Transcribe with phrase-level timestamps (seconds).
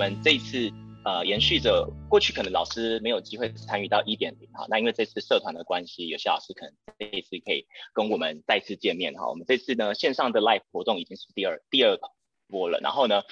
[0.00, 0.72] 我们这一次
[1.04, 9.28] 呃延续着过去可能老师没有机会参与到一点零哈，那因为这次社团的关系，有些老师可能这一次可以跟我们再次见面哈。
[9.28, 11.98] 我们这次呢线上的 live 活动已经是第二第二
[12.48, 13.24] 波了，然后呢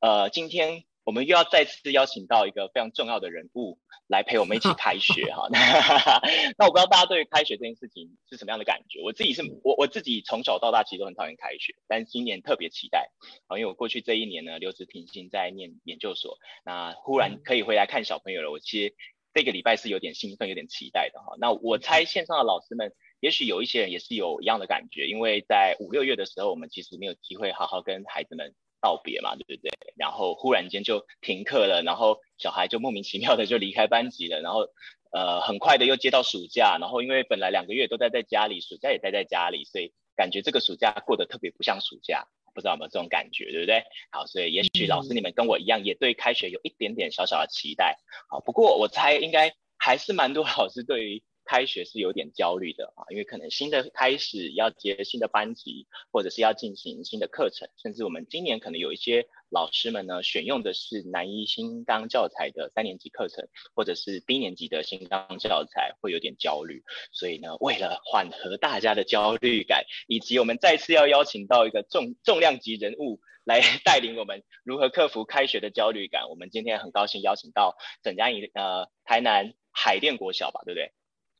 [0.00, 0.84] 呃今天。
[1.02, 3.78] 我们又要再次邀请到一个非常重要的人物
[4.10, 5.48] 来陪我们一起 开学哈。
[6.58, 9.00] 那我不知道大家对于开学这件事情是什么样的感觉？
[9.02, 13.10] 我自己是我我自己从小到大其实都很讨厌开学，但今年特别期待
[13.46, 18.94] 啊，因为我过去这一年呢留职停薪在念研究所，那忽然可以回来看小朋友了，我其实
[19.32, 21.36] 这个礼拜是有点兴奋、有点期待的哈。
[21.38, 28.54] 那我猜线上的老师们，也许有一些人也是有一样的感觉，因为在五六月的时候，我们其实没有机会好好跟孩子们。
[28.80, 29.70] 道别嘛，对不对？
[29.96, 34.66] 然后忽然间就停课了，然后小孩就莫名其妙的就离开班级了，然后
[35.12, 43.84] 呃很快的又接到暑假，然后因为本来两个月都待在家里，暑假也待在家里，所以感觉这个暑假过得特别不像暑假，不知道有没有这种感觉，对不对？
[44.10, 47.98] 好，所以也许老师你们跟我一样，也对开学有一点点小小的期待。
[48.28, 51.22] 好，不过我猜应该还是蛮多老师对于。
[51.50, 66.84] 开学是有点焦虑的啊，因为可能新的开始要接新的班级，或者是要进行新的课程，甚至我们今年可能有一些老师们呢，选用的是南一新纲教材的三年级课程，或者是低年级的新纲教材，会有点焦虑。
[67.10, 80.92] 所以呢，为了缓和大家的焦虑感，以及我们再次要邀请到一个重重量级人物来 带领我们如何克服开学的焦虑感，我们今天很高兴邀请到沈佳妮呃台南海淀国小吧，对不对？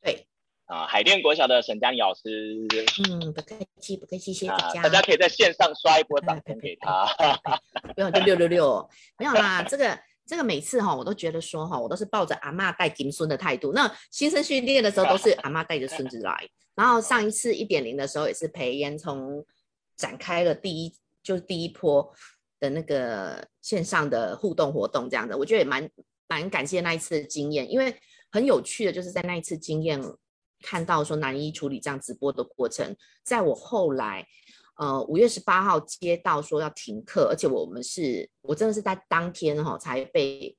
[0.02, 0.26] 对
[0.66, 2.66] 啊，海淀国小的沈佳妮老师，
[3.08, 4.82] 嗯，不客气，不客气，谢谢大家。
[4.82, 7.06] 大家可以在线上刷一波掌声给他，
[7.94, 9.64] 不用就六六六， 没有啦。
[9.64, 13.72] 这个这个每次哈，我都觉得说哈，我都是抱着阿嬷带金孙的态度。
[13.72, 19.44] 那新生训练的时候都是阿嬷带着孙子来，然后上一次一点零的时候也是陪烟从
[19.96, 22.14] 展开了第一就是第一波
[22.60, 25.90] 的那个线上的互动活动这样的，我觉得也蛮
[26.28, 27.92] 蛮感谢那一次的经验，因为。
[28.30, 30.00] 很有趣的，就是在那一次经验
[30.62, 34.26] 看到说南一处理这样直播的过程，在我后来，
[34.76, 40.56] 呃，五月十八号接到说要停课，而且我们是，我真的是在当天哈才被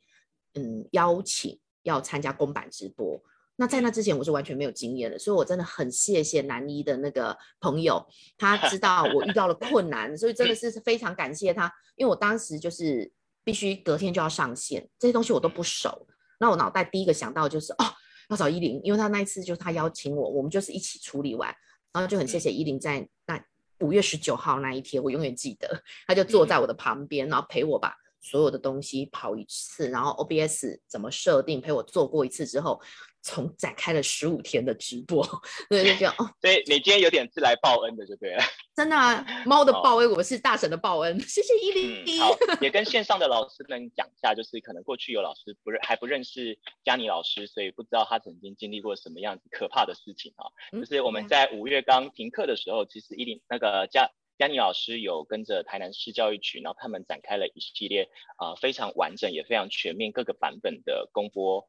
[0.56, 3.22] 嗯邀请要参加公版直播。
[3.58, 8.04] 那在那之前我是完全没有经验的，所以我真的很谢谢南一的那个朋友，
[8.38, 13.12] 他知道我遇到了困难，所以真的是非常感谢他，因为我当时就是
[13.44, 16.08] 必须隔天就要上线，这些东西我都不熟。
[16.42, 17.86] 那我脑袋第一个想到就是哦，
[18.30, 21.56] 要找依林，因为他那一次就是他邀请我，我们就是一起处理完，
[21.94, 23.40] 然后就很谢谢依林在那
[23.80, 32.82] 五月十九号那一天，我永远记得，他就坐在我的旁边，然后陪我把所有的东西跑一次，然后 OBS 怎么设定陪我做过一次之后。
[33.24, 35.24] 从展开了十五天的直播，
[35.70, 36.28] 对，就这样哦。
[36.42, 38.42] 所以你今天有点是来报恩的，就对了。
[38.76, 41.20] 真的啊，猫的报恩，我是大神的报恩。
[41.20, 42.20] 谢谢伊犁、嗯。
[42.20, 50.50] 好，也跟线上的老师们讲一下，就是可能过去有老师不认还不认识佳妮老师，所以不知道他曾经经历过什么样子可怕的事情啊。
[50.72, 54.10] 就是我们在五月刚停课的时候，其实伊犁那个佳
[54.42, 61.64] 佳妮老师有跟着台南市教育局，然后他们展开了一系列啊、呃、非常完整也非常全面各个版本的公播。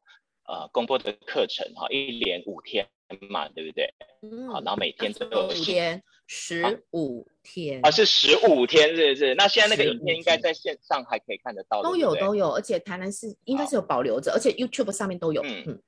[0.45, 2.85] 呃，公播的课程哈，一连五天
[3.29, 3.93] 嘛，对不对？
[4.23, 4.49] 嗯。
[4.49, 9.35] 好，然后每天都有十五天，十五天啊，是十五天，是不是？
[9.35, 15.41] 那现在那个影片应该在线上还可以看得到，都有都有，而且台南市应该是有保留着，而且 YouTube 上面都有。
[15.43, 15.81] 嗯嗯。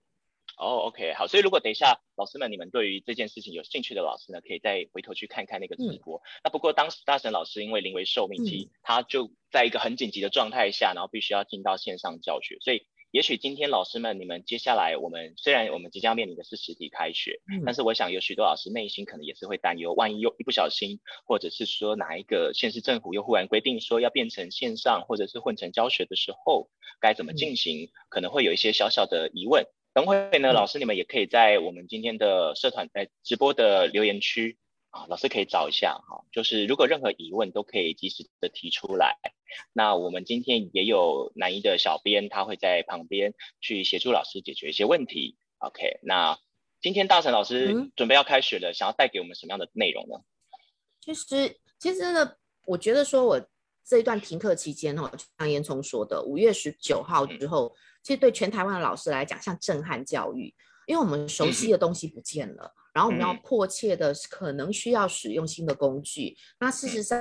[0.58, 6.18] 哦，OK，好，所以如果等一下老师们你们对于这件事情有兴趣的老师呢，可以再回头去看看那个直播。
[6.18, 12.88] 嗯、那不过当时大神老师因为临危受命，其实他就在一个很紧急的状态下，然后必须要进到线上教学，所以。
[13.12, 29.66] 也许今天老师们，你们接下来我们虽然我们即将面临的是实体开学，嗯，但是我想有许多老师内心可能也是会担忧，万一又一不小心，或者是说哪一个县市政府又忽然规定说要变成线上或者是混成教学的时候，该怎么进行，可能会有一些小小的疑问。
[29.96, 34.58] 等会呢，老师你们也可以在我们今天的社团呃直播的留言区。
[34.90, 39.18] 啊，老师可以找一下哈，就是如果任何疑问都可以及时的提出来。
[39.74, 45.36] 那我们今天也有南一的小编，他会在旁边去协助老师解决一些问题。
[45.58, 46.40] OK，那
[46.82, 50.16] 今天大成老师准备要开学了，嗯、想要带给我们什么样的内容呢？
[51.02, 52.34] 其实，其实呢，
[52.66, 53.50] 我觉得说我
[53.86, 57.76] 这一段停课期间哈，就像烟囱说的，五月十九号之后、嗯，
[58.06, 60.54] 其实对全台湾的老师来讲，像震撼教育，
[60.86, 62.64] 因为我们熟悉的东西不见了。
[62.64, 66.30] 嗯然后我们要迫切的可能需要使用新的工具。
[66.30, 67.20] 嗯、那事实上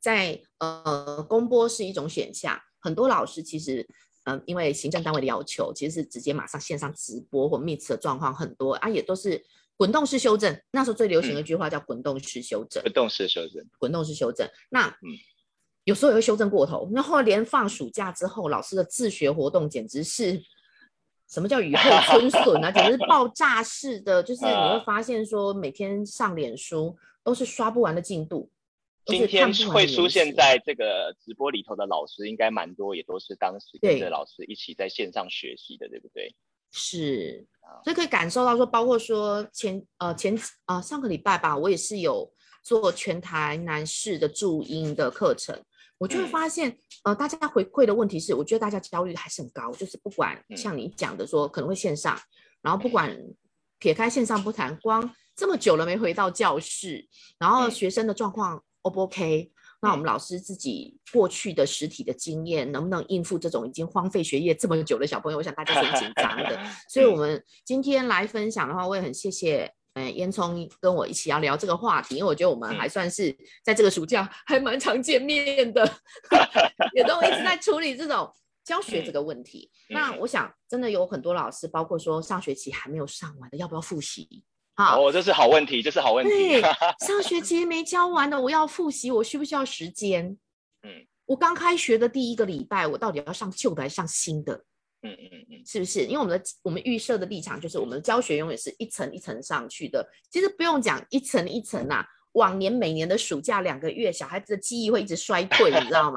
[0.00, 2.58] 在，在呃公播是一种选项。
[2.80, 3.86] 很多老师其实，
[4.24, 9.44] 嗯、呃，因为行政单位的要求，其实是直接马上线上直播或 Meet 的状况很多啊，也都是
[9.76, 10.58] 滚动式修正。
[10.70, 12.82] 那时候最流行的一句话叫滚动式修正。
[12.82, 13.62] 滚动式修正。
[13.78, 14.48] 滚动式修正。
[14.70, 15.12] 那，嗯，
[15.84, 16.90] 有时候也会修正过头。
[16.92, 20.42] 然后连放暑假之后，老师的自学活动简直是
[21.28, 22.70] 什么叫雨后春笋啊？
[22.72, 28.50] 简直是爆炸式的，就是你会发现说每天上脸书都是刷不完的进度。
[29.06, 36.34] 今天会出现在这个直播里头的老师，应该蛮多，也都是当时跟着老师一起在线上学习的，对，对不对？
[36.72, 37.46] 是，
[37.84, 40.34] 所以可以感受到说，包括说前呃前
[40.64, 42.32] 呃上个礼拜吧，我也是有
[42.62, 45.62] 做全台南市的注音的课程，
[46.04, 52.14] 我就会发现、嗯、呃大家回馈的问题是，我觉得大家焦虑还是很高，就是不管像你讲的说可能会线上，
[52.60, 53.16] 然后不管
[53.78, 57.08] 撇开线上不谈，光这么久了没回到教室，
[57.38, 58.62] 然后学生的状况。
[58.86, 59.50] O 不 OK？
[59.80, 65.38] 那我们老师自己过去的实体的经验，能不能应付这种已经荒废学业这么久的小朋友？
[65.38, 66.60] 我想大家是很紧张的。
[66.92, 75.88] 所以，我们今天来分享的话，我也很谢谢，嗯、呃，烟囱跟我一起要聊这个话题，因为我觉得我们还算是在这个暑假还蛮常见面的，
[76.94, 78.28] 也都一直在处理这种
[78.64, 79.70] 教学这个问题。
[79.90, 84.42] 那我想，真的有很多老师，包括说上学期还没有上完的，要不要复习？
[84.74, 86.30] 好，哦，这是好问题，这是好问题。
[86.30, 86.60] 对，
[87.06, 90.36] 上学期没教完的，我要复习，我需不需要时间？
[90.82, 94.64] 嗯，我刚开学的第一个礼拜，我到底要上旧的还是上新的？
[95.04, 96.04] 嗯嗯嗯，是不是？
[96.06, 100.04] 因为我们的我们预设的立场就是，我们的教学永远是一层一层上去的。
[100.30, 106.16] 其实不用讲一层一层呐，往年每年的暑假两个月，小孩子的记忆会一直衰退，你知道吗？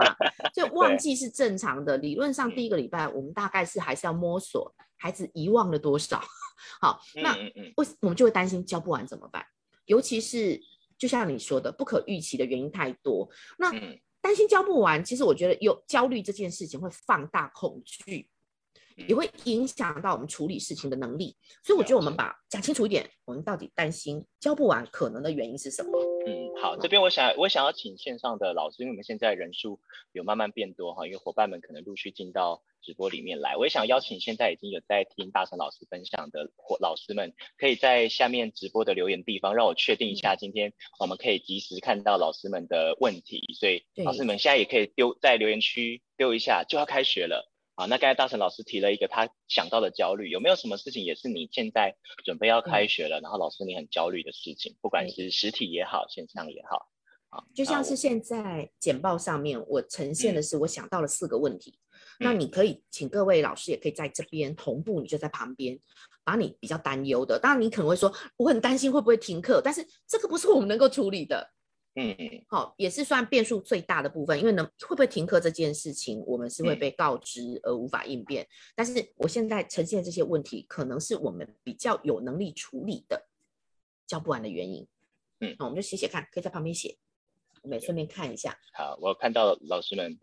[0.54, 1.98] 就忘记是正常的。
[1.98, 6.22] 理论上第一个礼拜，我们大概是还是要摸索孩子遗忘了多少。
[6.82, 7.36] 好，那
[7.76, 9.46] 我我们就会担心教不完怎么办？
[9.86, 10.60] 尤其是
[10.98, 13.30] 就像你说的，不可预期的原因太多。
[13.58, 13.72] 那
[14.20, 18.28] 担心教不完，其实我觉得有焦虑这件事情会放大恐惧，
[19.08, 21.36] 也会影响到我们处理事情的能力。
[21.64, 25.92] 所以我觉得我们把讲清楚一点，我们到底担心教不完可能的原因是什么？
[26.26, 29.80] 嗯，好，这边我想我想要请线上的老师，因为我们现在人数
[30.12, 32.64] 有慢慢变多哈，因为伙伴们可能陆续进到。
[32.84, 43.44] 直播里面来，我也想邀请现在已经有在听大成老师分享的或老师们，可以在下面直播的留言地方，让我确定一下，今天我们可以及时看到老师们的问题。
[43.60, 47.86] 所以老师们现在也可以丢在留言区丢一下，就要开学了啊！
[47.86, 51.96] 那刚才大成老师提了一个他想到的焦虑，有没有什么事情也是你现在
[52.26, 56.90] 准备要开学了，然后老师你很焦虑的事情，不管是实体也好，线上也好
[57.30, 57.44] 啊？
[57.54, 61.78] 就像是现在简报上面我呈现的是，我想到了四个问题。
[62.20, 65.80] 那你可以请各位老师也可以在这边同步，你就在旁边，
[66.24, 67.38] 把你比较担忧的。
[67.38, 71.48] 当然你可能会说，我很担心会不会停课，但是这个不是我们能够处理的。
[72.00, 78.48] 嗯嗯，好，也是算变数最大的部分，因为能，会不会停课这件事情，我们是会被告知而无法应变。
[78.76, 83.28] 但是我现在呈现这些问题，可能是我们比较有能力处理的，
[84.06, 84.88] 教不完的原因。
[85.40, 86.98] 嗯，那我们就写写看，可以在旁边写，
[87.64, 88.56] 我们也顺便看一下。
[88.74, 90.20] 好，我看到老师们。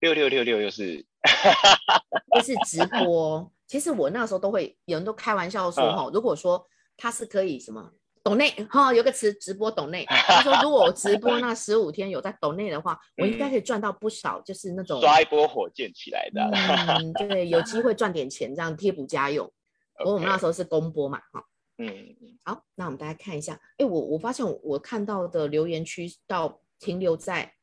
[0.00, 1.06] 六六六六又是，
[2.34, 3.50] 又是直播。
[3.68, 19.50] 其实我那时候都会，有人都开玩笑说哈，如果说他是可以什么抖内哈，有个词直播抖内，他说如果我直播那十五天有在抖内的话，我应该可以赚到不少，就是那种刷一波火箭起来的，嗯， 对，有机会赚点钱这样贴补家用。
[19.98, 21.44] 不过我们那时候是公播嘛，哈，
[21.78, 27.54] 嗯，好，那我们大家看一下，哎，我我发现我看到的留言区到停留在。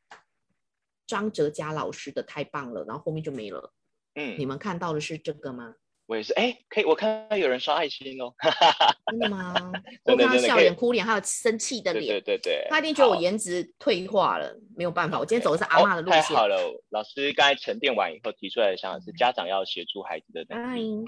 [1.06, 3.72] 张哲佳老师的太棒了，然后后面就没了。
[4.14, 5.74] 嗯，你们看到的是这个吗？
[6.10, 8.34] 我也是，哎，可以，我看到有人刷爱心哦。
[9.06, 9.54] 真的吗？
[10.02, 12.04] 我看到笑脸、哭脸，还有生气的脸。
[12.04, 15.20] 对对对，他一定觉得我颜值退化了，没有办法。
[15.20, 16.20] 我今天走的是阿嬷的路线。
[16.20, 16.56] 太好了，
[16.88, 21.04] 老师刚才沉淀完以后提出来的想法是，家长要协助孩子的能力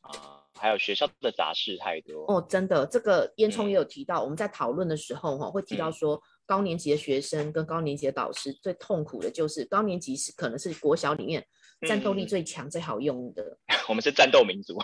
[0.00, 2.24] 啊，还有学校的杂事太多。
[2.26, 6.20] 哦，真的，这个烟囱也有提到，我们在讨论的时候哈，会提到说。
[6.46, 11.46] 高年级的学生跟高年级的导师最痛苦的就是高年级是可能是国小里面
[11.88, 13.58] 战斗力最强、最好用的。
[13.88, 14.78] 我们是战斗民族。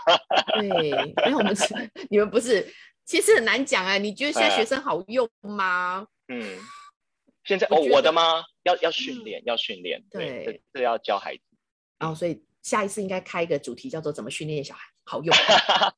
[0.59, 0.91] 对，
[1.27, 1.75] 因为我们是
[2.11, 2.67] 你们不是，
[3.05, 3.99] 其实很难讲哎。
[3.99, 6.07] 你觉得现在学生好用吗？
[6.29, 6.59] 嗯，
[7.45, 8.43] 现在哦，我的吗？
[8.65, 10.03] 要要训练，要训练。
[10.11, 11.43] 对，这要教孩子。
[11.99, 15.35] 然后，所以下一次应该开一个主题叫做“怎么训练小孩好用”。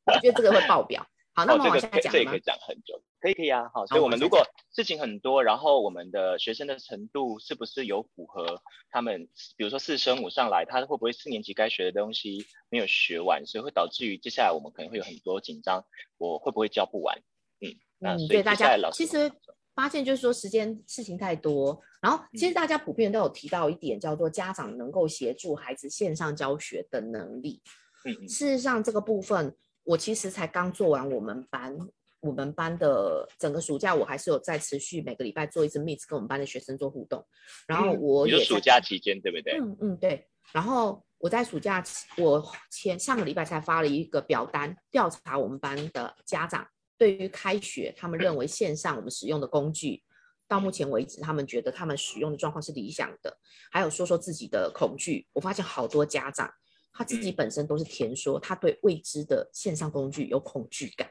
[0.07, 1.07] 我觉得这个会爆表。
[1.39, 2.11] 好，那么往下讲吗？
[2.11, 3.01] 这也可以讲很久。
[3.21, 15.85] 可以可以啊，好，所以我们如果事情很多，然后我们的学生的程度是不是有符合他们，比如说四升五上来，他会不会四年级该学的东西没有学完，所以会导致于接下来我们可能会有很多紧张，
[16.17, 17.17] 我会不会教不完？
[17.61, 19.31] 嗯，那所以大家其实
[19.77, 27.63] 发现就是说时间事情太多，然后其实大家普遍都有提到一点叫做家长能够协助孩子线上教学的能力。
[28.05, 29.57] 嗯，事实上这个部分
[29.89, 31.77] 我其实才刚做完我们班。
[32.21, 37.25] 我们班的整个暑假，我还是有在持续每个礼拜做一次 Meet，跟我们班的学生做互动。
[37.65, 39.57] 然后我也、嗯、暑假期间，对不对？
[39.61, 40.27] 嗯嗯，对。
[40.51, 41.81] 然后我在暑假，
[42.17, 46.67] 我前上个礼拜才发了一个表单，调查我们班的家长
[46.99, 50.03] 对于开学，他们认为线上我们使用的工具，
[50.49, 53.39] 到目前为止，他们觉得他们使用的状况是理想的。
[53.71, 56.53] 还有说说自己的恐惧，我发现好多家长
[56.93, 61.11] 他自己本身都是填说他对未知的线上工具有恐惧感。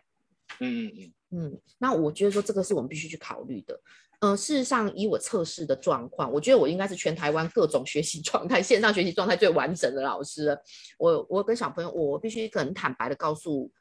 [0.60, 3.80] 嗯嗯嗯嗯，那我觉得说这个是我们必须去考虑的。
[4.20, 10.60] 呃，事实上以我测试的状况，我觉得我应该是全台湾各种学习状态、线上学习状态最完整的老师了。
[10.98, 13.72] 我我跟小朋友，我必须很坦白的告诉，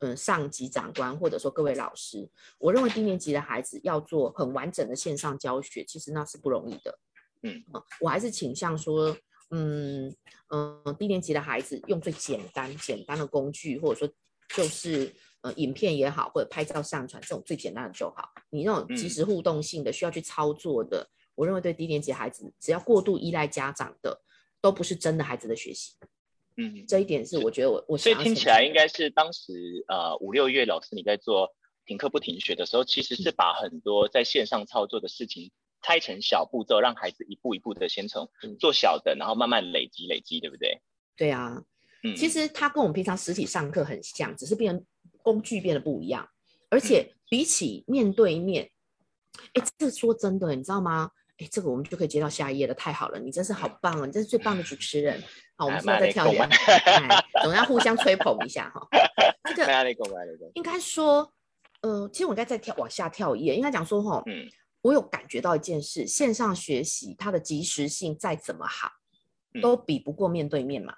[0.00, 2.28] 嗯、呃，上级长官或者说各位老师，
[2.58, 6.98] 我认为低年级的孩子要做很完整的线上教学，其实那是不容易的。
[7.44, 9.16] 嗯，呃、我还是倾向说，
[9.50, 10.08] 嗯
[10.48, 14.14] 嗯、呃，低年级的孩子用最简单简单的工具，或者说
[14.54, 15.12] 就是。
[15.42, 18.28] 呃，影片也好，或者拍照上传这种最简单的就好。
[18.50, 24.20] 你那种即时互动性的需要去操作的，嗯、我认为对低年级孩子，只要过度依赖家长的，
[24.60, 25.94] 都不是真的孩子的学习。
[26.58, 31.48] 嗯，这一点是我觉得我我所以听起来应该是当时呃五六月老师你在做
[31.86, 35.50] 停课不停学的时候，其实是把很多在线上操作的事情
[35.82, 40.80] 拆成小步骤，让孩子一步一步的先从做小的，然后慢慢累积累积，对不对？
[41.16, 41.62] 对啊，
[42.02, 44.84] 嗯，其实它跟我们平常实体上课很像，只是变成。
[45.22, 46.26] 工具变得不一样，
[46.70, 48.70] 而且比起面对面，
[49.52, 51.10] 哎、嗯，这说真的，你知道吗？
[51.36, 55.22] 哎，这个我们就可以接到下一页了，太好了，你真是好棒哦，你真是最棒的主持人。
[55.56, 56.48] 好，我们现在再跳一页，
[57.42, 58.80] 总要互相吹捧一下哈。
[59.54, 59.90] 这个
[60.54, 61.30] 应该说，
[61.82, 64.48] 呃，其实我应该再跳往下跳一页，应该讲说哈，嗯，
[64.82, 68.90] 我有感觉到一件事，线上学习它的即时性再怎么好，
[69.60, 70.94] 都比不过面对面嘛。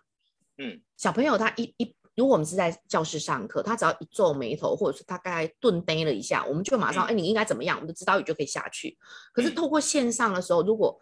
[0.59, 1.95] 嗯，小朋友他一一。
[2.15, 7.79] 如果我们是在教室上课，他只要一皱眉头，或者是大概顿呆了一下，我们就马上，哎、嗯，你应该怎么样？
[7.79, 8.99] 我们的指导语就可以下去。
[9.33, 11.01] 可是透过线上的时候，如果，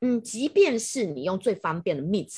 [0.00, 2.32] 嗯，即便是你用最方便的 Meet，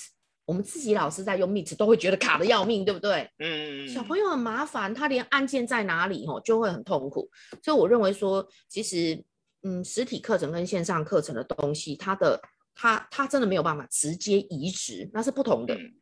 [0.47, 3.31] 我们自己老师在用 Meet 都会觉得卡的要命，对不对？
[3.39, 3.87] 嗯。
[3.87, 7.31] 小朋友很麻烦，他连按键在哪里哦，就会很痛苦。
[7.63, 9.23] 所以我认为说，其实，
[9.67, 12.41] 嗯，实体课程跟线上课程的东西，它的，
[12.75, 15.75] 它，它真的没有办法直接移植，那是不同的。
[15.75, 15.93] 嗯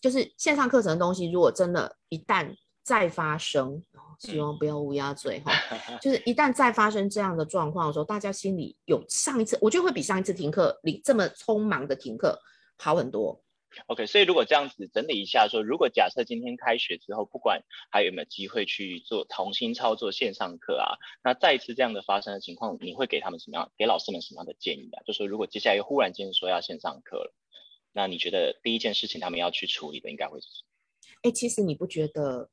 [0.00, 2.50] 就是线上课程的东西，如果真的，一旦
[2.82, 3.82] 再发生，
[4.18, 5.52] 希望不要乌鸦嘴哈。
[6.00, 12.40] 就是一旦再发生这样的状况的时候，大家心里有上一次，我觉得会比上一次停课，你这么匆忙的停课
[12.78, 13.38] 好很多。
[13.86, 25.02] OK，所以如果这样子整理一下说，如果假设今天开学之后，不管还有没有机会去做重新操作线上课啊，那再一次这样的发生的情况，你会给他们什么样，给老师们什么样的建议啊？
[25.06, 27.34] 就说如果接下来又忽然间说要线上课了。
[27.92, 31.28] 那你觉得第一件事情他们要去处理的应该会是什么？
[31.28, 32.48] 哎，其实你不觉得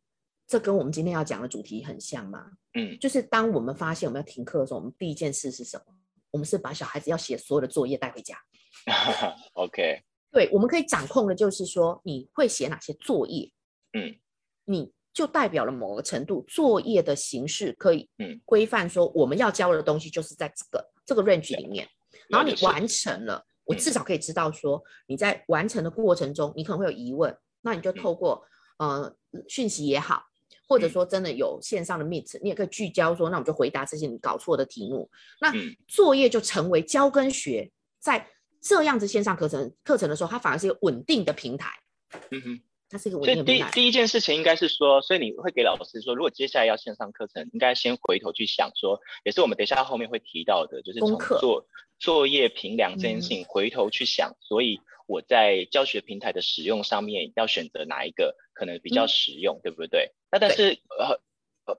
[0.47, 2.51] 这跟我们今天要讲的主题很像吗？
[2.73, 5.93] 嗯，就是当我们发现我们要停课的时候，我们第一件事是什么？
[6.31, 8.37] 我们是把小孩子要写所有的作业带回家。
[9.53, 10.01] OK，
[10.37, 13.51] 对，我们可以掌控的就是说你会写哪些作业，
[13.93, 14.15] 嗯，
[14.65, 21.89] 你就代表了某个程度作业的形式可以，嗯，规范说我们要教的东西就是在这个这个 range 里面，
[22.29, 23.43] 然后你完成了。
[23.65, 28.43] 我至少可以知道说，你在完成的过程中，你可能会有疑问，那你就透过
[28.77, 29.11] 呃
[29.49, 30.21] 讯息也好，
[30.69, 35.09] 或者说真的有线上的 Meet，你也可以聚焦说，那我们就回答这些你搞错的题目。
[35.41, 35.51] 那
[35.87, 38.29] 作业就成为教跟学，在
[38.61, 41.71] 这样子线上课程课程的时候，它反而是一个稳定的平台。
[42.31, 42.61] 嗯哼。
[42.89, 43.45] 它是一个稳定的。
[43.45, 51.67] 所以第第一件事情应该是说，所以你会给老师说，如果接下来要线上课程，应该先回头去想说，也是我们等一下后面会提到的，就是从做
[51.99, 60.13] 作业评量这件事情回头去想，所以我在教学平台的使用上面要选择哪一个可能比较实用，嗯、对不对？
[60.31, 61.19] 那但是呃。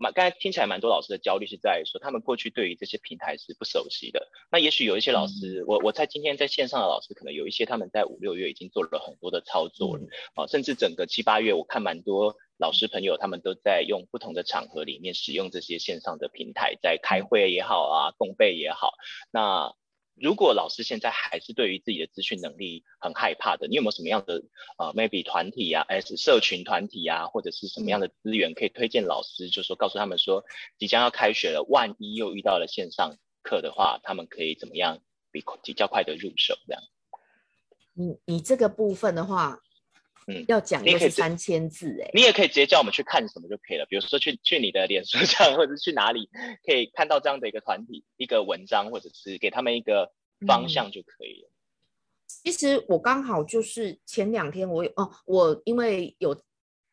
[0.01, 4.29] 蛮，刚才听起来蛮多老师的焦虑是在说，他们过去对于这些平台是不熟悉的。
[4.51, 10.05] 那也许有一些老师，嗯、我我猜今天在线上的老师，可能有一些他们在五六月已经做了很多的操作了，
[10.35, 18.95] 啊、嗯，甚至整个七八月，我看蛮多老师朋友他们都在用不同的场合里面使用这些线上的平台，在开会也好啊，共备也好，
[19.31, 19.75] 那。
[20.21, 24.43] 如果老师现在还是对于自己的资讯能力很害怕的，你有没有什么样的
[24.79, 29.49] 呃，maybe 团体啊，还是社群团体啊，或者是什么样的资源可以推荐老师？
[29.49, 30.45] 就是说告诉他们说，
[30.79, 34.99] 即将要开学了，万一又遇到了线上课的话，他们可以怎么样
[35.31, 36.57] 比比较快的入手？
[36.67, 36.83] 这样。
[37.95, 39.61] 你你这个部分的话。
[40.31, 46.29] 嗯，要讲的是三千字哎，你也可以直接叫我们去看什么就可以了，比如说去去你的脸书 上，或者是去哪里
[46.67, 50.13] 可以看到这样的一个团体一个文章，或者是给他们一个
[50.47, 51.49] 方向就可以了。
[51.49, 51.57] 嗯、
[52.45, 56.39] 其实我刚好就是前两天我有哦，我因为有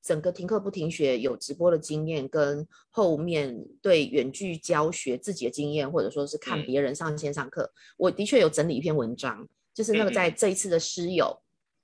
[0.02, 11.42] 整个停课不停学有直播的经验，跟后面对远距教学自己的经验，或者说是看别人上线上课，嗯、我的确有整理一篇文章，就是那个在这一次的师友。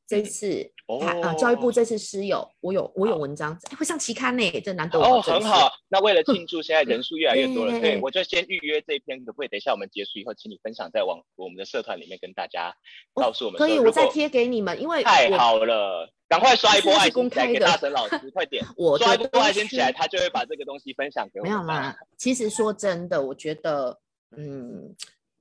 [0.07, 5.71] 这次，他、哦、呃，教育部这次师友，我有我有文章，会上期刊呢，这难得哦，很好。
[5.87, 9.47] 那为了庆祝 现在人数越来越多了，对，我就先预约这篇，可不可以？
[9.47, 12.75] 等一下我们结束以后，请你分享在网我们的社团里面，跟大家
[13.13, 13.57] 告诉我们。
[13.57, 21.53] 可以，我再贴给你们，因为太好了，赶快刷一波爱心起来给大神老师，快点， 我刷一波爱心起来，他就会把这个东西分享给我们。
[21.53, 23.97] 没有啦，其实说真的，我觉得，
[24.35, 24.93] 嗯，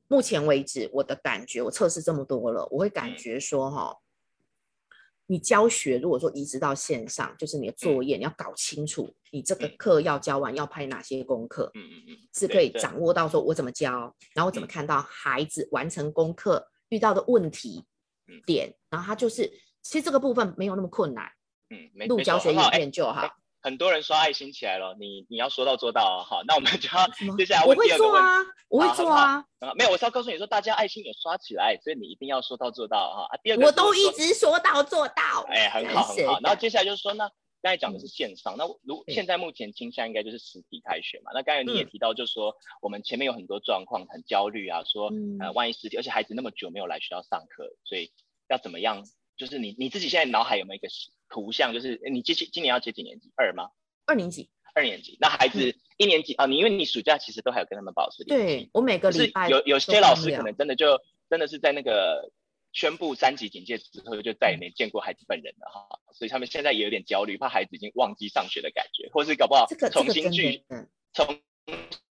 [0.06, 3.90] 目前为止我的感觉，我测试这么多了，我会感觉说哈。
[3.90, 4.00] 嗯
[5.30, 17.84] 你教学如果说移植到线上，就是你的作业，你要搞清楚，你这个课要教完要拍哪些功课，嗯嗯嗯，是可以掌握到说我怎么教，然后我怎么看到孩子完成功课遇到的问题
[18.44, 19.48] 点，然后他就是
[19.82, 21.30] 其实这个部分没有那么困难，
[21.68, 23.30] 嗯，录教学影片就好。
[23.62, 26.24] 很多人刷爱心起来了，你你要说到做到哦。
[26.24, 28.50] 好，那我们就要 接下来问第二个问题。
[28.68, 29.44] 我会做啊，我会做啊。
[29.60, 33.26] 啊，没有，我是要告诉你说，大家爱心也刷起来，所以你一定要说到做到哈。
[33.28, 35.44] 啊，第二个我都一直说到做到。
[35.48, 36.40] 哎，很好很好。
[36.42, 37.28] 然后接下来就是说呢，
[37.60, 41.32] 刚才讲的是线上，那如现在目前倾向应该就是实体开学嘛。
[41.34, 48.10] 那刚才你也提到，就是说我们前面有很多状况很焦虑啊，说呃万一实体，而且孩子那么久没有来学校上课，所以
[48.48, 49.04] 要怎么样？
[49.40, 50.86] 就是你你自己现在脑海有没有一个
[51.30, 51.72] 图像？
[51.72, 53.32] 就是你今今年要接几年级？
[53.36, 53.70] 二吗？
[54.04, 58.44] 二年级，二年级，那孩子一年级啊，你因为你暑假其实都还有跟他们保持联系。
[58.44, 62.30] 对，我每个礼拜有有些老师可能真的就真的是在那个
[62.74, 70.62] 宣布三级警戒之后就再也没见过孩子本人了哈，所以他们现在也有点焦虑，怕孩子已经忘记上学的感觉，或是搞不好重新聚
[71.14, 71.40] 重。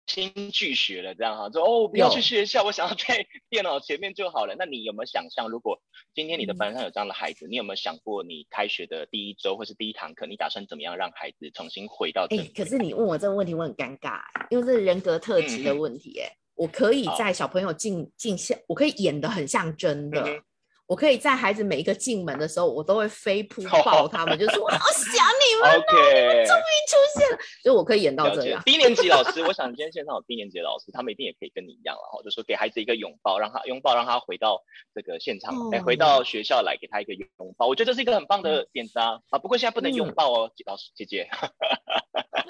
[0.09, 4.55] 新拒学了，这样哈，说哦，不要去学校，我想要在电脑前面就好了。
[4.57, 5.79] 那你有没有想象，如果
[6.15, 12.25] 今天你的班上有这样的孩子，嗯、你有没有想过，你开学的第一周或是第一堂课，你打算怎么样让孩子重新回到？
[12.31, 16.19] 哎，可是你问我这个问题，我很尴尬，因为这是人格特质的问题。
[16.19, 20.23] 哎、嗯，我可以在小朋友进进校，我可以演的很像真的。
[20.23, 20.41] 嗯
[20.89, 24.39] 我可以在孩子每一个进门的时候，我都会飞扑抱他们，oh.
[24.39, 28.59] 就说我好想你们们终于出现了，所以我可以演到这样。
[28.65, 34.63] 低年级老师，我想今天现场有低年级的老师，他们一定也可以跟你一样然后，就说给孩子一个拥抱，让他拥抱，让他回到
[34.95, 35.73] 这个现场，哎、oh.
[35.75, 37.67] 欸，回到学校来给他一个拥抱。
[37.67, 39.19] 我觉得这是一个很棒的点子啊！
[39.29, 41.29] 啊，不过现在不能拥抱哦，老师姐姐。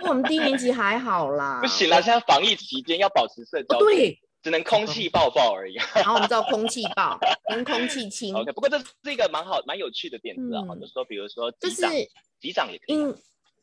[0.08, 3.76] 我们低年级还好啦， 不行啦，现在防疫期间要保持社交。
[3.76, 4.18] Oh, 对。
[4.42, 8.34] 只能空气抱抱而已， 然后我们知道空气抱跟空气亲。
[8.34, 10.64] OK，不过这是一个蛮好、蛮有趣的点子啊。
[10.80, 11.82] 就说，比如说，就是
[12.40, 12.94] 机长也可以。
[12.94, 13.16] 应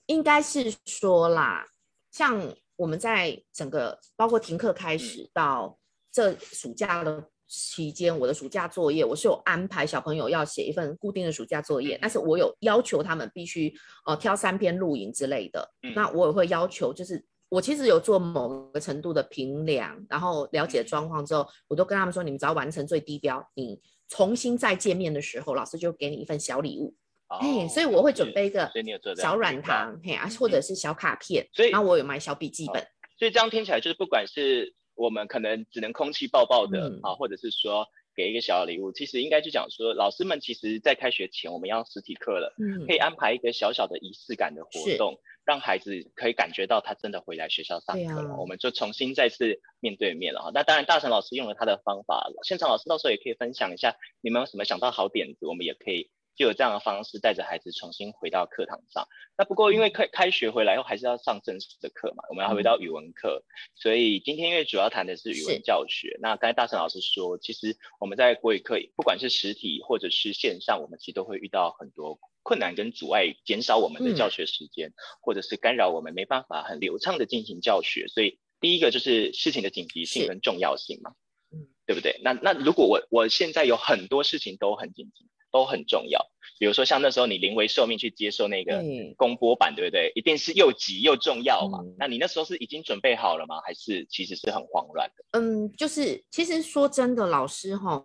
[0.06, 1.66] 应该是说啦，
[2.12, 5.78] 像我们在整个包括停课开始到
[6.12, 15.72] 这暑假的期间，我的暑假作业我是有安排小朋友要写一份固定的暑假作业，但是我有要求他们必须呃挑三篇录影之类的。
[15.94, 17.24] 那我也会要求就是。
[17.48, 26.94] 我其实有做某个程度的评量，然后了解状况之后，我都跟他们说，你们只要完成最低标，你重新再见面的时候，老师就给你一份小礼物。
[27.28, 28.70] 哎、哦，所以我会准备一个
[29.16, 32.80] 小软糖，嘿啊，或者是小卡片，所以然后我有买小笔记本。
[33.18, 45.18] 所以这样听起来就是，不管是我们可能只能空气抱抱的啊，嗯、或者是说给一个小礼物，其实应该就讲说，老师们其实在开学前我们要实体课了，嗯，可以安排一个小小的仪式感的活动。
[45.46, 50.50] 让孩子可以感觉到他真的回来学校上课了，啊、我们就重新再次面对面了哈。
[50.52, 59.08] 那当然，大成老师用了他的方法，现场老师到时候也可以分享一下，你们有什么想到好点子，我们也可以就有这样的方式带着孩子重新回到课堂上。
[59.36, 66.18] 那不过因为开开学回来后还是要上正式的课嘛，我们要回到语文课，嗯、所以今天因为主要谈的是语文教学。
[66.20, 72.20] 那刚才大成老师说，其实我们在国语课，不管是实体或者是线上，我们其实都会遇到很多。
[72.48, 81.10] 困难跟阻碍减少我们的教学时间，嗯、或者是干扰我们没办法很流畅的进行教学，所以第一个就是事情的紧急性跟重要性嘛，
[81.50, 82.20] 嗯，对不对？
[82.22, 86.20] 那那如果我我现在有很多事情都很紧急，都很重要，
[86.58, 88.84] 比如说像那时候你临危受命去接受那个
[89.16, 90.12] 公播版，嗯、对不对？
[90.14, 91.78] 一定是又急又重要嘛。
[91.82, 93.60] 嗯、那你那时候是已经准备好了吗？
[93.64, 95.24] 还是其实是很慌乱的？
[95.38, 98.04] 嗯，就是其实说真的，老师哈。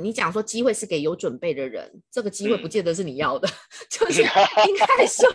[0.00, 3.52] 你讲说机会是给有准备的人，这个机会不见得是你要的，嗯、
[3.90, 4.22] 就是
[4.66, 5.28] 应该说，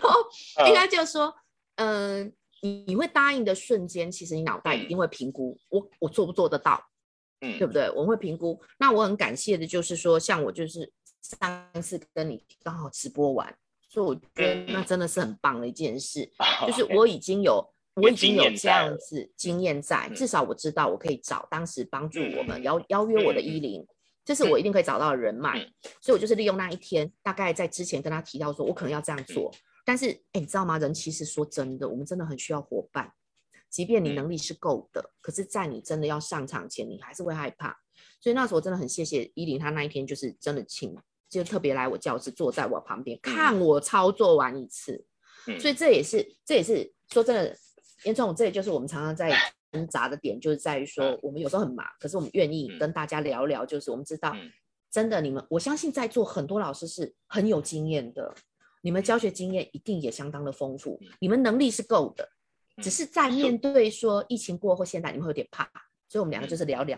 [0.66, 1.32] 应该就是说，
[1.76, 6.82] 嗯、呃，你你会答应的瞬间，其实你脑袋一定会评估，嗯、我我做不做得到，
[7.40, 7.88] 嗯，对不对？
[7.92, 8.60] 我会评估。
[8.80, 13.56] 那我很感谢的就是说，像我就是上次跟你刚好直播完，
[13.88, 23.86] 所以我觉得那真的是很棒的一件事，嗯、 就是我已经有，嗯、我已经有这样子经验在，至少我知道我可以找当时帮助我们邀邀约我的依林。
[24.24, 29.50] 这是我一定可以找到的人脉，嗯、所以我就是利用那一天，大概在之前跟他提到说，我可能要这样做。
[29.86, 30.76] 但是，哎，你知道吗？
[30.78, 33.10] 人其实说真的，我们真的很需要伙伴。
[33.70, 37.74] 即便你能力是够的，嗯、可是，在你真的要上场前，你还是会害怕。
[38.20, 40.96] 所以那时候我真的很谢谢依林，他那一天就是真的请，
[41.28, 45.04] 就特别来我教室，坐在我旁边、嗯、看我操作完一次。
[45.46, 47.56] 嗯、所以这也是，这也是说真的，
[48.04, 49.32] 严总，这也就是我们常常在
[49.72, 54.34] 挣扎的点，就是在于说，我们有时候很忙，可是我们愿意跟大家聊聊，就是我们知道，
[54.90, 58.34] 真的，你们，我相信在座很多老师是很有经验的。
[58.80, 62.28] 你们教学经验一定也相当的丰富，你们能力是够的，
[62.80, 65.64] 只是在面对说疫情过后，现在你们会有点怕，
[66.08, 66.96] 所以我们两个就是聊聊，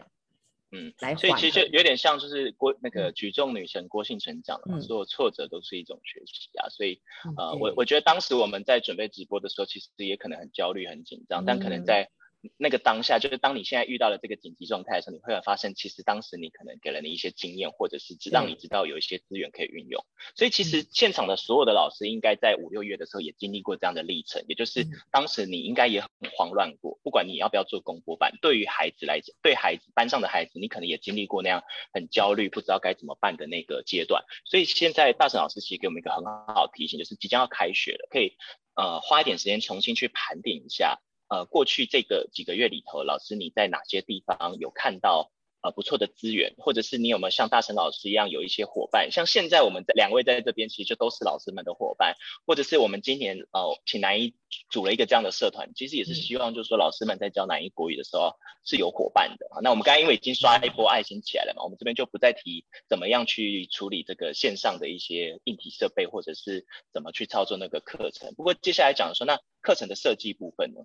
[0.73, 7.01] 嗯，来，所以其实有点像就是郭那个举重女神郭婞淳讲的嘛，所有挫折都是一种学习啊，所以
[7.37, 12.11] 呃，我我觉得当时我们在准备直播的时候，其实也可能很焦虑、很紧张，但可能在。
[12.57, 20.05] 那个当下，就是当你现在遇到了这个紧急状态的时候，你会发现，其实当时你可能给了你一些经验，或者是让你知道有一些资源可以运用。
[20.35, 26.99] 所以其实现场的所有的老师，应该在五六月的时候也经历过这样的历程，也就是当时你应该也很慌乱过。
[27.03, 34.25] 不管你要不要做公播班，对于孩子来讲，对孩子班上的孩子，你可能也经历过那样很焦虑，不知道该怎么办的那个阶段。
[34.47, 38.37] 所以现在大神老师其实给我们一个很好的提醒，就是即将要开学了，可以
[38.77, 41.01] 呃花一点时间重新去盘点一下。
[41.31, 45.31] 呃，过去这个几个月里头，老师你在哪些地方有看到
[45.63, 49.13] 呃不错的资源，或者是你有没有像大成老师一样有一些伙伴？
[49.13, 52.17] 像现在我们两位在这边，其实就都是老师们的伙伴，
[52.47, 54.35] 或者是我们今年呃请南一
[54.71, 59.47] 组了一个这样的社团，其实也是希望就是说老师们在教南一国语的时候是有伙伴的。
[59.63, 68.35] 那我们刚刚因为已经刷一波爱心起来了嘛，我们这边就不再提怎么样去处理这个线上的一些硬体设备，或者是怎么去操作那个课程。
[68.35, 70.81] 不过接下来讲说，那课程的设计部分呢？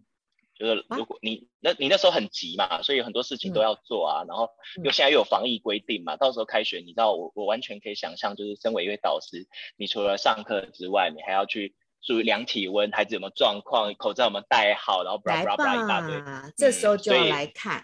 [0.57, 4.49] 就是如果你那你那时候很急嘛，所以很多事情都要做啊，然后
[4.83, 16.21] 又现在又有防疫规定嘛，到时候开学，你知道我我完全可以想象，就是身为一位导师，你除了上课之外，你还要去注意量体温，孩子有没有状况，口罩有没有戴好，然后布拉布拉布拉一大堆，
[16.55, 17.83] 这时候就要来看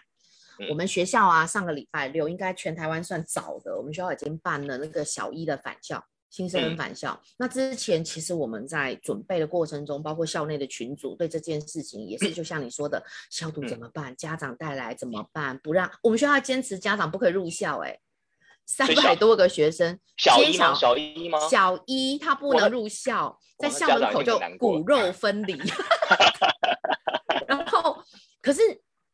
[0.70, 6.02] 我们学校啊，上个礼拜六应该全台湾算早的，我们学校已经办了那个小一的返校。
[6.32, 14.14] 新生返校，嗯、那之前其实我们在准备的过程中，包括校内的群组对这件事情也是，就像你说的，消毒怎么办？
[14.14, 15.58] 嗯、家长带来怎么办？
[15.60, 18.00] 不让我们学校坚持家长不可以入校，欸，哎，
[18.66, 20.74] 三百多个学生，小一吗？
[20.74, 21.38] 小一吗？
[21.50, 25.60] 小一他不能入校，在校门口就骨肉分离，
[27.46, 28.02] 然后
[28.42, 28.62] 可是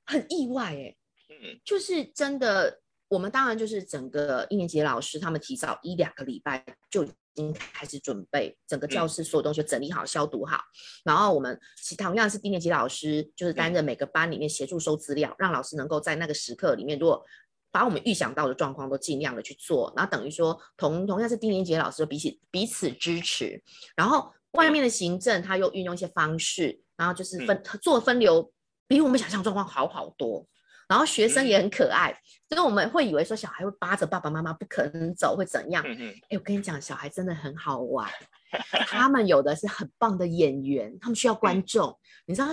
[0.06, 0.96] 很意外，欸，
[1.30, 2.80] 哎，嗯，就是真的。
[3.10, 10.60] 我们当然就是整个一年级的老师，他们提早一两个礼拜就已经开始准备，整个教室所有东西整理好、消毒好。
[11.06, 17.24] 然后我们其同样是低年级老师，就是担任每个班里面协助收资料，让老师能够在那个时刻里面，如果
[17.72, 19.93] 把我们预想到的状况都尽量的去做。
[19.96, 23.62] 然后等于说同同样是低年级的老师，彼此彼此支持。
[23.96, 28.52] 然后外面的行政他又运用一些方式，然后就是分做分流，
[28.88, 30.46] 比我们想象状况好好多。
[30.88, 35.84] 然后学生也很可爱，所以我们会以为说小孩会扒着爸爸妈妈不肯走，会怎样？
[36.30, 38.10] 哎，我跟你讲，小孩真的很好玩，
[38.88, 41.97] 他们有的是很棒的演员，他们需要观众。
[42.26, 42.47] 你知道，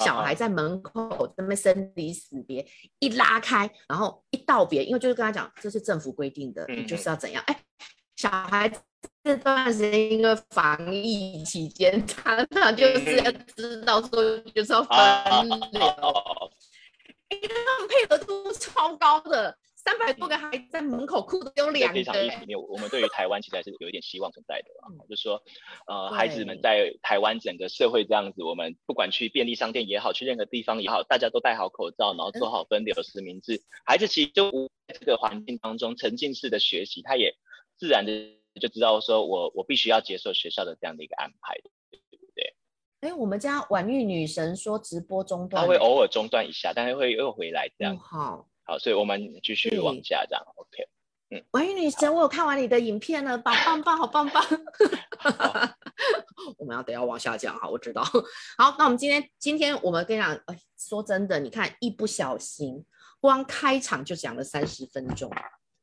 [0.00, 2.64] 小孩在门口在那边生离死别，
[2.98, 7.42] 一拉开，然后一道别，因为就是跟他讲，这是政府规定的，你就是要怎样？
[7.46, 7.60] 哎，
[8.16, 8.70] 小孩
[9.22, 15.80] 这段时间因为防疫期间，常常就是要知道说就是要分流。
[17.42, 21.94] 他们配合度超高的，三百多个孩子在门口哭的有两个。
[21.94, 22.36] 非常意思，
[22.68, 25.42] 我们对于台湾其实还是有一点希望存在的啊，就是说，
[25.86, 34.50] 呃，孩子们在台湾整个社会这样子，我们不管去便利商店也好，去任何地方也好，大家都戴好口罩，然后做好分流实名制，孩子其实就
[34.86, 37.34] 在这个环境当中沉浸式的学习，他也
[37.76, 38.12] 自然的
[38.60, 41.56] 就知道说我我必须要接受学校的这样的一个安排。
[43.04, 47.94] 哎，我们家婉玉女神说直播中断，她会偶尔中断一下，但是会又回来这样。
[47.94, 50.42] 嗯、好，好，所以我们继续往下这样。
[50.56, 50.88] OK，
[51.30, 54.42] 嗯，婉玉女神，我有看完你的影片了，棒棒棒，好棒棒。
[55.18, 55.70] 好
[56.56, 58.02] 我们要等下往下讲，哈，我知道。
[58.56, 62.82] 好，那我们今天今天我们跟你讲，哎，说真的，你看一不小心，
[63.20, 65.30] 光开场就讲了三十分钟，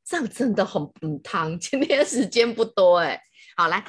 [0.03, 1.59] 这样真的很不烫。
[1.59, 3.21] 今天时间不多，哎，
[3.55, 3.85] 好来。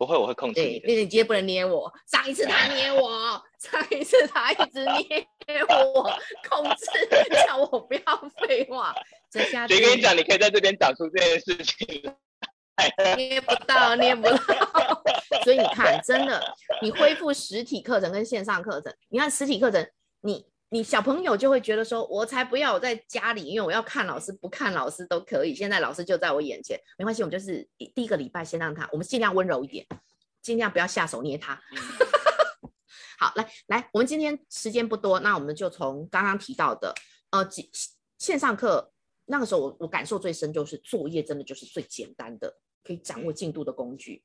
[0.00, 0.80] 不会，我会控制你。
[0.80, 1.92] 对，你今天不能捏我。
[2.10, 6.10] 上一次他捏 我，上一次他一直捏我，
[6.48, 6.86] 控制
[7.46, 8.94] 叫我不要废话。
[9.30, 10.16] 这下谁跟你讲？
[10.16, 12.14] 你可以在这边讲出这件事情。
[13.14, 15.02] 捏不到，捏不到。
[15.44, 16.42] 所以你看，真的，
[16.80, 19.86] 你恢复实体课程跟线上课程，你看实体课程，
[20.22, 20.46] 你。
[20.72, 25.52] 你小朋友就会觉得说，我才不要我在家里，因为我要看老师，不看老师都可以。
[25.52, 29.84] 现在老师就在我眼前，没关系，我们就是第一个礼拜先让他，我们尽量温柔一点，
[30.40, 31.60] 尽量不要下手捏它。
[33.18, 36.94] 好，来来，我们今天时间不多，那我们就从刚刚提到的，
[37.30, 37.44] 呃，
[38.18, 38.92] 线上课
[39.26, 44.22] 那个时候我我感受最深就是作业真的就是最简单的可以掌握进度的工具。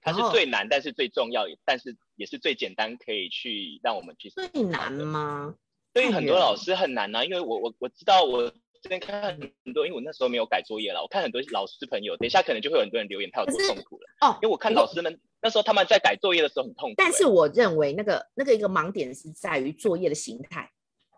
[0.00, 4.30] 它是最难，但是最重要，但是也是最简单，可以去让我们去。
[4.30, 5.54] 最难吗？
[5.94, 8.52] 对于很多老师很难呐、啊，因为我我我知道我
[8.82, 14.36] 这边看很多，因为我那时候没有改作业了，我看很多老师朋友，等一下可能就会有很多人留言，他有多痛苦了哦。
[14.42, 16.94] 因为我看老师们那时候他们在改作业的时候很痛苦。
[16.98, 20.68] 但是我认为那个那个一个盲点是在于作业的形态。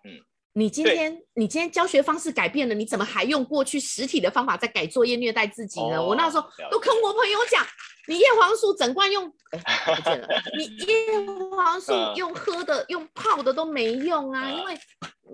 [0.04, 0.20] 嗯，
[0.58, 5.98] 你今天你今天教学方式改变了，你怎么还用过去实体的方法在改作业虐待自己呢？
[5.98, 7.62] 哦、我那时候都跟我朋友讲。
[8.08, 10.28] 你叶黄素整罐用，哎，不见了。
[10.56, 14.78] 你叶黄素用喝的、用泡的都没用啊，因为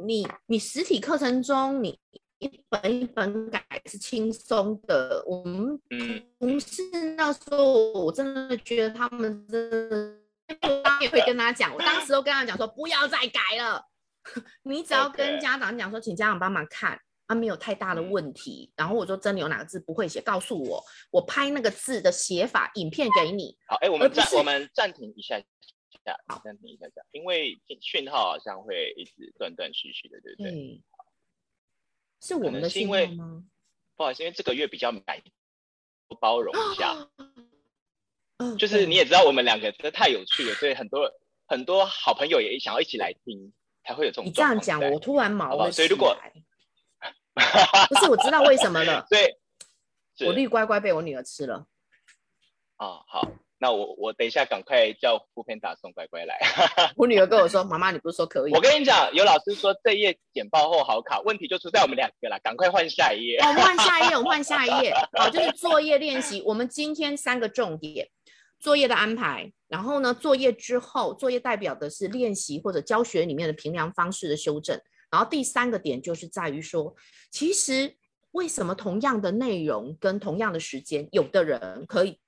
[0.04, 1.96] 你你实体课程中你
[2.38, 5.22] 一本一本改是轻松的。
[5.26, 5.78] 我们
[6.40, 6.82] 同事
[7.16, 10.16] 那时候我真的觉得他们真的，
[10.62, 13.84] 我当也会跟他讲，我当时都跟他讲说不要再改了，
[14.64, 17.00] 你只要跟家长讲说，请家长帮忙看。
[17.28, 23.56] 他没有太大的问题，然后我说真的有哪个字不会写，告诉我，我拍那个字的写法影片给你。
[23.66, 25.40] 好，哎，我们暂我们暂停一下，
[26.04, 30.50] 下好，暂停一下下，因为讯号好像会一直断断续续的，对不对？
[30.50, 30.82] 对，
[32.20, 33.44] 是我们的讯号吗？
[33.96, 35.02] 不好意思，因为这个月比较满，
[36.20, 37.08] 包容一下。
[37.16, 41.10] 嗯就是你也知道，我们两个真的太有趣了，所以很多
[41.46, 44.24] 很多好朋友也想要一起来听，才会有这种。
[44.24, 45.70] 你这样讲，我突然毛了。
[45.72, 46.16] 所以如果
[47.88, 49.06] 不是，我知道为什么了。
[49.10, 49.38] 对，
[50.26, 51.66] 我绿乖乖被我女儿吃了。
[52.76, 53.26] 哦，好，
[53.58, 56.36] 那我我等一下赶快叫 foodpanda 送乖乖来。
[56.96, 62.38] 我女儿跟我说：“妈妈，你不是说可以？”我跟你讲，有老师说这页简报后好考，问题就出在我们两个了。
[62.40, 63.38] 赶快换下一页。
[63.38, 64.92] 我们换下一页，我们换下一页。
[65.16, 66.42] 好，就是作业练习。
[66.44, 68.08] 我们今天三个重点：
[68.62, 74.80] 作业的安排，然后呢，作业之后，作业代表的是练习或者教学里面的评量方式的修正。
[75.10, 76.94] 然后第三个点就是在于说，
[77.32, 77.96] 其实
[78.30, 82.20] 为什么同样的内容跟同样的时间，有的人可以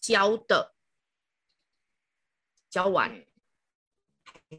[0.00, 0.74] 教的
[2.70, 3.22] 教完，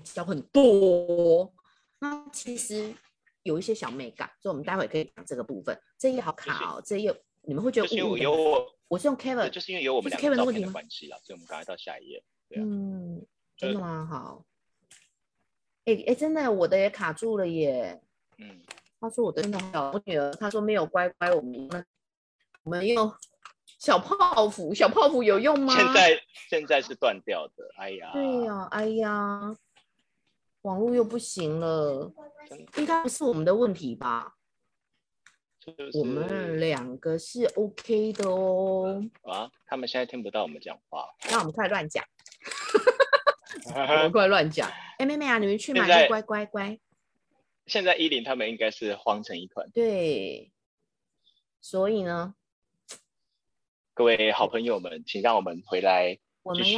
[0.03, 1.51] 教很多，
[1.97, 2.93] 那其实
[3.41, 5.75] 有一些小美感，所以我们待会可以讲这个部分。
[5.97, 8.19] 这页好卡哦，这页你们会觉得误会。
[8.19, 12.23] 有我，我是用 Kevin，就是因为有我们两个照片的关系了，所以我们赶快到下一页。
[12.56, 13.26] 嗯，
[13.58, 14.08] 真的吗？
[14.10, 14.45] 好。
[15.86, 18.02] 哎、欸、哎、欸，真的，我的也卡住了耶。
[18.38, 18.62] 嗯，
[19.00, 21.86] 他说我的真的好，我女儿她说没有乖乖，我们
[22.63, 23.12] 我们用
[23.80, 25.76] 小泡芙，小泡芙有用吗？
[25.76, 28.12] 现在现在是断掉的，哎呀。
[28.13, 29.56] 对呀、啊，哎呀，
[30.62, 32.10] 网络又不行了，
[32.78, 34.37] 应该不是我们的问题吧？
[35.75, 39.03] 就是、我们两个是 OK 的哦。
[39.23, 42.03] 啊，他们现在听不到我们讲话，那我们快乱讲。
[43.73, 44.69] 我们快乱讲！
[44.69, 46.80] 哎、欸，妹妹啊，你们去买乖乖乖。
[47.65, 49.69] 现在依林他们应该是慌成一团。
[49.71, 50.51] 对，
[51.60, 52.36] 所以呢，
[53.93, 56.17] 各位好朋友们，请让我们回来
[56.56, 56.78] 继续。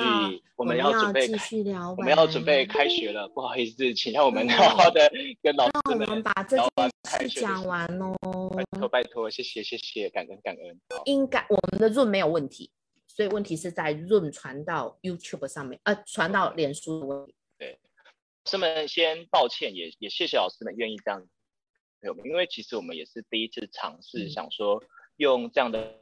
[0.56, 3.28] 我们要准备继续聊，我们要准备开学了。
[3.30, 6.02] 不好意思，请让我们好好的跟老师们。
[6.02, 8.16] 我们把这件事讲完喽。
[8.56, 10.80] 拜托拜托，谢谢谢谢，感恩感恩。
[11.06, 12.72] 应该我们的 Zoom 没有问题。
[13.08, 17.36] 所以问题是在 Zoom 传到 YouTube 上面，呃，传到脸书的问题。
[17.58, 17.78] 对，
[18.46, 21.28] 老师们先抱歉，也也谢谢老师们愿意这样，
[22.24, 24.82] 因为其实我们也是第一次尝试，想说
[25.20, 26.02] 用这样的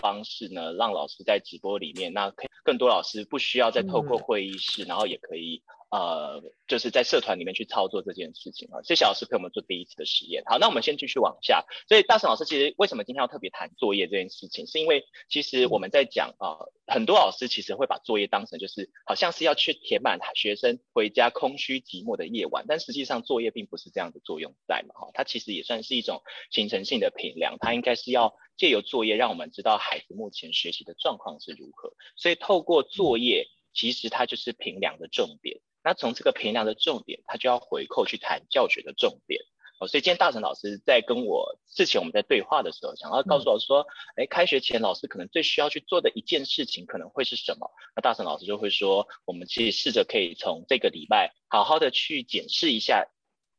[0.00, 5.62] 方式呢，让老师在直播里面，那可以更多老师不需要再透过会议室，嗯、然后也可以。
[5.90, 10.44] 呃，就是在社团里面去操作这件事情啊，谢谢老师陪我们做第一次的实验。
[10.46, 11.64] 好，那我们先继续往下。
[11.88, 26.22] 所以大神老师其实为什么今天要特别谈作业这件事情，是因为其实我们在讲啊、很多老师其实会把作业当成就是好像是要去填满学生回家空虚寂寞的夜晚，但实际上作业并不是这样的作用在嘛，哈，它其实也算是一种
[26.52, 35.60] 形成性的评量，它应该是要借由作业让我们知道孩子目前学习的状况是如何，所以透过作业，其实它就是评量的重点。
[35.82, 39.40] 那从这个评量的重点，他就要回扣去谈教学的重点
[39.78, 39.88] 哦。
[39.88, 47.70] 所以今天大成老师在跟我之前我们在对话的时候，想要告诉我说，哎、嗯，开学前老师可能最需要去做的一件事情可能会是什么？
[47.96, 53.06] 那大成老师就会说，我们其实试着可以从这个礼拜好好的去检视一下，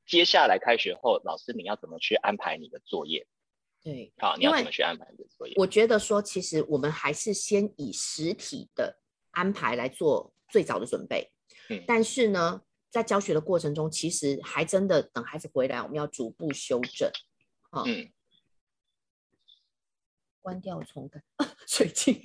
[0.05, 3.25] 接下来开学后老师你要怎么去安排你的作业？
[3.84, 5.55] 对，好，你要怎么去安排你的作业？
[5.57, 8.95] 我觉得说，其实我们还是先以实体的
[9.31, 11.31] 安排来做最早的准备。
[11.88, 17.10] 但是呢，在教学的过程中，其实还真的等孩子回来，我们要逐步修正。
[17.69, 18.12] 啊、嗯，
[20.41, 21.21] 关掉重开，
[21.67, 22.19] 水晶。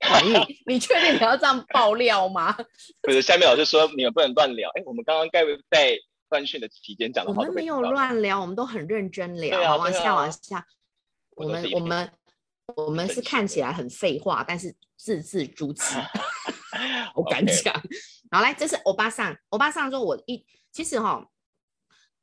[0.00, 0.34] 反应？
[0.66, 2.54] 你确定你要这样爆料吗？
[3.00, 4.70] 不是，下面老师说你们不能乱聊。
[4.74, 9.60] 哎，我们刚刚该不会在断讯的期间讲的话，我们没有乱聊，我们都很认真聊。
[9.62, 10.64] 啊、往下往下，
[11.36, 12.12] 我们我们
[12.76, 16.04] 我们是看起来很废话，但是字字珠玑，
[17.16, 17.74] 我敢讲。
[18.34, 19.38] 好，来，这是欧巴桑。
[19.50, 21.30] 欧巴桑说，我一其实哈，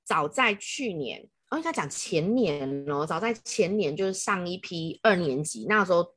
[0.03, 1.29] 早在去年。
[1.49, 6.13] 我应该讲前年哦，早在前年就是上一批二年级那时候，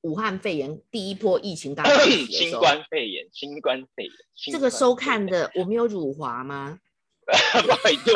[0.00, 4.12] 武汉肺炎第一波疫情刚开始的时候，新冠肺炎，新冠肺炎，
[4.50, 6.80] 这个收看的我没有辱华吗？
[7.24, 8.12] 不好意思，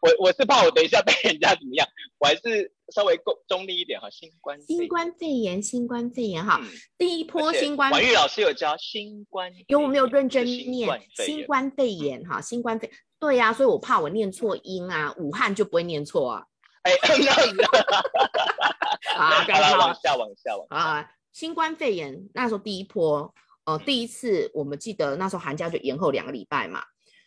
[0.00, 1.86] 我我是怕我等一下被人家怎么样，
[2.18, 4.10] 我还是稍微中中立一点哈。
[4.10, 6.60] 新冠新冠肺炎，新冠肺炎哈，
[6.98, 7.90] 第一波新冠。
[7.90, 12.90] 婉玉老师有教新冠，因为我没有认真念新冠肺炎哈，新冠肺。
[13.18, 16.44] 对呀、啊，所以我怕我念错音啊，武汉就不会念错啊。
[16.82, 16.92] 哎，
[19.16, 21.10] 啊， 好了，往下，往下，往下啊。
[21.32, 26.82] 新冠肺炎那时候第一波，呃，第一次我们记得那时候寒假就延后两个礼拜嘛。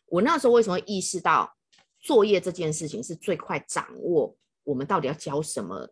[0.06, 1.58] 我那时候为什么会意识到
[2.00, 4.36] 作业这件事情是最快掌握
[4.68, 5.88] 我们到底要教什么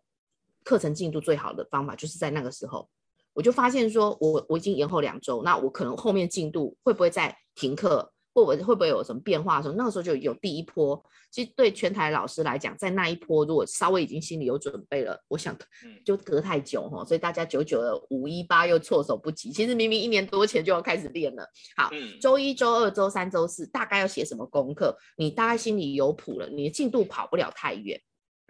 [0.62, 2.86] 课程进度最好的方法，就是在那个时候，
[3.32, 8.12] 我就发现说我我已经延后两周，那我可能后面进度会不会再停课？
[8.34, 11.02] 会不会会不会有什么变化的时候，那个时候就有第一波。
[11.30, 15.56] 其实对全台老师来讲，在那一波如果稍微已经心里有准备了，我想
[16.04, 19.50] 就隔太久哈，所以大家久久的五一八又措手不及。
[19.50, 21.48] 其实明明一年多前就要开始练了。
[21.78, 21.88] 好，
[22.20, 27.98] 周一、周二、周三、周四大概要写什么功课，你大概心里有谱了，你的进度跑不了太远。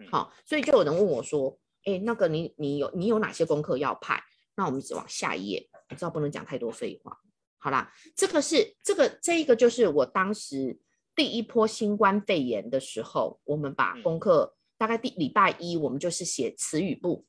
[0.09, 4.23] 好，所以就有人问我说：“哎，那个你你有你有哪些功课要派？”
[4.55, 7.17] 那我们只往下一页，我知道不能讲太多废话。
[7.59, 10.79] 好啦，这个是这个这一个就是我当时
[11.15, 17.25] 第一波新冠肺炎的时候，我们把功课大概第礼拜一我们就是写词语部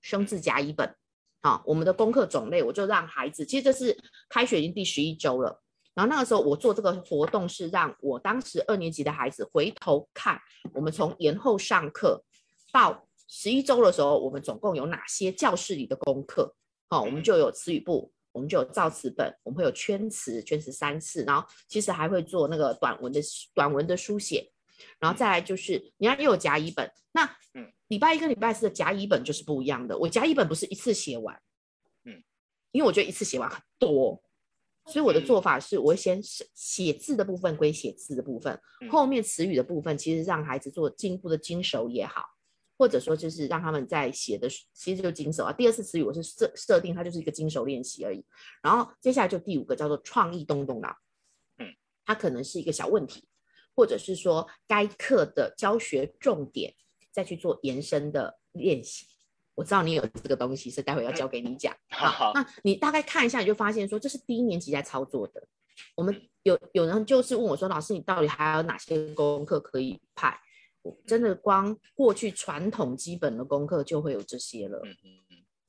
[0.00, 0.94] 生字甲乙本，
[1.42, 3.96] 好，我们的功课种类我就让孩子，其实这是
[4.28, 5.62] 开学已经第十一周了，
[5.98, 10.40] 然后那个时候我做这个活动是让我当时二年级的孩子回头看
[10.72, 12.22] 我们从延后上课
[12.72, 16.54] 到十一周的时候，我们总共有哪些教室里的功课，
[16.88, 18.12] 好，我们就有词语部。
[18.30, 23.20] 我们就有造词本，我们会有圈词，圈词三次，然后其实还会做那个短文的
[23.52, 24.52] 短文的书写，
[25.00, 29.98] 然后再来就是你要又有甲乙本，那嗯，礼拜一跟礼拜四的甲乙本就是不一样的。
[29.98, 31.40] 我甲乙本不是一次写完，
[32.04, 32.22] 嗯，
[32.70, 34.22] 因为我觉得一次写完很多，
[34.90, 38.58] 所以我的做法是，我会先写字的部分归写字的部分，
[38.90, 42.22] 后面词语的部分其实让孩子做进一步的精熟也好。
[42.80, 45.52] 或者说，就是让他们在写的，其实就精熟啊。
[45.52, 48.24] 第二次词语我是设设定，它就是一个精熟练习而已。
[48.62, 50.96] 然后接下来就第五个叫做创意动动脑，
[51.58, 51.74] 嗯，
[52.06, 53.26] 它可能是一个小问题，
[53.74, 56.72] 或者是说该课的教学重点
[57.10, 59.08] 再去做延伸的练习。
[59.58, 61.74] 我知道你有这个东西，所以待会要交给你讲。
[61.90, 65.42] 好，那你大概看一下，你就发现说这是低一年级在操作的。
[65.96, 70.38] 我们有有人就是问我说，老师，你到底还有哪些功课可以派？
[71.04, 74.80] 真的光过去传统基本的功课就会有这些了，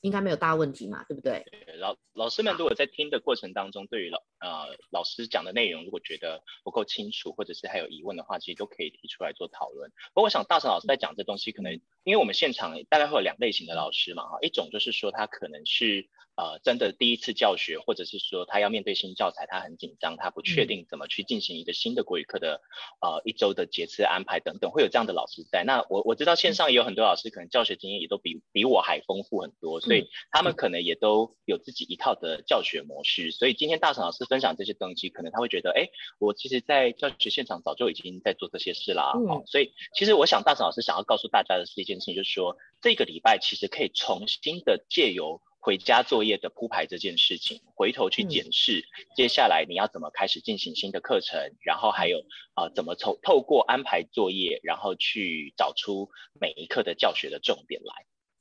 [0.02, 1.46] 应该没有大问题嘛，对不对？
[1.78, 9.90] 老老师们如果在听的过程当中，对于老呃老师讲的内容，如果觉得不够清楚，或者是还有疑问的话，其实都可以提出来做讨论。
[10.14, 16.10] 不过我想大成老师在讲这东西，可能因为我们现场大概会有两类型的老师嘛，哈，一种就是说他可能是。
[16.39, 22.62] 呃，真的第一次教学，或者是说他要面对新教材，他很紧张，他不确定怎么去进行一个新的国语课的
[23.02, 25.65] 呃一周的节次安排等等，会有这样的老师在。
[25.65, 33.32] 那我我知道线上也有很多老师，可能教学经验也都比比我还丰富很多，所以他们可能也都有自己一套的教学模式。
[33.32, 39.12] 所以今天大成老师分享这些东西，可能他会觉得，哎，我其实在教学现场早就已经在做这些事啦。
[39.28, 45.41] 好，所以其实我想大成老师想要告诉大家的是一件事情，就是说这个礼拜其实可以重新的借由。
[45.62, 52.19] 回家作业的铺排这件事情，回头去检视，接下来你要怎么开始进行新的课程，嗯、然后还有
[52.56, 57.93] 呃怎么从透过安排作业，然后去找出每一课的教学的重点来。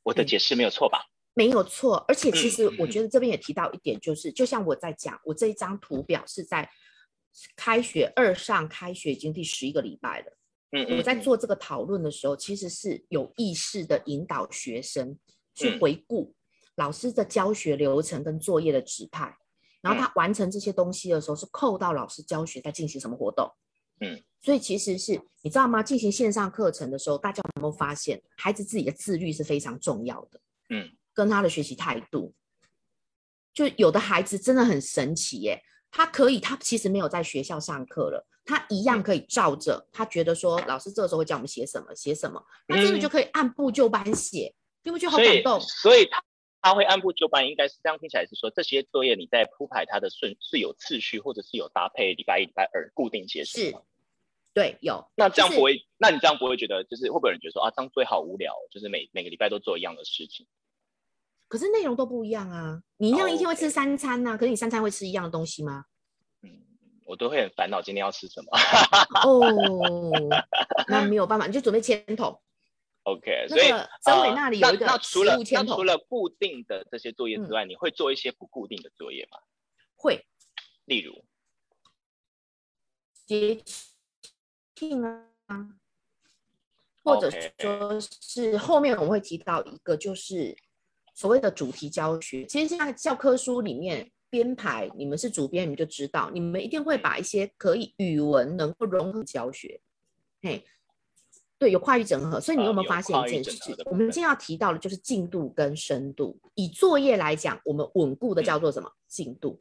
[0.05, 1.07] 我的解释没有错吧？
[1.35, 6.71] 没有错，而且其实我觉得这边也提到一点，就是、嗯、就像我在讲，我这一张图表是在
[7.57, 10.39] 开学二上开学已经第十一个礼拜了。
[10.71, 15.19] 嗯，我在做这个讨论的时候，其实是有意识的引导学生
[15.55, 16.35] 去回顾。
[16.79, 19.37] 嗯老师的教学流程跟作业的指派，
[19.81, 23.53] 然后他完成这些东西的时候，是扣到老师教学在进行什么活动。
[24.01, 25.83] 嗯，所以其实是你知道吗？
[25.83, 30.41] 进行线上课程的时候，大家有没有发现，孩子自己的自律是非常重要的。
[30.71, 32.33] 嗯，跟他的学习态度，
[33.53, 35.61] 就有的孩子真的很神奇耶，
[35.91, 44.55] 他可以，他其实没有在学校上课了，他一样可以照着，他觉得说老师这个时候会叫我们写什么写什么，他真的就可以按部就班写，
[44.85, 45.61] 你不觉得好感动？
[45.61, 46.23] 所以他。
[46.61, 53.59] 他会按部就班，应该是这样听起来是说，这些作业你在铺排它的顺是有次序，或者是有搭配礼拜一、礼拜二固定结束。
[53.59, 53.75] 是，
[54.55, 55.09] 对，有。
[55.15, 60.47] 那这样不会，就是、那你这样不会觉得，就是会不会有人觉得说啊，这样作业好无聊，就是每每个礼拜都做一样的事情？
[61.47, 65.85] 可是内容都不一样啊，你一样一天会吃三餐呐、啊，oh, 可是你三餐会吃一样的东西吗？
[66.43, 66.51] 嗯，
[67.07, 68.51] 我都会很烦恼今天要吃什么。
[69.25, 69.41] 哦，
[70.89, 72.39] 那没有办法，你就准备签筒。
[73.05, 73.69] OK，所以
[74.03, 79.39] 张伟那里有一个、呃、那，那除了那除了固定的这些作业之外、嗯，你会做一些不固定的作业吗？
[79.97, 80.27] 会，
[80.85, 81.25] 例如
[83.25, 83.63] 节
[84.75, 85.27] 庆啊，
[87.03, 90.55] 或者说是后面我们会提到一个，就是
[91.15, 92.45] 所谓的主题教学。
[92.45, 99.81] 其实现在教科书里面编排，你们是主编，你们就知道，你们一定会把一些可以语文能够融合教学，
[100.43, 100.67] 嘿。
[101.59, 103.73] 对，有跨域整合，所以你有没有发现一件事？
[103.73, 106.39] 呃、我们今天要提到的就是进度跟深度。
[106.55, 108.89] 以作业来讲，我们稳固的叫做什么？
[109.09, 109.59] 进度。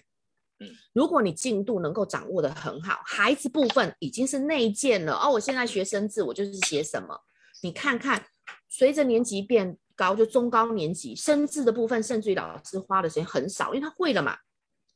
[0.59, 5.13] 嗯，如果你进度能够掌握的很好，孩子部分已经是内建了。
[5.13, 7.19] 哦，我现在学生字，我就是写什么？
[7.61, 8.27] 你看看，
[8.69, 14.37] 随着年级变高，就中高年级生字的部分，甚至于老师花的时间很少，因为他会了嘛。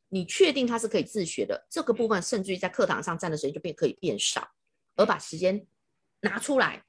[0.10, 4.48] 你确定他是可以自学的这个部分，甚至于在课堂上占的时间就变可以变少，
[4.96, 5.66] 而把时间
[6.22, 6.84] 拿出来。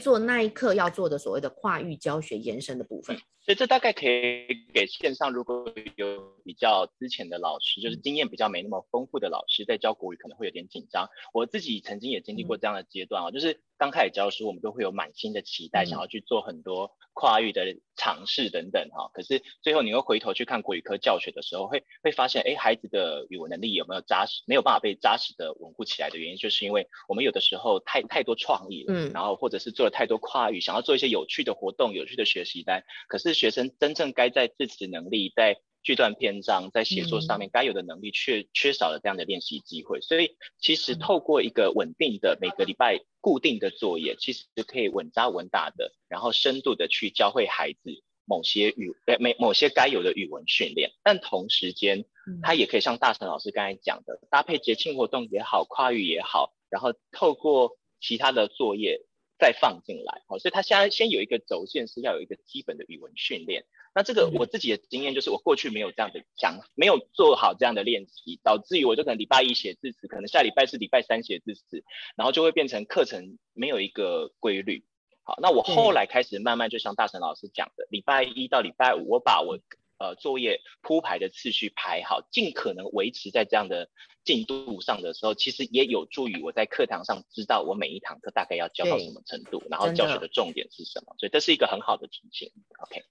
[0.00, 3.16] 做那一刻要做的所谓的跨域教学延伸的部分，
[3.46, 11.08] 所以这大概可以给线上如果有比较之前的老师，就是经验比较没那么丰富的老师，在教国语可能会有点紧张。
[11.32, 19.10] 我自己曾经也经历过这样的阶段啊，就是刚开始教书，我们都会有满心的期待，想要去做很多跨域的尝试等等哈。
[19.14, 40.00] 可是最后你又回头去看国语科教学的时候，会会发现，哎，孩子的语文能力有没有扎实，没有办法被扎实的稳固起来的原因，就是因为我们有的时候太太多创意了，嗯，然后或者是做了太多跨域，想要做一些有趣的活动、有趣的学习单，可是学生真正该在字词能力在句段篇章在写作上面该有的能力，却缺少了这样的练习机会。
[40.00, 50.90] 所以，其实透过一个稳定的每个礼拜固定的作业，其实可以稳扎稳打的，然后深度的去教会孩子某些语呃某某些该有的语文训练。
[51.04, 52.04] 但同时间，
[52.42, 59.02] 他也可以像大成老师刚才讲的，搭配节庆活动也好，跨域也好，然后透过其他的作业
[59.38, 60.22] 再放进来。
[60.28, 63.64] 好，所以他现在先有一个轴线，是要有一个基本的语文训练。
[63.94, 71.82] 那这个我自己的经验就是，我过去没有这样的想，没有做好这样的练习，导致于我就可能礼拜一写字词，可能下礼拜是礼拜三写字词，
[72.14, 74.84] 然后就会变成课程没有一个规律。
[75.22, 79.58] 好，那我后来开始慢慢就像大成老师讲的，礼拜一到礼拜五，我把我
[79.98, 83.88] 呃作业铺排的次序排好，尽可能维持在这样的
[84.24, 92.52] 进度上的时候，其实也有助于我在课堂上知道我每一堂课大概要教到什么程度，然后教学的重点是什么，所以这是一个很好的提醒。
[92.78, 93.04] OK。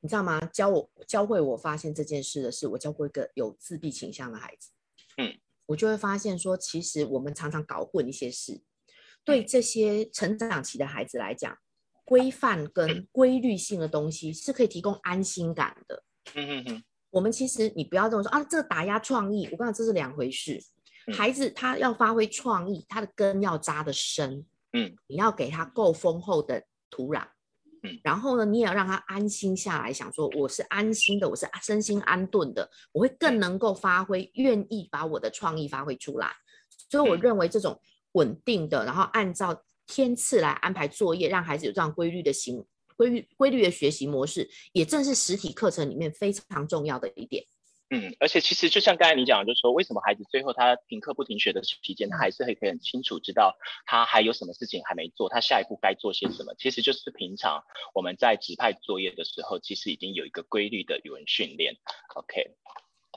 [0.00, 0.38] 你知道吗？
[0.52, 4.70] 教我教会我发现这件事的是，我教过一个有自闭倾向的孩子。
[5.16, 5.36] 嗯，
[5.66, 8.62] 我就会发现说，其实我们常常搞混一些事。
[9.24, 11.58] 对这些成长期的孩子来讲，
[12.04, 16.04] 规范跟规律性的东西是可以提供安心感的。
[16.34, 16.82] 嗯嗯嗯。
[17.10, 20.62] 我们其实你不要这么说啊，这个打压创意，我跟你讲这是两回事。
[21.14, 24.44] 孩子他要发挥创意，他的根要扎得深。
[24.74, 27.26] 嗯，你要给他够丰厚的土壤。
[27.82, 36.30] 嗯，然后呢，你也要让他安心下来，想说我是安心的，我是身心安顿的，我会更能够发挥，愿意把我的创意发挥出来。
[36.90, 37.80] 所以我认为这种
[38.12, 42.66] 稳定的，然后按照天次来安排作业，让孩子有这样规律的行
[42.98, 47.44] 规律规律的学习模式，也正是实体课程里面非常重要的一点。
[47.90, 56.54] 嗯，而且其实就像刚才你讲的，就是说为什么孩子最后他停课不停学的期间，他还是会可以很清楚知道他还有什么事情还没做，他下一步该做些什么。
[56.58, 61.74] 其实就是平常我们在指派作业的时候，其实已经有一个规律的语文训练。
[62.14, 62.50] OK，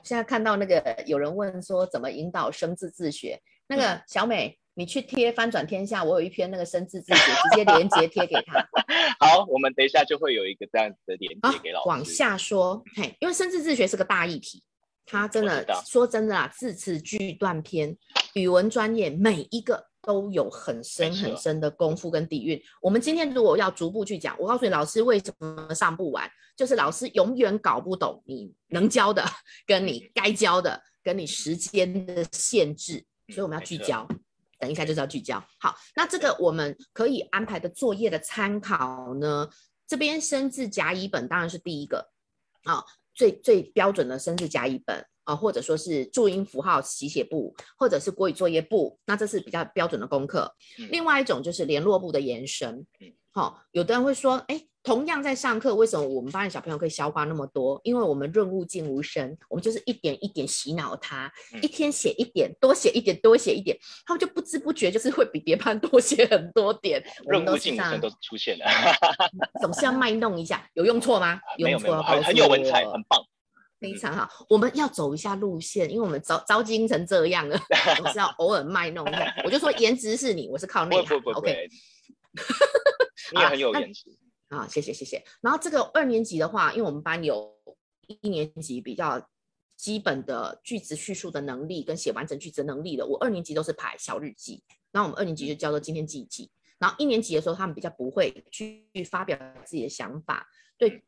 [0.04, 8.66] 现在看到那个有人问说怎么引导生字自学，那个小美，你去贴翻转天下，我有一篇那个生字自学，直接连接贴给他。
[9.20, 11.88] 好，我们等一下就会有一个这样子的连接给老师。
[11.88, 14.62] 往下说，嘿，因为生字自学是个大议题。
[15.04, 17.94] 它真的说真的啊，字词句段篇，
[18.34, 22.58] 语文专业每一个都有很深很深的功夫跟底蕴。
[22.80, 29.22] 我们今天如果要逐步去讲，我告诉你，老师为什么上不完，就是老师永远搞不懂你能教的，
[29.66, 34.08] 跟你该教的，跟你时间的限制，所以我们要聚焦。
[34.62, 35.44] 等一下就是要聚焦。
[35.58, 39.48] 好，那这个我们可以安排的作业的参考呢，
[39.86, 42.12] 这边生字甲乙本当然是第一个
[42.62, 42.76] 啊。
[42.76, 42.84] 哦
[43.14, 50.50] 最最标准的生字甲乙本啊、呃，或者说是注音符号习写簿，或者是国语作业簿，那这是比较标准的功课。
[50.78, 52.86] 嗯、另外一种就是联络簿的延伸。
[53.34, 57.80] 好、哦，有的人会说，哎，同样在上课，为什么我们班的小朋友可以消化那么多？
[57.82, 63.74] 因为我们润物尽无声，我们就是一点一点洗脑他，嗯、一天写一点，多写一点，多写一点，
[64.04, 67.02] 他们就不知不觉就是会比别班多写很多点。
[67.24, 68.66] 润物尽无声都出现了，
[69.62, 71.40] 总是要卖弄一下，有用错吗？
[71.56, 73.18] 有用错，很很有文采，很棒，
[73.80, 74.28] 非常好。
[74.50, 77.58] 我们要走一下路线，因为我们招招精成这样了，
[77.96, 79.34] 总是要偶尔卖弄一下。
[79.42, 81.18] 我就说颜值是你，我是靠内涵。
[81.34, 81.66] OK。
[83.32, 84.10] 你也很有颜值
[84.48, 84.66] 啊！
[84.68, 85.22] 谢谢谢谢。
[85.40, 87.54] 然后这个二年级的话，因为我们班有
[88.06, 89.28] 一年级比较
[89.76, 96.50] 基本的句子叙述的能力跟写完整句子的能力的，我二年级都是排小日记，然后我们二年级就叫做今天记一记。
[96.78, 101.02] 然后一年级的时候，他们比较不会去发表自己的想法，对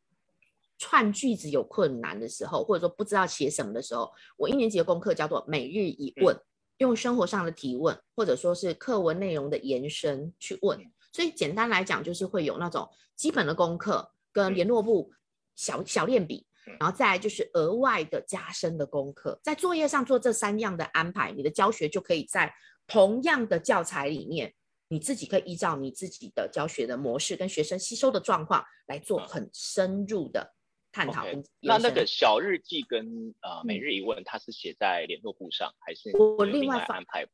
[0.79, 6.43] 串句子有困难的时候，或者说不知道写什么的时候，我一年级的功课叫做每日一问，嗯、
[6.79, 10.79] 用生活上的提问，或者说是课文内容的延伸去问。
[11.15, 15.13] 所以简单来讲，就是会有那种基本的功课跟联络簿
[15.55, 16.45] 小小练笔，
[16.81, 22.53] 然后再来就是额外的加深的功课，在作业上做这三样的安排，你的教学就可以在
[22.89, 24.53] 同样的教材里面，
[24.89, 30.53] 你自己可以依照你自己的教学的模式跟学生吸收的状况来做很深入的
[30.91, 31.25] 探讨。
[31.25, 37.25] Okay, 那那个小日记跟呃每日一问，它是写在联络簿上，还是我另外安排？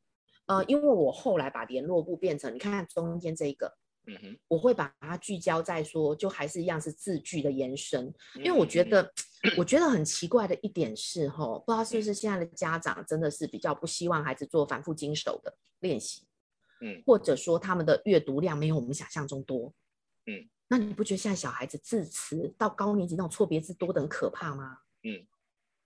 [0.47, 3.73] 呃，因为我后来把联络部变成，你看看中间这一个，
[4.07, 8.13] 嗯哼，我会把它聚焦在说，就还是一样是字句的延伸。
[8.35, 9.01] 因为我觉得，
[9.43, 16.25] 嗯、我觉得很奇怪的一点是，哈，不知道是不是现在的家长真的是比较不希望孩子做反复经手的练习，
[16.81, 19.73] 嗯，或者说他们的阅读量没有我们想象中多，
[20.25, 24.79] 嗯，那你不觉得现在小孩子字词到高年级那种错别字多的很可怕吗？
[25.03, 25.25] 嗯，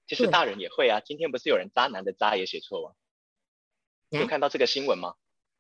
[0.07, 2.95] 其实大人也会啊，今天不是有人渣男的渣也写错吗？
[4.09, 5.15] 有看到这个新闻吗？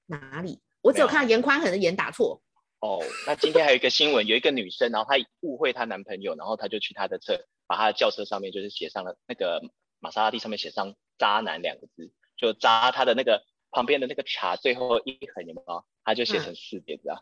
[0.05, 0.59] 哪里？
[0.81, 2.41] 我只有看到严宽恒的严打错。
[2.79, 9.61] 哦，那今天还有一个新闻，有一个女生，然后她误会她男朋友，然后她就去他的车，把他的轿车上面就是写上了那个
[9.99, 15.85] 玛莎拉蒂上面写上“渣男”两个字，就渣他的那个旁边的那个茶最后一横有没有？
[16.03, 17.17] 他就写成四点字啊。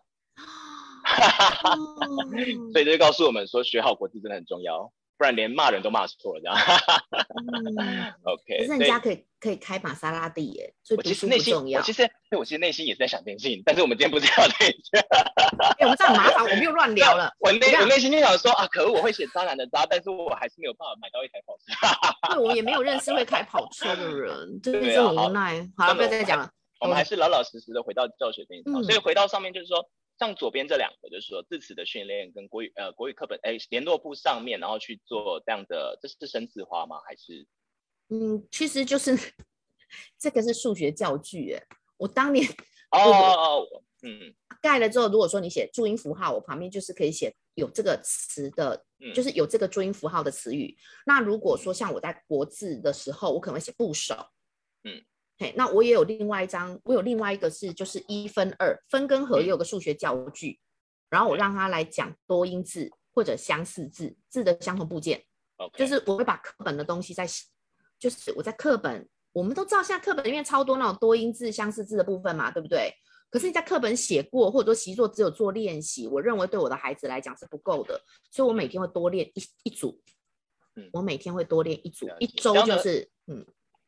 [1.06, 1.76] 哈哈哈，
[2.74, 4.92] 所以这就告诉我们说，学好国字真的很重要。
[5.24, 6.58] 不然连骂人都骂错了，这样。
[8.24, 11.80] OK，可是人家可以可以开玛莎拉蒂耶，所以读书不重要。
[11.80, 15.00] 我其实对我其实内心也是在想这件事情，但是我们今天不是要这个。
[15.80, 17.32] 哎，我们这样很麻烦，我们又乱聊了。
[17.40, 22.36] 我内我内心就想说啊，可恶，我会写渣男的渣，但是我还是没有办法买到一台跑车。
[22.36, 25.66] 对，我也没有认识会开跑车的人，真的是很无奈。
[25.78, 26.50] 好了，不要再讲了，
[26.82, 28.84] 我们还是老老实实的回到教学这一套。
[28.84, 29.88] 所以回到上面就是说。
[30.20, 37.02] 像左边这两个，就是说字词的训练跟国语呃国语课本哎联络簿上面，然后去做这样的，这是生字花吗？
[37.06, 37.48] 还是？
[38.10, 39.18] 嗯，其实就是
[40.20, 41.64] 这个是数学教具哎，
[41.98, 42.48] 我当年
[42.92, 43.68] 哦哦
[44.04, 50.78] 嗯盖了之后，如果说你写注音符号，我旁边就是可以写有这个词的，嗯、就是有这个注音符号的词语。
[51.06, 54.16] 那如果说像我在国字的时候，我可能会写部首，
[54.84, 55.04] 嗯。
[55.58, 60.60] 那我也有另外一张，我有另外一个是就是一分二分跟合也有个数学教具，嗯、
[61.10, 65.24] 然后我让他来讲多音字或者相似字字的相同部件
[65.58, 65.80] ，Okay.
[65.80, 67.28] 就是我会把课本的东西在，
[67.98, 72.94] 就是我在课本，我们都知道现在课本里面超多那种多音字相似字的部分嘛，对不对？
[73.30, 78.00] 可是你在课本写过或者说习作只有做练习，我认为对我的孩子来讲是不够的，
[78.32, 80.00] 所以我每天会多练一一组，
[80.76, 83.46] 嗯、我每天会多练一组，嗯、一周就是嗯。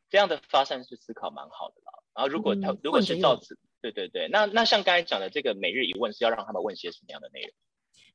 [0.08, 1.92] 这样的发散式思考蛮好的啦。
[2.14, 7.50] 然后如果他、嗯、如果是照此，对对对，那那像刚才讲的这个每日一问是要让他们问些什么样的内容？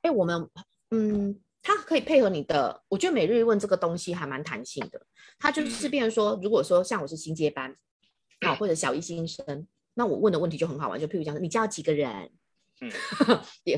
[0.02, 0.50] 哎，我们
[0.90, 5.06] 嗯，它可以配合你的，我觉得每日一问这个东西还蛮弹性的。
[5.38, 7.76] 它就是变成说，嗯、如果说像我是新接班，
[8.42, 12.32] 啊或者小一新生，那我问的问题就很好玩，就譬如讲，你教几个人？
[12.82, 12.92] 嗯，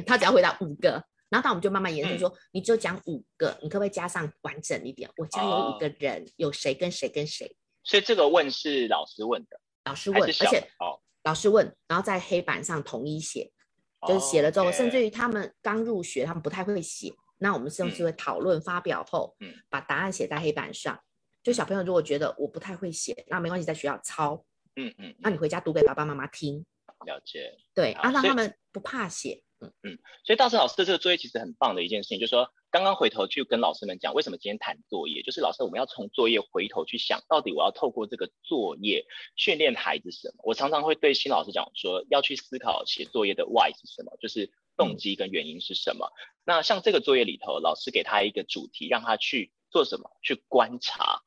[0.05, 0.91] 他只要回答五个，
[1.27, 5.09] 然后他我们就慢慢延伸说，嗯、你就讲五个，你可不可以加上完整一点？
[5.17, 7.53] 我家有五个人，哦、有谁跟谁跟谁？
[7.83, 13.51] 所以这个问是老师问的，老师问，而且哦，老师问，然后在黑板上统一写，
[13.99, 20.95] 哦、就是写了之后甚至于他们刚入学，他们不太会写，那我们甚至会讨论发表后，嗯，把答案写在黑板上。
[20.95, 21.03] 嗯、
[21.43, 26.65] 就小朋友如果觉得我不太会写，那没关系，在学校抄，嗯嗯，那你回家读给爸爸妈妈听，
[27.05, 32.49] 了解，对，好啊，让他们不怕写，嗯嗯，所以大师老师的这个作业其实很棒的一件事情，就是说。
[32.73, 35.21] 刚刚回头去跟老师们讲，为什么今天谈作业？
[35.21, 39.05] 就是老师，我们要从作业回头去想，到底我要透过这个作业
[39.35, 40.41] 训练孩子什么？
[40.43, 46.07] 我常常会对新老师讲说，要去思考写作业的 why 是什么，就是动机跟原因是什么。
[46.07, 50.09] 嗯、那像这个作业里头，老师给他一个主题，让他去做什么？
[50.23, 51.21] 去观察。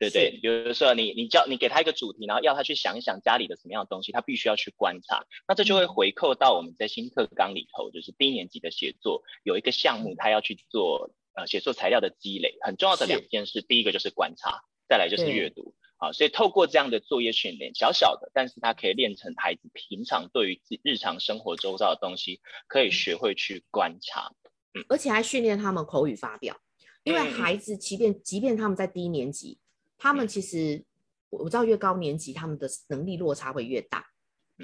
[0.00, 15.74] 对对，比如说你你叫你给他一个主题，然后要他去想一想家里的什么样的东西，他必须要去观察，那这就会回扣到我们在新课纲里头，就是低年级的写作有一个项目，他要去做呃写作材料的积累，很重要的两件事，第一个就是观察，再来就是阅读。
[15.98, 24.32] 啊，所以透过这样的作业训练，小小的，但是他可以练成孩子平常对于日常生活周遭的东西可以学会去观察，
[24.72, 26.56] 嗯，而且还训练他们口语发表，
[27.04, 29.58] 因为孩子即便即便他们在低年级。
[30.00, 30.82] 他们其实
[31.28, 34.04] 我知道，越高年级他们的能力落差会越大，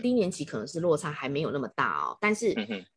[0.03, 2.17] 低年级可能是落差还没有那么大哦。
[2.21, 2.55] 但是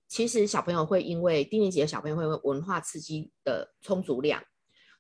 [0.08, 4.42] 其实小朋友会因为低年级的小朋友会因为文化刺激的充足量，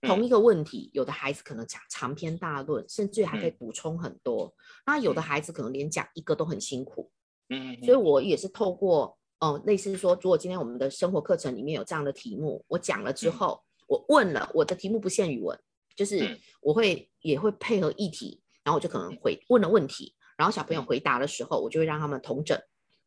[0.02, 4.54] 同一个问题，有的孩子可能讲长篇大论，甚至还可以补充很多。
[4.86, 7.10] 那有的孩子可能连讲一个都很辛苦。
[7.50, 15.58] 嗯，所以我也是透过哦，类似说，如果今天我们的生活课程里面有这样的题目，我讲了之后，我问了，我的题目不限语文。
[16.00, 22.58] 就是我会也会配合议题，然后我就可能回问了问题，然后小朋友回答的时候，我就会让他们同整，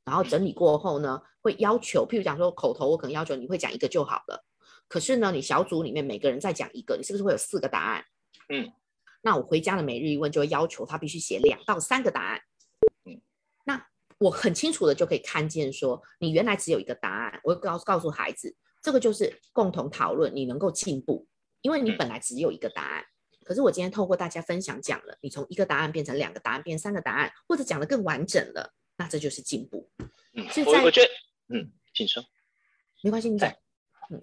[0.05, 4.45] 然后整理过后呢，会要求，譬如讲说口头，我可能要求你会讲一个就好了。
[4.89, 8.05] 可是呢，你小组里面每个人再讲一个，你是不是会有四个答案？
[8.51, 8.71] 嗯，
[9.23, 12.43] 那我回家的每日一问就会要求他必须写两到三个答案。
[13.07, 13.23] 嗯，
[13.65, 13.87] 那
[14.19, 21.27] 我很清楚的就可以看见说，你原来只有一个答案，我会告告诉孩子，这个就是共同讨论，你能够进步。
[21.63, 23.05] 因为你本来只有一个答案，
[23.45, 29.91] 可是我今天透过大家分享讲了，你从一个答案变成两个答案，变三个答案，或者讲得更完整了，那这就是进步。
[30.35, 31.09] 嗯，我我觉得，
[31.57, 32.23] 嗯，请说，
[33.03, 33.51] 没关系，你讲。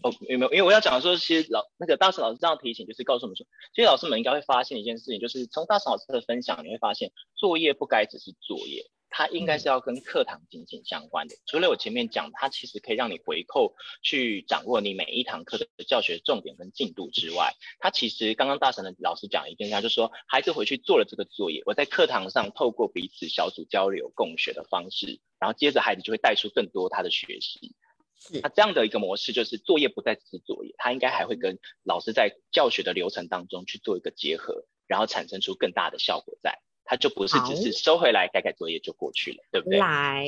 [0.03, 0.51] 哦，有没有？
[0.51, 8.85] 因为我要讲的说，其实老那个大神老师这样提醒，就是告诉我们说，其实老师们应该会发现一件事情，就是从大神老师的分享，你会发现作业不该只是作业。
[9.09, 11.35] 它应该是要跟课堂紧紧相关的。
[11.45, 27.75] 除了我前面讲，它其实可以让你回扣去掌握你每一堂课的教学重点跟进度之外，它其实刚刚大神的老师讲一件事，就是说孩子回去做了这个作业，我在课堂上透过彼此小组交流共学的方式，然后接着孩子就会带出更多他的学习。
[28.21, 36.59] 是，那这样的一个模式就是作业不再只是作业，它应该还会跟老师在教学的流程当中去做一个结合，然后产生出更大的效果在。
[36.89, 39.77] 他就不是只是收回来改改作业就过去了，对不对？
[39.77, 40.25] 来，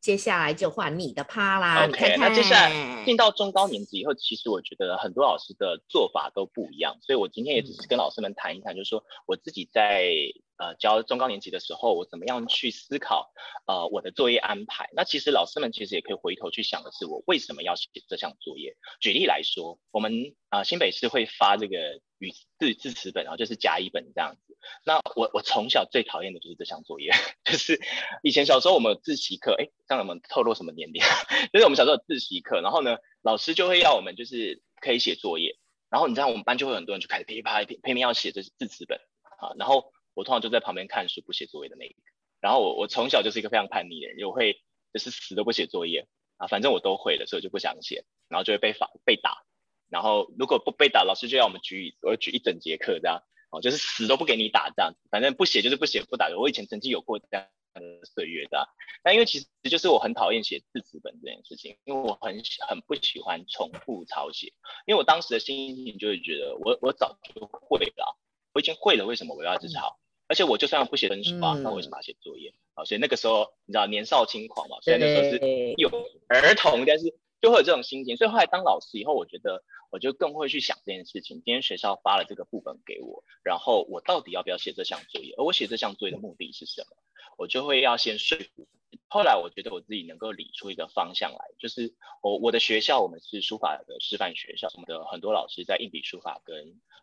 [0.00, 1.84] 接下来就换你的趴啦。
[1.88, 10.14] OK，看看那接下来进到中高年级以后，其实我觉得很多老师的做法都不一样，所以我今天也只是跟老师们谈一谈，就是说我自己在
[10.56, 13.32] 呃教中高年级的时候，我怎么样去思考
[13.66, 14.88] 呃我的作业安排。
[14.92, 18.76] 那其实老师们其实也可以回头去想的是，我为什么要写这项作业？
[19.00, 24.56] 举例来说，我们啊、新北市会发这个语字字词本，然后就是甲乙本这样子。
[24.84, 27.10] 那我我从小最讨厌的就是这项作业，
[27.44, 27.80] 就是
[28.22, 31.02] 以前小时候我们有自习课，哎，这样我们透露什么年龄？
[31.52, 35.58] 就是我们小时候有自习课，然后呢，老师就会要我们就是可以写作业，
[35.90, 38.98] 然后你知道我们班就会很多人就开始噼里啪啦噼拼命要写这字词本
[39.38, 41.96] 啊，然后我通常就在旁边看书不写作业的那一个，
[42.40, 44.62] 然后我我从小就是一个非常叛逆的人，我会
[44.92, 46.06] 就是死都不写作业
[46.36, 49.44] 啊，反正我都会了，所以我就不想写，然后就会被罚被打，
[49.90, 53.22] 然后如果不被打，老师就要我们举椅子，我会举一整节课这样。
[53.50, 56.28] 哦就是死都不给你打这样，反正不写就是不写不打。
[56.36, 58.68] 我以前曾经有过这样的岁月的，
[59.04, 64.52] 但因为其实就是我很讨厌写字词本这件事情，因为我很很不喜欢重复抄写，
[64.86, 68.18] 因为我当时的心情就会觉得我我早就会了，
[68.54, 70.00] 我已经会了，为什么我要去抄？
[70.28, 72.84] 而且我就算不写分数啊，那我为什么要写作业啊？
[72.84, 75.88] 所以那个时候你知道年少轻狂嘛，虽然那时候是有
[76.28, 77.14] 儿童，但是。
[77.42, 81.42] 就会有这种心情，所以后来当老师以后，我觉得我就更会去想这件事情。
[81.44, 85.34] 今天学校发了这个副本给我，然后我到底要不要写这项作业？
[85.36, 86.96] 而我写这项作业的目的是什么？
[87.36, 88.66] 我就会要先说服。
[89.08, 96.56] 后来我觉得我自己能够理出一个方向来，就是我我的学校我们是书法的示范学校，我们的很多老师在硬笔书法跟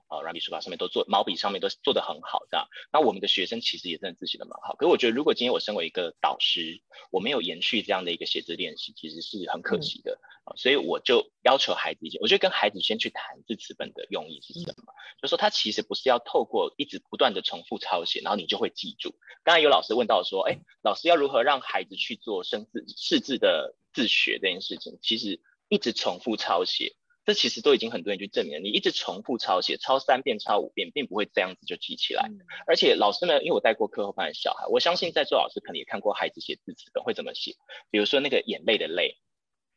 [0.09, 2.67] 呃软笔书法上面都做，毛笔上面都做得很好，这样。
[2.91, 4.75] 那我们的学生其实也真的自习得蛮好。
[4.75, 6.81] 可是我觉得如果今天我身为一个导师，
[7.11, 10.13] 我没有延续这样的一个写字练习，其实是很可惜的。
[10.13, 10.27] 嗯
[10.57, 19.13] 所以我就要求孩子一些，我就跟孩子先去谈字词本的用意是什么，就是说他其实不是要透过一直不断的重复抄写，然后你就会记住。
[19.43, 24.97] 刚才有老师问到说，哎，老师要如何让孩子去做生字识字的自学这件事情？
[25.01, 28.59] 其实一直重复抄写，这其实都已经很多人去证明了。
[28.59, 32.29] 你一直重复抄写，抄三遍、抄五遍，并不会这样子就记起来。
[32.67, 37.55] 而且老师呢，因为我带过课后班的小孩，我相信在座老师可能也看过孩子写字词本会怎么写，
[37.89, 39.17] 比如说那个眼泪的泪。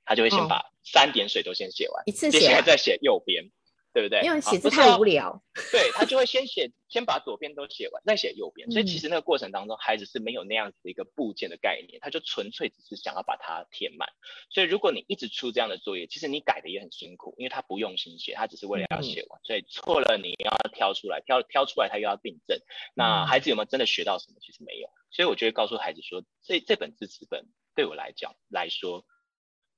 [0.06, 3.50] 他就会先把三点水都先写完，一次写，接下来再写右边，
[3.94, 4.22] 对不对？
[4.22, 5.40] 因为写字太无聊。
[5.70, 8.68] 对，他就会先写，先把左边都写完，再写右边。
[8.72, 14.08] 所以其实那个过程当中，孩子是没有那样子的一个部件的概念，他就纯粹只是想要把它填满。
[14.50, 19.40] 所以如果你一直出这样的作业，其实你改的也很辛苦，因为他不用心写，他只是为了要写完。
[19.44, 22.58] 所以错了你要挑出来，挑挑出来他又要订正。
[22.94, 24.40] 那孩子有没有真的学到什么？
[24.40, 24.88] 其实没有。
[25.12, 29.06] 所以我就会告诉孩子说，这这本字词本对我来讲来说，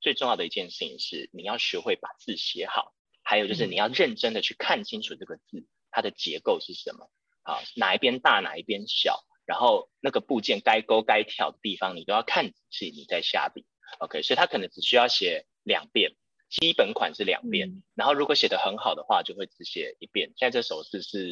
[0.00, 2.94] 最重要的一件事情是你要学会把字写好。
[3.28, 7.10] 还有就是你要认真的去看清楚这个字，它的结构是什么
[7.42, 7.60] 好？
[7.74, 13.66] 哪一边大，哪一边小，然后那个部件该勾该挑的地方，你都要看仔细，你再下笔。
[13.98, 16.12] OK，所以它可能只需要写两遍，
[16.48, 20.32] 基本款是两遍，嗯、然后如果写的很好的话，就会只写一遍。
[20.36, 21.28] 现在这手势是，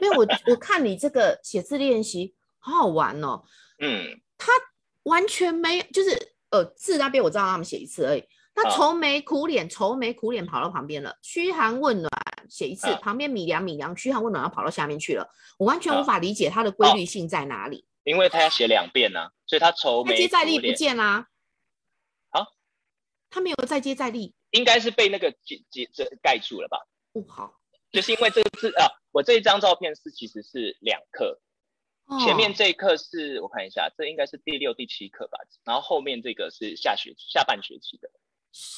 [0.00, 3.44] 因为我我看你这个写字练习好好玩哦。
[3.78, 4.50] 嗯，他
[5.04, 8.24] 完全没，就是呃字那边我知道他们写一次而已。
[8.62, 11.16] 他愁眉苦脸，愁眉苦脸跑到旁边了。
[11.22, 12.10] 嘘寒问暖
[12.48, 15.30] 写一次，旁边米凉米凉，嘘寒问暖要跑到下面去了。
[15.58, 17.86] 我完全无法理解他的规律性在哪里。
[18.04, 20.12] 因为他要写两遍呢，所以他愁眉。
[20.12, 21.28] 再接再厉不见啦。
[22.30, 22.46] 好，
[23.28, 26.78] 他没有再接再厉，应该是被那个接接这盖住了吧？
[27.12, 27.52] 不好，
[27.92, 31.38] 就是因为这个字啊，我这一张照片是其实是两课，
[32.24, 38.10] 前面这一课是我看一下，这应该是第六第七课吧，然后后面这个是下学下半学期的。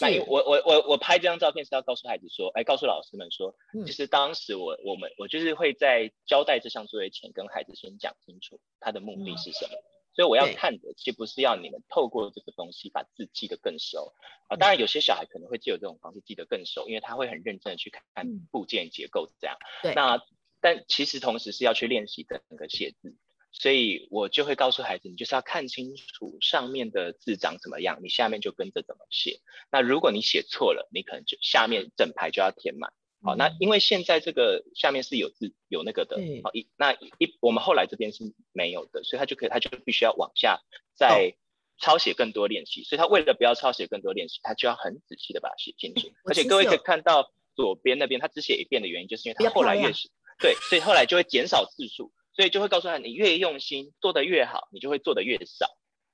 [0.00, 3.54] 那我我我我拍这张照片是要告诉孩子说，哎，告诉老师们说，
[3.86, 9.72] 其实当时我我们我就是会在交代这项作业前，跟孩子先讲清楚他的目的是什么。
[10.12, 14.12] 所以我要看的，其实不是要你们透过这个东西把字记得更熟
[14.48, 14.56] 啊。
[14.56, 19.56] 当然有些小孩可能会借由这种方式记得更熟，因为他会很认真的去看部件结构这样。
[19.82, 19.94] 对。
[19.94, 20.20] 那
[20.60, 23.14] 但其实同时是要去练习整个写字。
[23.52, 29.40] 所以我就会告诉孩子，你就是要看清楚上面的字长怎么样，你下面就跟着怎么写。
[29.72, 32.92] 那如果你写错了，你可能就下面整排就要填满。
[33.22, 40.60] 好，那因为现在这个下面是有字有那个的，好一那一我们后来这边是没有的，所以他就可以他就必须要往下
[40.94, 41.34] 再
[41.78, 42.82] 抄写更多练习。
[42.84, 46.14] 所以他为了不要抄写更多练习，他就要很仔细的把它写进去。
[46.24, 52.10] 而且各位可以看到左边那边他只写一遍的原因，就是因为他后来越写对，所以后来就会减少字数。
[52.32, 55.66] 所以就会告诉他，你越用心做得越好，你就会做得越少；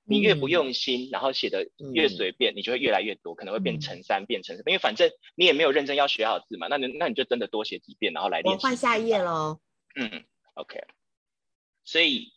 [0.04, 8.64] 你越不用心，然后写的越随便，你就会越来越多，可能会变成三变成，因为反正你也没有认真要学好字嘛，那你那你就真的多写几遍，然后来练习。
[8.64, 9.60] 我换下一页喽。
[9.94, 10.80] 嗯，OK。
[11.84, 12.32] 所以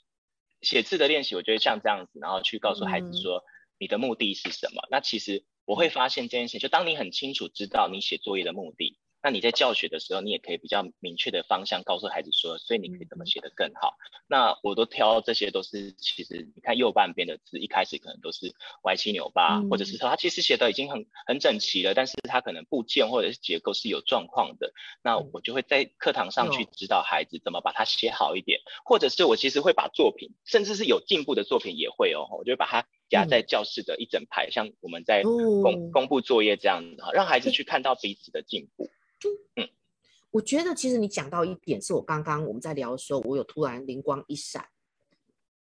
[0.62, 3.44] 写字的练习，我觉得像这样子，然后去告诉孩子说
[3.78, 4.88] 你的目的是什么。
[4.92, 8.98] 那其实我会发现这件事，就当你很清楚知道你写作业的目的。
[9.22, 13.98] 那你在教学的时候，你也可以比较明确的方向告诉孩子说，所以你可以怎么写得更好。
[14.28, 18.54] 那我都挑这些都是，其实你看右半边的字，一开始可能都是
[18.84, 24.72] 歪七扭八，或者是说他其实写的已经很很整齐了，但是他可能部件或者是结构是有状况的。
[25.04, 38.90] 那我就会在课堂上去指导孩子怎么把它写好一点，或者是我其实会把作品，甚至是有进步的作品也会哦，我就会把它夹在教室的一整排，像我们在公公布作业这样子，让孩子去看到彼此的进步。
[39.56, 39.68] 嗯，
[40.32, 44.66] 我觉得其实你讲到一点，是我刚刚我们在聊的时候，我有突然灵光一闪，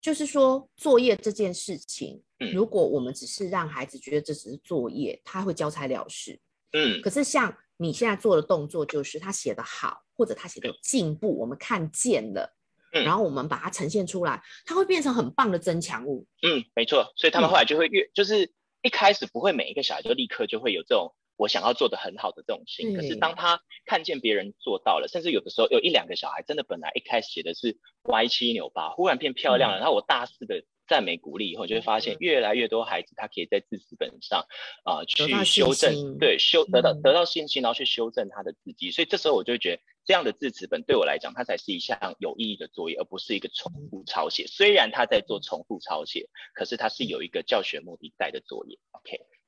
[0.01, 2.21] 就是说作业这件事情，
[2.53, 6.39] 如果我们只是让孩子觉得这只是作业，他会交差了事。
[6.73, 12.56] 嗯，可是像你现在做的动作，就是他写的好，或者他写的有进步，我们看见了，
[13.03, 16.25] 然后我们把它呈现出来，它会变成很棒的增强物。
[16.41, 21.13] 嗯，没错，所以他们后来就会越，就是一开始不会每一个小孩就立刻就会有这种。
[21.37, 34.45] 我想要做的很好的这种心，可是当他看见别人做到了，甚至有的时候有一两个小孩真的本来一开始写的是歪七扭八，忽然变漂亮了，然后我大肆的赞美鼓励以后，就会发现越来越多孩子他可以在字词本上
[34.83, 38.89] 啊、呃、去修正，对修得到得到信心，然后去修正他的字迹。
[38.89, 44.47] 所以这时候我就会觉得这样的字词本对我来讲，它才是一项有意义的作业，而不是一个重复抄写。
[44.47, 48.79] 虽然他在做重复抄写，可是他是有一个教学目的在的作业。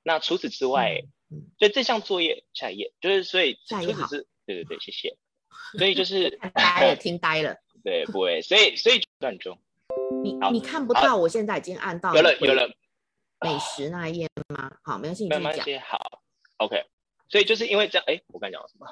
[0.04, 1.02] 那除此之外。
[1.60, 5.16] 所以这项作业下一页就是，所以除此之对对对，谢谢。
[5.78, 7.56] 所以就是呆了，听呆了。
[7.84, 8.41] 对，不会。
[8.41, 9.56] 所以所以段中，
[10.24, 12.68] 你你看不到，我现在已经按到有了有了
[13.41, 14.72] 美食那一页吗？
[14.82, 15.64] 好，没关系，你慢慢讲。
[15.82, 16.20] 好
[16.58, 16.84] ，OK。
[17.30, 18.88] 所以就是因为这样，哎，我刚讲了什么？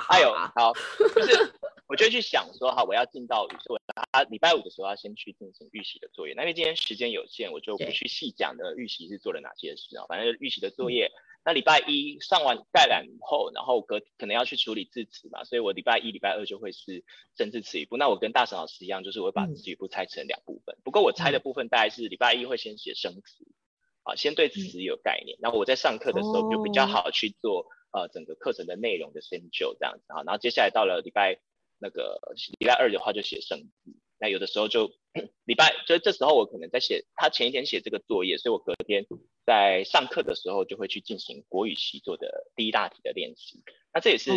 [0.00, 0.72] 还有 好，
[1.16, 1.52] 就是。
[1.88, 3.78] 我就去想说，哈，我要进到语数，
[4.12, 6.34] 他礼拜五的时候要先去进行预习的作业。
[6.34, 10.04] 那因为今天时间有限，我就不去细讲的预习是做了哪些事啊。
[10.08, 11.12] 反正预习的作业，
[11.44, 17.04] 那礼拜一上完概览以后，然后隔可能要去处理字词嘛，所以我礼拜一、礼拜二就会是
[17.36, 17.96] 生字词语部。
[17.96, 20.76] 那我跟大神老师一样，就是我会把词语部拆成两部分。
[20.82, 23.46] 不过我拆的部分大概是礼拜一会先写生词，
[24.02, 25.38] 啊，先对词有概念。
[25.40, 30.24] 然后我在上课的时候就比较好去做呃整个课程的内容的深究这样子啊。
[30.24, 31.38] 然后接下来到了礼拜
[31.78, 32.18] 那个
[32.58, 34.90] 礼拜二的话就写生字，那有的时候就
[35.44, 39.06] 礼拜就这时候我可能在写他前一天写这个作业，所以我隔天
[39.44, 43.62] 在上课的时候就会去进行国语习作的第一大题的练习。
[43.92, 44.30] 那这也是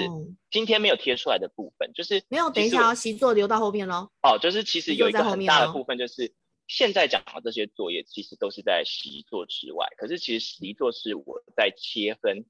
[0.52, 4.10] 今天没有贴出来的部分，就是没有等一下哦，习作留到后面喽。
[4.22, 6.34] 哦，就是其实有一个很大的部分就是。
[6.72, 9.88] 现在讲的这些作业，其实都是在习作之外。
[9.98, 12.46] 可是其实习作是我在切分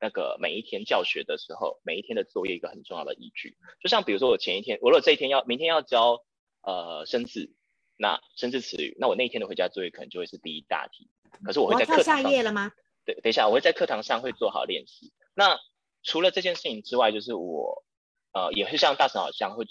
[0.00, 3.56] 那个每一天教学的时候，每一天的作业一个很重要的依据。
[3.80, 6.24] 就像比如说我前一天，我如果这一天要明天要教
[6.62, 7.52] 呃生字，
[7.96, 11.08] 那生字词语，那我那一天的回家作业可能就会是第一大题。
[11.44, 12.22] 可是我会在课堂上。
[12.22, 12.72] 下页了吗？
[13.04, 15.12] 对，等一下，我会在课堂上会做好练习。
[15.34, 15.58] 那
[16.02, 17.84] 除了这件事情之外，就是我
[18.32, 19.66] 呃也会像大神好像会。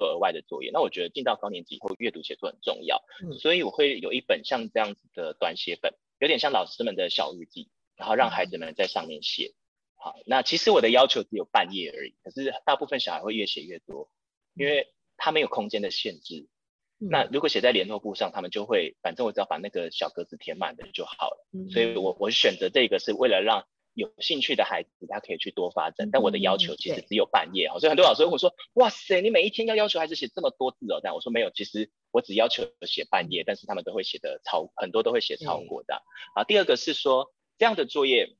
[0.00, 7.68] 做额外的作业，那我觉得进到高年级以后，阅读写作很重要，嗯，所以我会有一本像这样子的短写本，有点像老师们的小日记，
[8.00, 9.52] 然后让孩子们在上面写。
[9.94, 14.10] 好，那其实我的要求只有半页而已，可是大部分小孩会越写越多，
[14.54, 16.48] 因为他没有空间的限制。
[16.96, 21.46] 那如果写在联络簿上，他们就会，反正我只要把那个小格子填满的就好了。
[21.70, 23.64] 所以我我选择这个是为了让。
[23.92, 36.02] 有兴趣的孩子，他可以去多发展，但我的要求其实只有半页，所以很多老师问我说：“哇塞，你每一天要要求孩子写这么多字哦？”但我说没有，其实我只要求写半页，但是他们都会写的超，很多都会写超过的。
[36.36, 38.34] 啊，第二个是说这样的作业，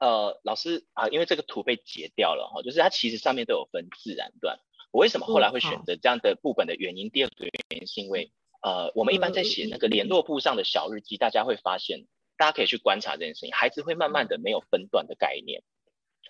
[0.00, 4.58] 呃，老师啊，因为这个图被截掉了哈，就是它其实上面都有分自然段。
[4.90, 12.06] 我为什么后来会选择这样的部本的原因，第二个原因是因为呃，我们一般在写那个联络簿上的小日记，大家会发现。
[12.38, 15.62] 大家可以去观察这件事情，孩子会慢慢的没有分段的概念，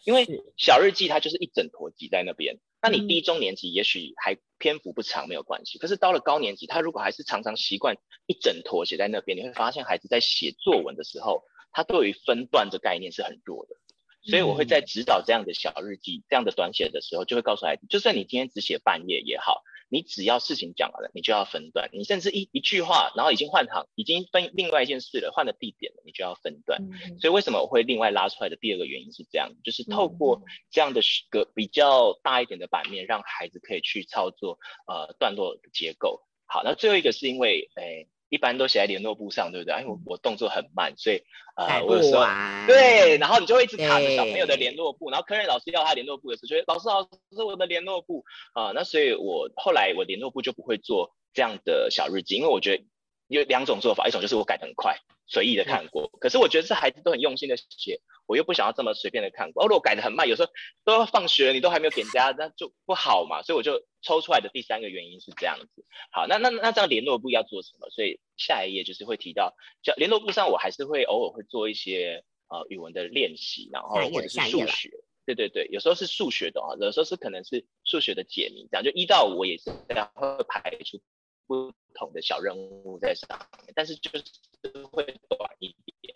[0.04, 0.26] 因为
[0.58, 2.58] 小日记它就是一整坨挤在那边。
[2.82, 7.96] 那你低中年级也许还篇幅不长没有关系，可是到了高年级，他如果还是常常习惯
[8.26, 13.76] 一整坨写在那边，你会发现孩子在写作文的时候，他对于分段的概念是很弱的。
[14.24, 19.62] 所以我会在指导这样的小日记、这样的短写的时候，就会告诉孩子，就算你今天只写半页也好。
[19.88, 21.90] 你只要事情讲完了，你就要分段。
[21.92, 26.80] 你甚至一一句话，然后已经换行，已经分另外一件事了，换了地点了，你就要分段。
[26.80, 27.18] 嗯。
[27.18, 36.22] 所以为什么我会另外拉出来的第二个原因是这样，就是透过这样的个比较大一点的版面，让孩子可以去操作呃段落的结构。
[36.46, 37.82] 好，那最后一个是因为诶。
[37.82, 39.78] 欸一般都写在联络簿上，对不对？
[39.82, 41.22] 因为我我动作很慢，所以
[41.54, 42.24] 呃，我有时候
[42.66, 48.24] 对，然后你就会一直卡着小朋友的联络簿，然后科任老师要他联络簿的时候，就会老师老师是我的联络簿
[48.54, 52.84] 啊、呃，那所以我后来我联络簿就不会做这样的小日记，因为我觉得
[53.28, 54.96] 有两种做法，一种就是我改的很快。
[55.32, 59.64] 随意的看过，可是我觉得这孩子都很用心的写，我又不想要这么随便的看过。
[59.64, 60.50] 哦，如果改的很慢，有时候
[60.84, 63.40] 都要放学了，你都还没有点家，那就不好嘛。
[63.40, 65.86] 所以我就抽出来的第三个原因是这样子。
[66.10, 67.88] 好，那那那这样联络部要做什么？
[67.88, 74.90] 所以下一页就是会提到，叫联络部上我还是会偶尔会做一些呃语文的练习，然后或者是数学。
[75.24, 81.00] 对对对，有时候是数学的啊，有时候是可能是数学的解谜，这样就一到五也是这样会排出。
[81.52, 83.28] 不同的小任务在上
[83.64, 84.24] 面，但是就是
[84.84, 85.68] 会短一
[86.00, 86.14] 点，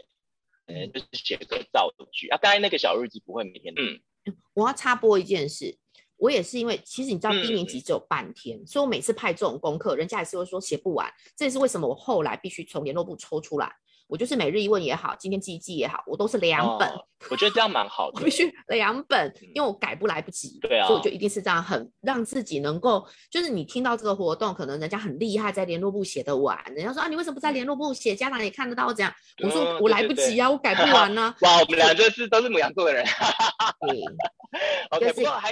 [0.66, 2.38] 嗯，就是写个造句啊。
[2.38, 4.00] 刚才那个小日记不会每天，嗯，
[4.54, 5.76] 我要插播一件事，
[6.16, 13.70] 我也是因为其实你知道低年级只有半天，嗯，所以我每次派这种功课，人家还是会说写不完，这也是为什么我后来必须从联络部抽出来。
[14.08, 16.88] 我就是每日一问也好，今天记一记也好，我都是两本。
[16.88, 18.20] 哦、我觉得这样蛮好的。
[18.20, 20.58] 我必须两本，因为我改不来不及。
[20.60, 20.86] 对啊。
[20.86, 28.14] 所以我就一定是这样，很让自己能够，就是你听到这个活动，可能人家很厉害，在联络部写的完，人家说啊，你为什么不在联络部写？
[28.14, 29.12] 家长也看得到这样。
[29.42, 31.36] 我说我来不及啊，对对对，我改不完呢、啊。
[31.40, 33.04] 哇，我们俩就是都是母羊座的人。
[33.88, 34.00] 对。
[34.90, 35.50] OK，不过还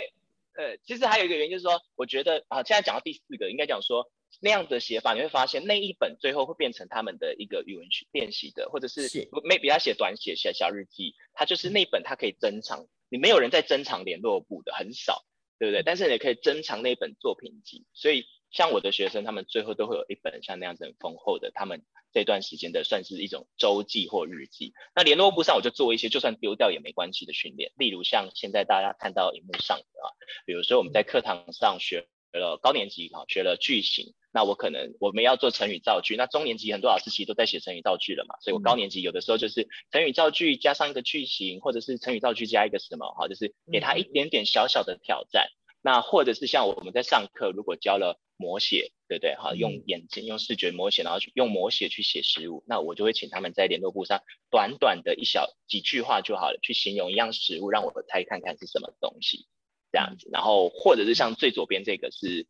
[0.56, 4.08] 呃，其实还有一个原因就是说，我觉得啊，现在讲到第四个，应该讲说。
[4.40, 12.86] 那样的写法，你会发现那一本最后会变成他们的一个语文练习的，或者是 maybe 他写短写写小日记，他就是那本他可以珍藏。
[13.08, 15.24] 你没有人在珍藏联络簿的，很少，
[15.58, 15.82] 对不对？
[15.82, 17.86] 但是你可以珍藏那本作品集。
[17.92, 24.72] 所以像我的学生，他们最后都会有一本像那样子很丰厚的，他们这段时间的算是一种周记或日记。
[24.96, 30.10] 那联络簿上我就做一些就算丢掉也没关系的训练，例如像现在大家看到荧幕上的啊，
[30.44, 32.08] 比如说我们在课堂上学
[32.38, 34.14] 了高年级啊，学了句型。
[34.32, 45.48] 那我可能我们要做成语造句，那中年级很多老师其实都在写成语造句了嘛，所以我高年级有的时候就是成语造句加上一个句型，或者是成语造句加一个什么哈，就是给他一点点小小的挑战。
[45.80, 49.54] 那或者是像我们在上课如果教了摹写，对不对哈？
[49.54, 59.46] 用眼睛用视觉摹写，然后去用摹写去写食物，那我就会请他们在联络簿上短短的一小几句话就好了，去形容一样食物，让我猜看看是什么东西，
[59.94, 60.28] 这样子。
[60.32, 62.46] 然后或者是像最左边这个是。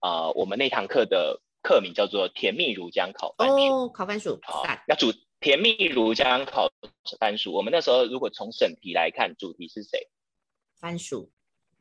[0.00, 3.56] 啊、呃，我们那堂课的课名叫做“甜蜜如姜烤番薯”。
[3.72, 6.70] 哦，烤番薯，好，要煮甜蜜如姜烤
[7.18, 10.10] 番薯，我们那时候如果从审题来看，主题是谁？
[10.78, 11.30] 番薯。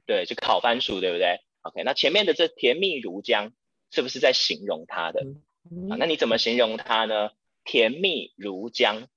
[0.06, 3.52] 对，就烤番薯，对不对？OK，那前面的这甜蜜如姜，
[3.92, 5.26] 是不是在形容它的？
[5.26, 7.32] 嗯嗯啊、那你怎么形容它呢？
[7.66, 9.10] 甜蜜如姜，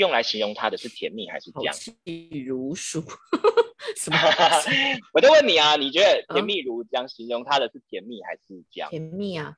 [0.00, 1.74] 用来形容它的是甜蜜还是姜？
[1.74, 3.04] 气如鼠。
[3.96, 4.16] 什么？
[5.12, 8.88] 我在问你啊，你觉得甜蜜如姜，形容它的是甜蜜还是姜？
[8.88, 9.56] 甜蜜啊。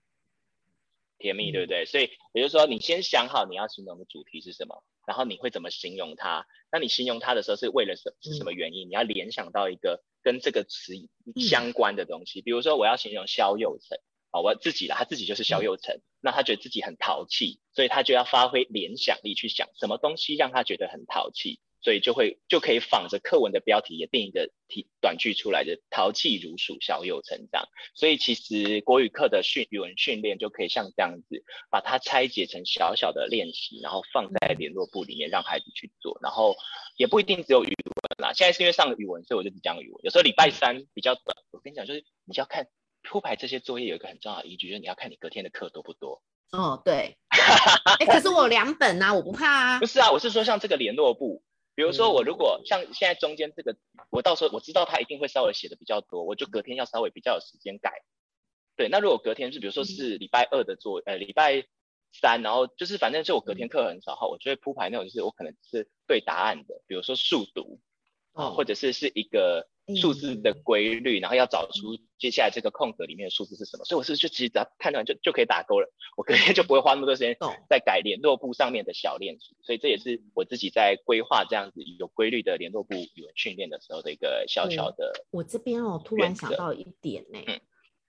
[1.18, 1.84] 甜蜜，对不对？
[1.86, 6.45] 所以也就是说，你先想好你要形容的主题是什么，然后你会怎么形容它？
[6.72, 8.88] 那你形容它的时候是为了什是什么原因？
[8.88, 10.93] 你要联想到一个跟这个词
[11.36, 13.97] 相关的东西，比如说我要形容萧佑成
[14.32, 21.60] 啊，我自己啦，他自己就是小有成，那他觉得自己很淘气，所以他就要发挥联想力去想什么东西让他觉得很淘气。
[21.84, 27.66] 所以就会就可以仿着课文的标题也定一个题短句出来的“淘气如鼠，小有成长”。
[27.96, 36.16] 所以其实国语课的训语文训练就可以像这样子，把它拆解成小小的练习，然后放在联络簿里面让孩子去做。
[36.22, 36.54] 然后
[36.96, 40.04] 也不一定只有语文啦，现在是因为上了语文，所以我就只讲语文。
[40.04, 42.68] 有时候礼拜三比较短，我跟你讲，就是你就要看
[43.03, 46.22] 铺排这些作业有一个很重要的依据，就是你要看你隔天的课多不多。
[46.53, 47.16] 哦，对。
[47.98, 49.80] 哎、欸，可是我两本啊，我不怕啊。
[49.80, 51.42] 不是啊，我是说像这个联络簿。
[51.74, 53.74] 比如说我如果像现在中间这个，
[54.11, 57.90] 我到时候我知道他一定会稍微写的比较多，我就隔天要稍微比较有时间改。
[58.76, 61.64] 对，那如果隔天是比如说是礼拜二的作，呃礼拜
[62.12, 67.80] 三，然后就是反正就我隔天课很少哈，我就会铺排那种就是我可能是对答案的，比如说数独
[68.32, 69.68] 啊，或者是是一个。
[70.00, 77.36] 数字的规律，然后要找出接下来这个空格里面的数字是什么，所以我是就其实只要判断就就可以打勾了，我可能就不会花那么多时间
[77.68, 85.12] 在改联络部上面的小练习，所以这也是我自己在规划这样子有规律的联络部语文训练的时候的一个小小的。
[85.32, 87.60] 我这边哦，突然想到一点呢，嗯、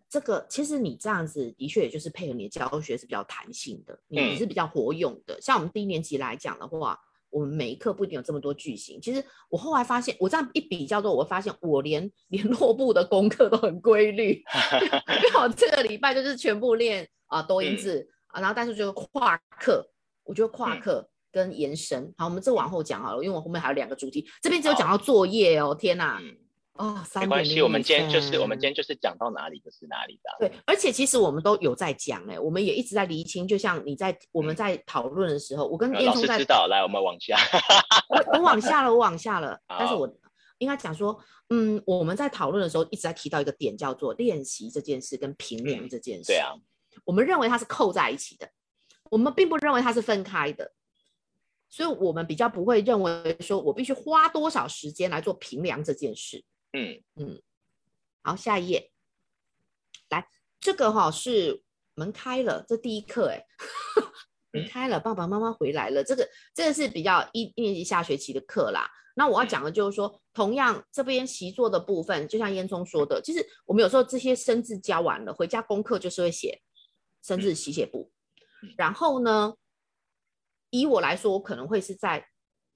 [0.07, 6.97] 这个其实你这样子的确也就是配合你的教学是比较弹性的，你是比较活用的，嗯、像我们低年级来讲的话。
[7.33, 9.01] 我们每一课不一定有这么多句型。
[9.01, 14.41] 其实我后来发现，我这样一比较之后，我会发现我连联络部的功课都很规律。
[15.31, 19.83] 刚好这个礼拜就是全部练啊多音字啊，然后但是就是跨课，
[20.23, 22.13] 我觉得跨课跟延伸。
[22.15, 25.73] 好，我们这往后讲好了，因为我后面还有两个主题，这边只有讲到作业哦。
[25.73, 26.21] 天哪！
[26.73, 30.47] 哦，没关系，我们今天就是我们今天就是讲到哪里就是哪里的。
[30.47, 33.47] 对，而且其实我们都有在讲哎，我们也一直在厘清。
[33.47, 36.39] 就像你在我们在讨论的时候，嗯、我跟燕聪在。
[36.39, 37.37] 知道，来，我们往下。
[38.09, 39.59] 我我往下了，我往下了。
[39.67, 40.11] 但是我
[40.57, 41.15] 应该讲说，
[41.49, 46.27] 嗯，我们在讨论的时候一直在提到一个点，叫做练习这件事跟平量这件事。
[46.27, 46.53] 对啊。
[47.05, 48.49] 我们认为它是扣在一起的，
[49.11, 50.71] 我们并不认为它是分开的，
[51.69, 56.43] 所以我们比较不会认为说我必须花多少时间来做评量这件事。
[56.73, 57.01] 嗯。
[57.15, 57.41] 嗯，
[58.23, 58.91] 好，下一页，
[60.09, 60.27] 来，
[60.59, 61.63] 这个哈、哦、是
[61.93, 63.45] 门开了，这第一课哎，
[64.51, 68.89] 门开了，爸爸妈妈回来了，这个这个是比较一一年级下学期的课啦。
[69.15, 76.63] 那我要讲的就是说，同样这边习作的部分，就像烟囱说的，其实我们有时候这些生字教完了，回家功课就是会写
[77.21, 78.11] 生字习写簿，
[78.75, 79.55] 然后呢，
[80.71, 82.27] 以我来说，我可能会是在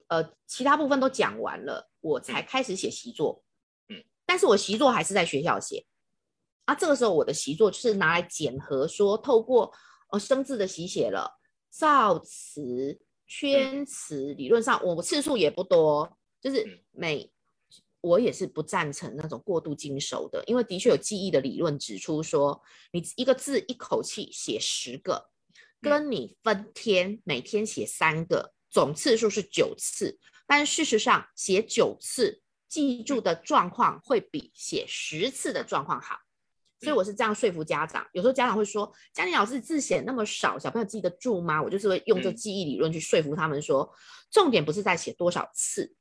[0.06, 3.42] 呃其他部分都讲完了，我才开始写习作。
[4.28, 5.86] 但是我习作还是在学校写，
[6.66, 9.72] 啊，这个时候我的习作就是拿来检核说，说透过
[10.12, 17.32] 呃生字的习写了，造词、圈词，理论上我次数也不多，就是每
[18.02, 22.62] 我也是不赞成那种过度精熟的，因为的确有记忆的理论指出说，
[22.92, 25.30] 你一个字一口气写十个，
[25.80, 32.42] 跟你分天每天写三个，总次数是九次，但事实上写九次。
[32.68, 36.20] 记住的状况会比写十次的状况好，
[36.80, 38.06] 所以我是这样说服家长。
[38.12, 43.90] 有时候家长会说：“嘉玲老师字写那么少，小朋友记得住吗？”我就是会用这记忆理论去说服他们说，
[44.30, 45.94] 重点不是在写多少次，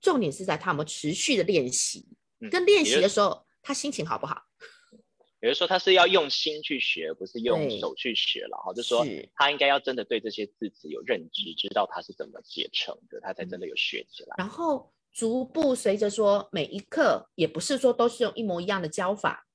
[0.00, 2.06] 重点是在他们持续的练习，
[2.50, 4.44] 跟练习的时候他心情好不好。
[5.40, 9.04] 比如说他是要用心去学，不是用手去学了哈，就是说
[9.34, 14.36] 他应该要真的对这些字词有认知，知道它是怎么写成的，他才真的有学起来。
[14.38, 14.92] 然后。
[15.12, 19.46] 逐步随着说，每一课也不是说都是用一模一样的教法，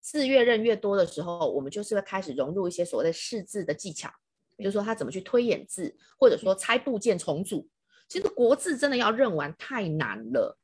[0.00, 4.08] 字越认越多的时候，我们就是会开始融入一些所谓的识字的技巧，
[4.56, 7.68] 比如说他怎么去推演字，或者说拆部件重组。
[8.08, 10.56] 其实国字真的要认完太难了，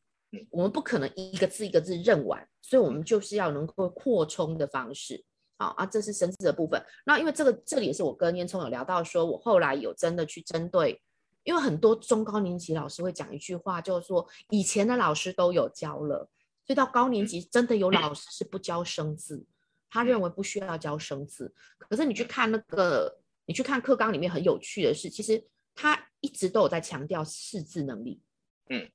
[0.50, 5.24] 我们不可能一个字一个字认完，所以我们就是要能够扩充的方式。
[5.58, 6.80] 好啊，这是生字的部分。
[7.04, 11.02] 那因为这个这里也是我跟烟囱有聊到，说我后来有真的去针对。
[11.44, 16.28] 因为很多中高年级老师会讲一句话，就是说以前的老师都有教了，
[16.64, 19.44] 所以到高年级真的有老师是不教生字，
[19.90, 21.54] 他认为不需要教生字。
[21.78, 28.22] 可是你去看那个，你去看课纲里面很有趣的是，其实他一直都有在强调识字能力。
[28.70, 28.88] 嗯，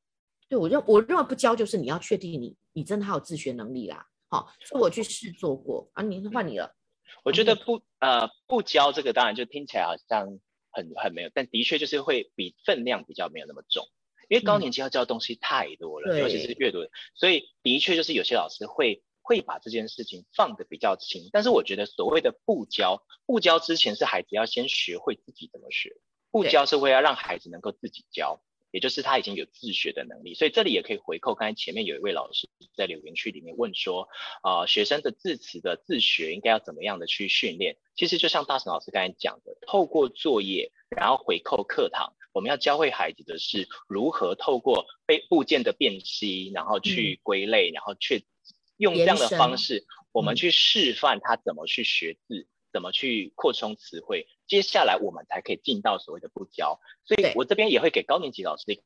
[0.48, 4.08] 对我认我认为不教就是你要确定你你真的还有自学能力啦。
[4.30, 6.74] 好，所以我去试做过啊，你换你了。
[7.24, 10.28] 我觉得不呃不教这个当然就听起来好像
[10.78, 13.88] 很很没有，但的确就是会比分量比较没有那么重，
[14.30, 21.30] 因为高年级要教的东西太多了，嗯、尤其是阅读，所以的确就是有些老师会会把这件事情放的比较轻。
[21.32, 25.96] 但是我觉得所谓的不教，不教之前是孩子要先学会自己怎么学，
[26.30, 28.40] 不教是为了让孩子能够自己教。
[28.78, 31.34] 也就是他已经有自学的能力，所以这里也可以回扣。
[31.34, 34.08] 刚才前面有一位老师在留言区里面问说，
[34.44, 37.76] 啊、呃，学生的字词的自学应该要怎么样的去训练？
[37.96, 48.28] 其实就像大神老师刚才讲的，透过作业，然后回扣课堂，我们要教会孩子的是如何透过被部件的辨析，然后去归类，嗯、然后去
[48.78, 52.42] 用这样的方式，我们去示范他怎么去学字。
[52.42, 54.28] 嗯怎么去扩充词汇？
[54.48, 56.80] 接下来我们才可以进到所谓的不教。
[57.06, 58.82] 所以我这边也会给高年级老师一个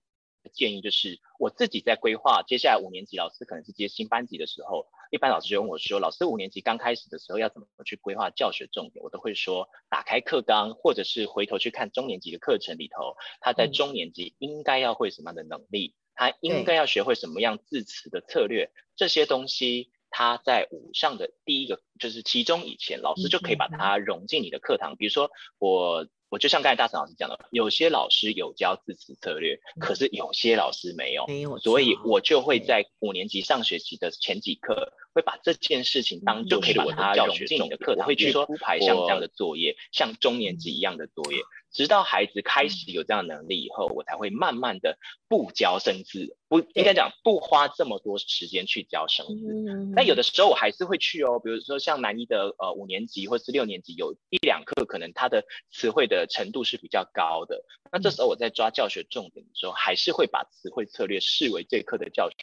[0.53, 19.91] 建议，就是我自己在规划接下来五年级老师可能是接新班级的时候，一般老师就问我说：“老师，五年级刚开始的时候要怎么去规划教学重点？”我都会说：打开课纲，或者是回头去看中年级的课程里头，他在中年级应该要会什么样的能力，他应该要学会什么样字词的策略，这些东西。
[20.11, 24.95] 他在五上的第一个就是期中以前，老师就可以把它融进你的课堂。
[24.97, 41.39] 比如说我，我就像刚才大成老师讲的，有些老师有教字词策略，可是有些老师没有，没有，所以我就会在五年级上学期的前几课，会把这件事情当就可以把它融进你的课堂，会去铺排像这样的作业，像中年级一样的作业。
[41.71, 44.97] 直到孩子开始有这样的能力以后，我才会慢慢的
[45.29, 49.93] 不教生字，不应该讲不花这么多时间去教生字。
[49.95, 62.35] 但有的时候我还是会去哦，比如说像南一的呃五年级或是六年级，有一两课可能他的词汇的程度是比较高的，那这时候我在抓教学重点的时候，还是会把词汇策略视为这课的教学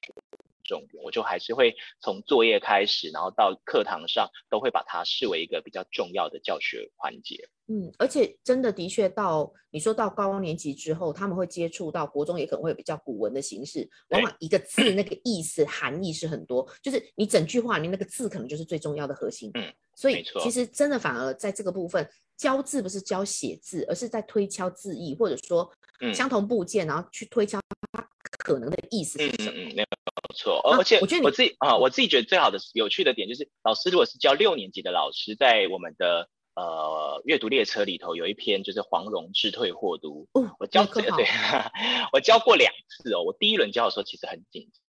[0.68, 7.48] 重点，我就还是会从作业开始，然后到课堂上都会把它视为一个比较重要的教学环节。
[7.70, 19.50] 嗯，而且真的的确到你说到高年级之后，他们会接触到国中，也可能会有比较古文的形式，往往一个字那个意思含义是很多，就是你整句话里面那个字可能就是最重要的核心。
[19.54, 22.08] 嗯，所以其实真的反而在这个部分
[22.38, 25.70] 教字不是教写字，而是在推敲字义，或者说
[26.14, 27.60] 相同部件，然后去推敲
[27.92, 29.52] 它可能的意思是什么。
[29.54, 29.86] 嗯，没有
[30.34, 30.60] 错。
[30.70, 36.28] 而且我觉得我自己啊，我自己觉得最好的有趣的点就是，老师如果是教六年级的老师，在我们的。
[36.58, 41.24] 呃，阅读列车里头有一篇就是黄蓉智退货读，哦、我教这个 对，
[42.12, 43.22] 我教过两次哦。
[43.22, 44.82] 我第一轮教的时候其实很紧张，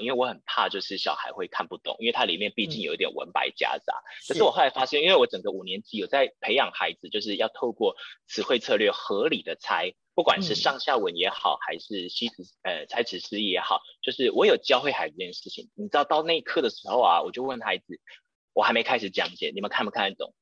[0.00, 3.94] 因为我很怕就是小孩会看不懂，因为它里面毕竟有一点文白夹杂。
[3.94, 15.70] 嗯、可是我后来发现，因为我整个五年级有在培养孩子，就是要透过词汇策略合理的猜，不管是上下文也好，嗯、还是西词呃猜词释义也好，就是我有教会孩子这件事情。
[15.74, 18.00] 你知道到那一刻的时候啊，我就问孩子，
[18.52, 20.34] 我还没开始讲解，你们看不看得懂？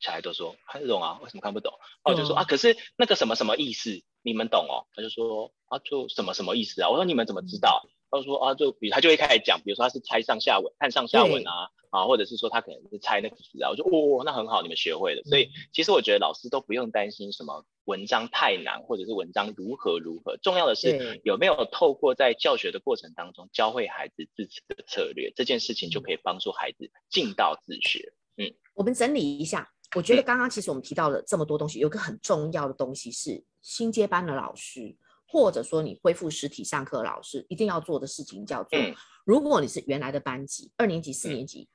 [0.00, 1.72] 小孩都说看得懂啊，为什么看不懂？
[2.04, 4.86] 我就说啊，可是那个什么什么意思，你们懂哦？
[4.94, 6.88] 他就说啊，就什么什么意思啊？
[6.88, 7.84] 我说你们怎么知道？
[8.10, 13.70] 他就说啊，就比如他就会开始讲，比如说他是猜上下文，看上下文啊，啊，或者是说他可能是猜那个字啊。
[13.70, 15.22] 我说哦，那很好，你们学会了。
[15.24, 28.12] 所以其实我觉得老师都不用担心什么文章太难，或者是文章如何如何，重要的是有没有透过在教学的过程当中教会孩子字词的策略，这件事情就可以帮助孩子进到自学。
[28.36, 29.68] 嗯，我们整理一下。
[29.96, 34.94] 我觉得刚刚其实我们提到了这么多东西，有个很重要的东西是新接班的老师，
[35.28, 38.78] 或者说你恢复实体上课老师一定要做的事情叫做：
[39.24, 41.68] 如果你是原来的班级，二年级、四年级、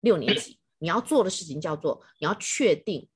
[0.00, 3.08] 六年级，你要做的事情叫做你要确定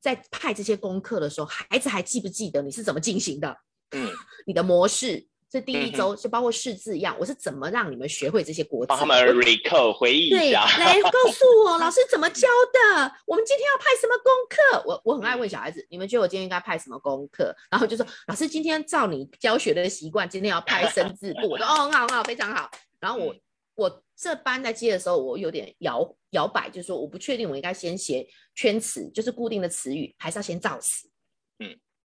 [0.00, 3.56] 在派这些功课的时候，孩子还记不记得你是怎么进行的？
[3.90, 4.08] 嗯，
[4.46, 5.28] 你的模式。
[5.54, 8.88] 这第一周就包括识字一样，我是怎么让你们学会这些国字？
[8.88, 10.66] 帮他们 recall 回忆一下。
[10.76, 13.12] 对，来告诉我 老师怎么教的。
[13.24, 14.82] 我们今天要派什么功课？
[14.84, 17.54] 我我很爱问小孩子，你们觉得我今天应该派什么功课？
[17.70, 21.50] 然后就说老师今天照你教学的习惯，今天要派生字部。
[21.50, 22.68] 我说哦，很好很好，非常好。
[22.98, 23.32] 然后我
[23.76, 28.26] 我这班在接的时候，我有点摇摇摆，就是说我不确定我应该先写
[28.56, 31.08] 圈词，就是固定的词语，还是要先造词。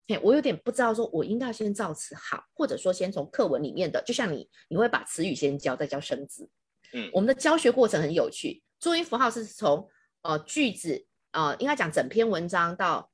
[0.08, 0.20] 嗯。
[0.24, 6.50] 我有点不知道，说我应该先造词好，或者说先从课文里面的，就像你，你会把词语先教，再教生字。
[6.94, 9.90] 嗯，我们的教学过程很有趣，注音符号是从
[10.22, 13.12] 呃句子，呃应该讲整篇文章到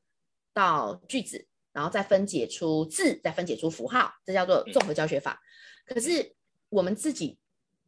[0.53, 5.41] 到句子，然后再分解出字，再分解出符号，这叫做综合教学法。
[5.85, 6.35] 可是
[6.69, 7.39] 我们自己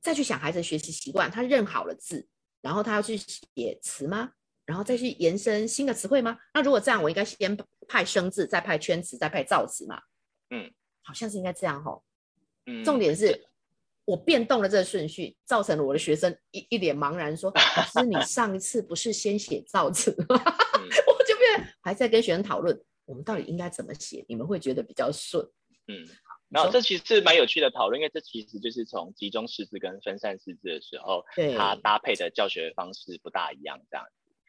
[0.01, 2.27] 再去想孩子的学习习惯，他认好了字，
[2.61, 4.31] 然后他要去写词吗？
[4.65, 6.39] 然后再去延伸新的词汇吗？
[6.51, 7.55] 那如果这样，我应该先
[7.87, 10.01] 派生字，再派圈词，再派造词嘛？
[10.49, 10.71] 嗯，
[11.03, 12.03] 好像是应该这样吼。
[12.65, 13.45] 嗯，重点是
[14.05, 20.35] 我变动了这个顺序，造成了我的学生一一脸茫然说： “老师，你上一次不是先写造词吗？”
[20.77, 25.43] 嗯、我就变还在跟学生讨论，我们到底应该怎么写，你们会觉得比较顺。
[25.87, 26.07] 嗯。
[26.47, 31.25] 然后这其实是蛮有趣的讨论，因为这其实就是从集中识字跟分散识字的时候，
[31.57, 34.05] 它搭配的教学方式不大一样，这样。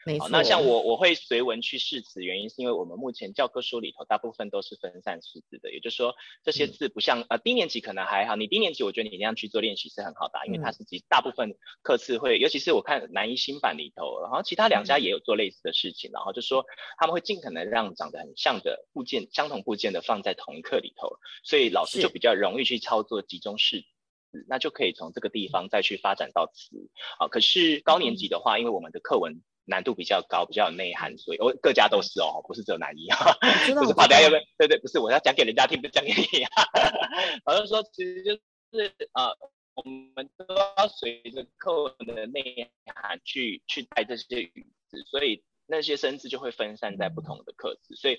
[0.06, 6.14] 没错，那像我我会随文去试词，原因是因为我们目前教科书里头大部分都是分散识字的，也就是说
[6.44, 16.64] 这些字不像、嗯、呃低年级可能还好，你低年级我觉得你那样去做练习是很好的，因为它是集大部分课次会，尤其是我看南一新版里头，然后其他两家也有做类似的事情，嗯、然后就说
[16.98, 26.88] 他们会尽可能让长得很像的部件，相同部件的放在同一课里头，所以老师就比较容易去操作集中识字，那就可以从这个地方再去发展到词。
[27.18, 29.42] 啊，可是高年级的话，嗯、因为我们的课文。
[29.66, 33.18] 难度比较高，比较有内涵，所以我各家都是哦，不是只有南一啊，
[33.78, 34.40] 不是怕大家要不要？
[34.56, 36.64] 对对，不是我要讲给人家听，不是讲给你啊。
[37.44, 38.32] 好像说，其实就
[38.72, 39.36] 是呃，
[39.74, 39.82] 我
[40.14, 45.44] 们都要随着课文的内涵去去带这些语词，所以。
[45.68, 48.18] 那些生字就会分散在不同的课次，所以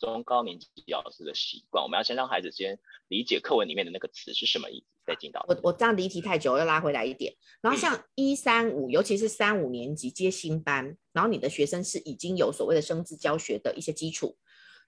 [0.00, 2.78] 中高年级老师的习惯，我们要先让孩子先
[3.08, 5.44] 理解课文里面的那个词是什么意思，再进到。
[5.48, 7.34] 我我这样离题太久，又拉回来一点。
[7.60, 14.34] 然后像一三五，尤其是三五年级接新班，然后你的学生是已经有所谓的生字教学的一些基础，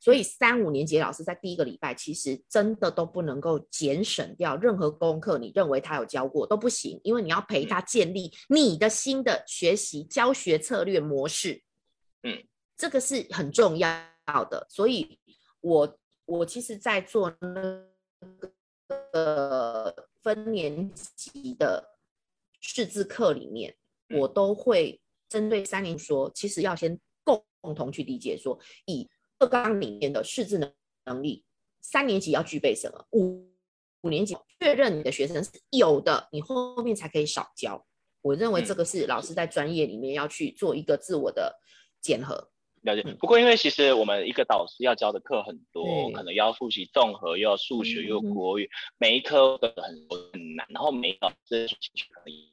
[0.00, 11.62] 所以三五年级老师在第一个礼拜其实真的都不能够减省掉任何功课，你认为他有教过都不行，因为你要陪他建立你的新的学习教学策略模式。
[12.22, 12.44] 嗯，
[12.76, 13.88] 这个是很重要
[14.50, 15.18] 的，所以
[15.60, 17.86] 我我其实，在做那
[19.12, 21.98] 个分年级的
[22.60, 23.74] 识字课里面，
[24.18, 27.42] 我都会针对三年说，其实要先共
[27.74, 30.72] 同去理解说，以课纲里面的识字能
[31.06, 31.44] 能力，
[31.80, 33.50] 三年级要具备什么，五
[34.02, 37.86] 五年级确认你的学生是有的，你后面才可以少教。
[38.22, 41.58] 我认为这个是老师在专业里面要去做一个自我的。
[42.00, 42.48] 检核
[42.82, 50.66] 了解，不过因为其实我们一个导师要教的课很多，嗯、可能要复习综合，又要数学，又要国语，嗯、每一科都很很难。
[50.70, 52.52] 然后每一个老师兴趣可以，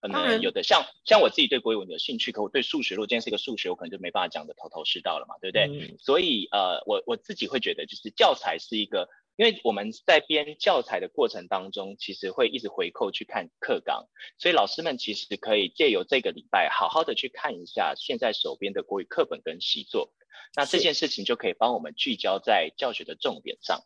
[0.00, 5.66] 可能有的像、嗯、像我自己对国语文有兴趣，可我对数学，如果今天是一个数学，我可能就没办法讲的头头是道了嘛，对不对？
[5.66, 9.08] 嗯、所以呃，我我自己会觉得，就是教材是一个。
[9.36, 14.06] 因为我们在编教材的过程当中，其实会一直回扣去看课纲，
[14.38, 20.12] 所以老师们其实可以借由这个礼拜，好好的去看一下现在手边的国语课本跟习作，
[20.54, 23.82] 那这件事情就可以帮我们聚焦在教学的重点上。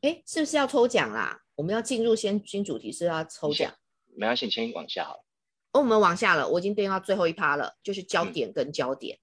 [0.00, 1.42] 哎，是不是要抽奖啦？
[1.56, 3.70] 我们要进入先新主题，是要抽奖？
[4.16, 5.24] 没关系，你先往下好了。
[5.72, 9.18] 哦，我们往下了，我已经编到最后一趴了，就是焦点跟焦点。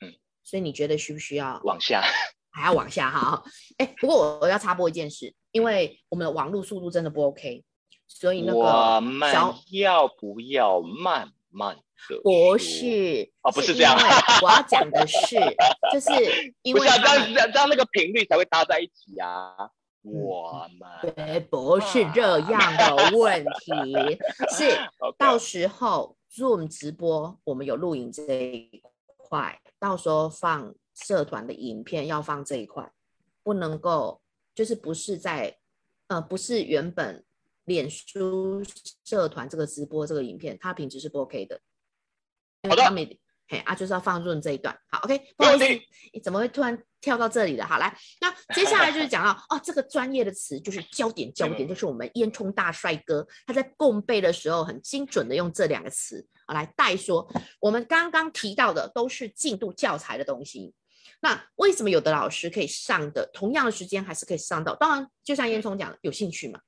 [0.00, 2.02] 嗯，所以你觉得需不需要往下？
[2.52, 3.42] 还要往下哈，
[3.78, 7.64] 哎，不过我我要插播一件事，因为我们的网络速度真的不 OK，
[8.06, 9.32] 所以那个我们
[9.70, 11.74] 要不要慢慢
[12.08, 12.20] 的？
[12.22, 13.96] 不是哦，不是这样，
[14.42, 15.36] 我要讲的是，
[15.92, 16.10] 就是
[16.62, 19.56] 因为不是、啊、这样这样这样那个频率才会搭在一起啊。
[20.02, 24.18] 我们对，不是这样的问题，
[24.54, 24.76] 是
[25.16, 28.82] 到时候 Zoom 直播我们有录影这一
[29.16, 30.74] 块，到时候放。
[30.94, 32.92] 社团的影片要放这一块，
[33.42, 34.20] 不能够
[34.54, 35.58] 就是不是在
[36.08, 37.24] 呃不是原本
[37.64, 38.62] 脸书
[39.04, 41.60] 社团这个直播这个影片，它品质是不 OK 的。
[42.68, 42.84] 好的，
[43.48, 44.74] 嘿啊，就是要放润这一段。
[44.88, 45.64] 好，OK，不好意思，
[46.12, 47.66] 你怎么会突然跳到这里了？
[47.66, 57.28] 好，来，那接下来就是讲到哦，这个专业的词就是焦点，焦点就是我们烟囱大帅哥他在共背的时候很精准的用这两个词啊来带说，
[57.60, 60.72] 我们刚刚提到的都是进度教材的东西。
[61.24, 64.74] 那为什么有的老师可以上的同样的时间还是可以上到？
[64.74, 66.60] 当然，就像烟囱讲，有兴趣嘛，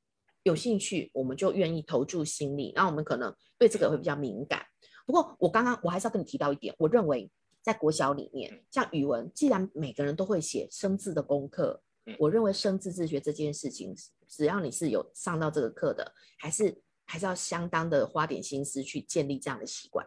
[0.45, 2.73] 有兴趣我们就愿意投注心力。
[2.77, 4.65] 那我们可能对这个会比较敏感。
[5.05, 7.29] 不过我刚刚我还是要跟你提到一点，我认为
[7.63, 11.83] 在国小里面，像语文，既然每个人都会写生字的功课，
[12.17, 13.93] 我认为生字自学这件事情，
[14.29, 20.07] 只要你是有上到这个课的，还是还是要相当的花点心思去建立这样的习惯。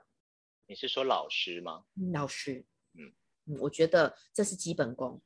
[0.67, 1.83] 你是说老师吗？
[2.13, 2.63] 老师。
[3.59, 5.21] 我觉得这是基本功，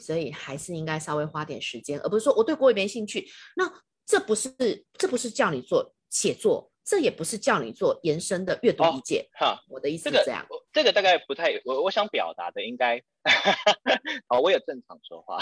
[0.00, 3.28] 所以还是应该稍微花点时间，而不是说我对国语没兴趣。
[3.56, 3.70] 那
[4.06, 4.52] 这不是
[4.94, 9.28] 这不是叫你做写作，这也不是叫你做延伸的阅读理解。
[9.32, 10.46] 哈、哦，我的意思是这样。
[10.48, 13.02] 这个、这个大概不太，我我想表达的应该，
[14.28, 15.38] 哦，我有正常说话，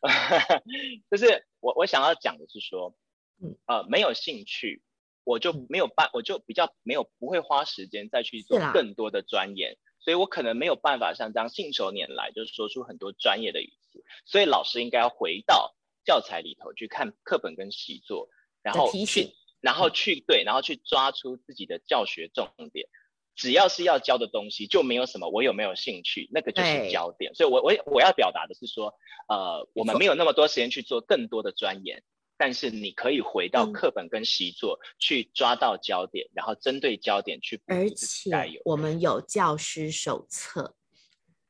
[1.10, 2.94] 就是我我想要讲的是说，
[3.42, 4.82] 嗯呃，没有兴趣，
[5.24, 9.76] 我就没有办，我就比较没有不会花时间再去做更多的钻研。
[10.00, 18.28] 所以我可能没有办法像这样信手拈来，就是说出很多专业的语词，所以老师应该要回到教材里头去看课本跟习作，
[18.62, 22.88] 然后去，然后去对，然后去抓出自己的教学重点。
[23.34, 27.32] 只要是要教的东西，就没有什么我有没有兴趣，那个就是焦点。
[27.36, 28.92] 所以我我我要表达的是说，
[29.28, 32.02] 呃，我们没有那么多时间去做更多的钻研，
[32.38, 37.60] 但是你可以回到课本跟习作、嗯、去抓到焦点，然后针对焦点去。
[37.66, 38.30] 而且
[38.64, 40.74] 我们有教师手册，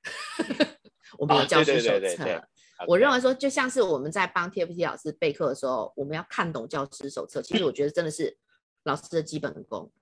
[1.19, 2.49] 我们有教师手册。
[2.87, 7.43] 我认为说，就像是我们在帮 TFT 老师备课的时候，我们要看懂教师手册。
[7.43, 8.39] 其实我觉得真的是
[8.85, 9.93] 老师的基本功。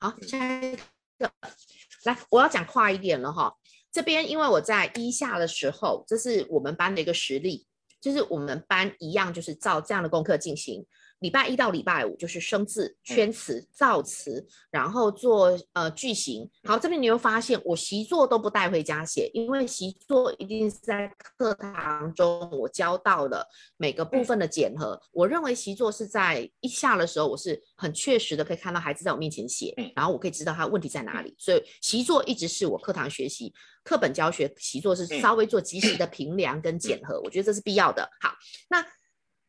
[0.00, 1.30] 好，下一个。
[2.04, 3.54] 来，我要讲快一点了哈。
[3.92, 7.66] 这边因为我在一下的时候，这是我们班的一个实例，
[8.04, 10.84] 就是我们班一样，就是照这样的功课进行。
[11.24, 16.46] 礼拜一到礼拜五就是生字、圈词、造词，然后做呃句型。
[16.64, 23.42] 好，这边你会发现我习作都不带回家写，因为习作一定是在课堂中我教到了
[23.78, 25.00] 每个部分的检核。
[25.12, 31.34] 我认为习作是在一下的时候，我是很确实的可以看到孩子在我面前写，然后我可以知道他问题在哪里。
[31.38, 33.50] 所以习作一直是我课堂学习、
[33.82, 38.06] 课本教学习作是稍微做及时的评量跟检核，我觉得这是必要的。
[38.20, 38.34] 好，
[38.68, 38.84] 那。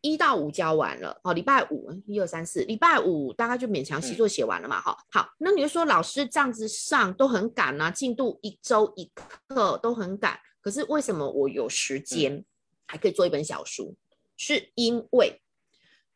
[0.06, 9.12] 一到五教完了哦，礼拜五一二三四，礼拜五大概就勉强习作写完了嘛，哈、嗯，好，那你就说老师这样子上都很赶啊，进度一周一
[9.48, 12.46] 课都很赶，可是为什么我有时间
[12.86, 13.96] 还可以做一本小书？
[13.96, 13.98] 嗯、
[14.38, 15.42] 是因为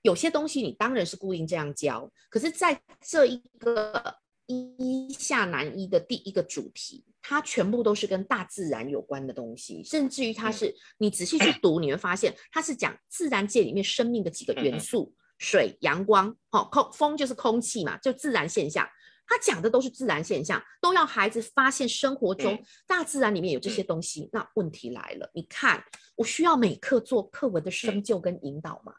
[0.03, 4.17] 有些东西你当然是固定这样教，可是在这一个
[4.49, 7.05] 一下南一的第一个主题。
[7.21, 18.87] 它全部都是跟大自然有关的东西，甚至于它是你仔细去读，你会发现它是讲自然界里面生命的几个元素：水、阳光、好空、风就是空气嘛，就自然现象。
[19.27, 22.57] 它讲的都是自然现象，都要孩子发现生活中
[22.87, 24.29] 大自然里面有这些东西。
[24.31, 25.83] 那问题来了，你看
[26.15, 28.93] 我需要每课做课文的生就跟引导嘛？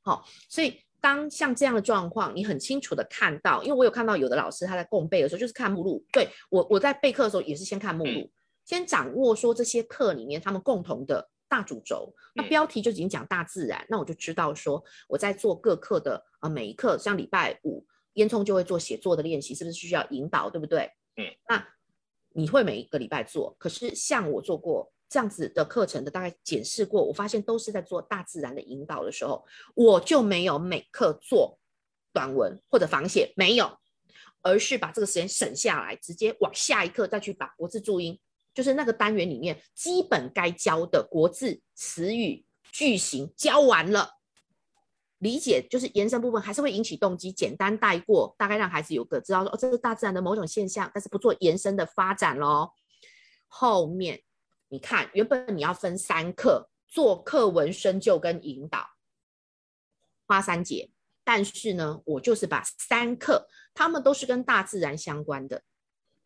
[0.00, 0.80] 好，所以。
[1.00, 6.04] 当像这样的状况，你很清楚的看到，因为我有看到有的老师他在共备的时候就是看目录。
[6.12, 8.30] 对，我我在备课的时候也是先看目录，
[8.64, 12.14] 先掌握说这些课里面他们共同的大主轴。
[12.34, 20.90] 那标题就已经讲大自然，那我就知道说我在做各课的啊每一课，像礼拜五烟囱就会做写作的练习，是不是需要引导，对不对？
[21.16, 21.66] 嗯，那
[22.32, 24.92] 你会每一个礼拜做，可是像我做过。
[25.10, 31.58] 这样子的课程的大概检视过，我发现都是在做大自然的引导的时候，我就没有每课做
[32.12, 33.76] 短文或者仿写，没有，
[34.40, 38.20] 而是把这个时间省下来，直接往下一课再去把国字注音，
[38.54, 44.12] 就是那个单元里面基本该教的国字、词语、句型教完了，
[45.18, 52.74] 理解就是延伸部分还是会引起动机，简单带过，大概让孩子有个知道说哦，这是大自然的某种现象，但是不做延伸的发展咯。
[53.48, 54.22] 后面。
[54.72, 58.86] 你看，原本你要分三课做课文深究跟引导，
[60.26, 60.92] 花三节，
[61.24, 65.64] 但是呢，我就是把三课，他们都是跟大自然相关的，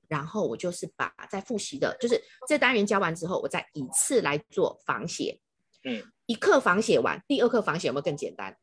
[0.09, 5.41] 然后我就是把在复习的，就是这单元教完之后，我再以次来做仿写，
[5.85, 8.55] 嗯，一课仿写完，第二课仿写有没有更简单？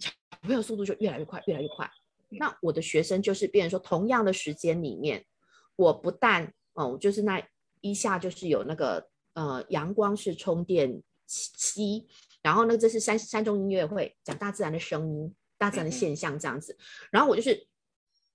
[0.00, 0.10] 小
[0.42, 1.90] 朋友速度就越来越快，越来越快。
[2.28, 5.24] 那我的学生就是变成说，同样的时间里面，
[5.76, 7.42] 我不但哦，就是那。
[7.80, 12.06] 一下就是有那个呃，阳光式充电器，
[12.42, 16.76] 然后呢，这是山山中音乐会讲大自然的声音、大自然的现象这样子。
[17.10, 17.68] 然后我就是，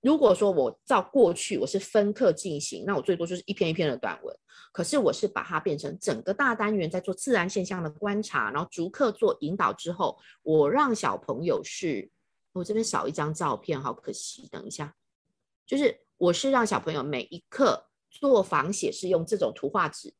[0.02, 4.34] 如果说我照过去我是分课进行，那我最多就是一篇一篇的短文。
[4.72, 12.10] 可是我是把它变成整个大单元在做自然现象的观察，然后逐课做引导之后，我让小朋友是，
[12.53, 14.48] 我这边少一张照片，好可惜。
[14.49, 14.95] 等一下，
[15.68, 17.90] 就是我是让小朋友每一课。
[18.14, 20.14] 做仿写是用这种图画纸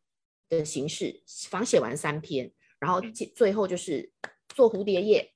[0.50, 3.00] 的形式，仿写完三篇，然后
[3.36, 4.12] 最后就是
[4.50, 5.32] 做蝴蝶页。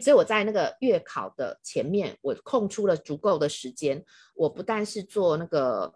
[0.00, 4.02] 所以我在那个月考的前面，我空出了足够的时间。
[4.34, 5.94] 我不但是做那个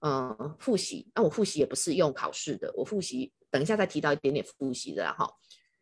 [0.00, 5.34] 呃复习，那我复习也不是用考试的，我复习等一下再提到一点点复习的，然后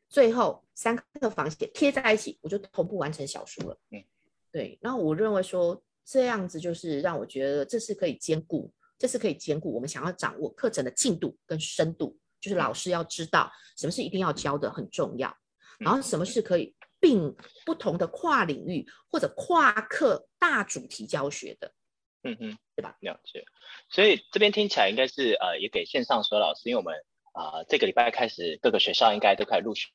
[0.09, 3.77] 最后三个仿写贴在一起，我就同步完成小说了。
[3.91, 4.05] 嗯，
[4.53, 4.79] 对。
[4.81, 8.73] 然后我认为说这样子就是让我觉得这是可以兼顾。
[9.03, 15.37] 这是可以兼顾我们想要掌握课程的进度跟深度，就是老师要知道什么是一定要教的很重要，
[15.81, 17.35] 然后什么是可以并
[17.67, 21.75] 不同的跨领域或者跨课大主题教学的，
[22.23, 22.97] 嗯嗯，对吧？
[23.01, 23.45] 了解。
[23.89, 26.95] 所以这边听起来应该是呃，也给线上所有老师，因为我们
[27.33, 29.89] 啊、呃、这个礼拜开始各个学校应该都开始陆续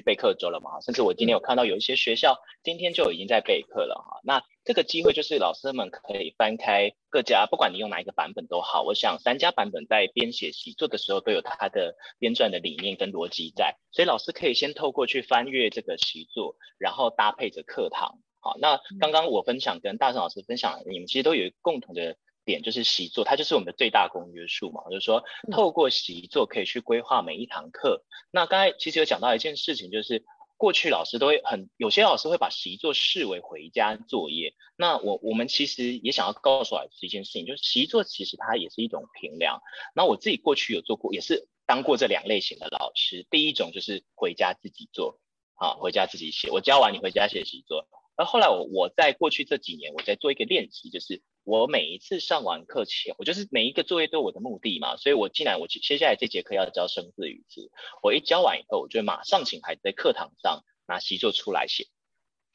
[0.00, 4.20] 备课周了嘛，甚至我今天有看到有一些学校今天就已经在备课了哈。
[4.24, 18.18] 那这个机会就是老师们可以翻开各家，不管你用哪一个版本都好，我想三家版本在编写习作的时候都有它的编撰的理念跟逻辑在，所以老师可以先透过去翻阅这个习作，然后搭配着课堂。
[18.40, 22.16] 好，那刚刚我分享跟大成老师分享，你们其实都有共同的。
[22.44, 28.04] 点就是习作，它就是我们的最大公约数嘛，就是说透过习作可以去规划每一堂课。
[28.30, 30.24] 那刚才其实有讲到一件事情，就是
[30.56, 34.54] 过去老师都会很，有些老师会把习作视为回家作业。
[34.76, 39.60] 那我我们其实也想要告诉老师一件事情，就是习作其实它也是一种评量。
[39.94, 43.26] 那我自己过去有做过，也是当过这两类型的老师。
[43.30, 45.18] 第一种就是回家自己做，
[45.56, 47.88] 啊，回家自己写，我教完你回家写习作。
[48.16, 57.72] 而后来我我在过去这几年，我在做一个练习，就是我每一次上完课前，我就是每一个作业都有我的目的嘛，所以我既然我接下来这节课要教生字语词，
[58.02, 61.88] 我一教完以后，我就会马上请孩子在课堂上拿习作出来写，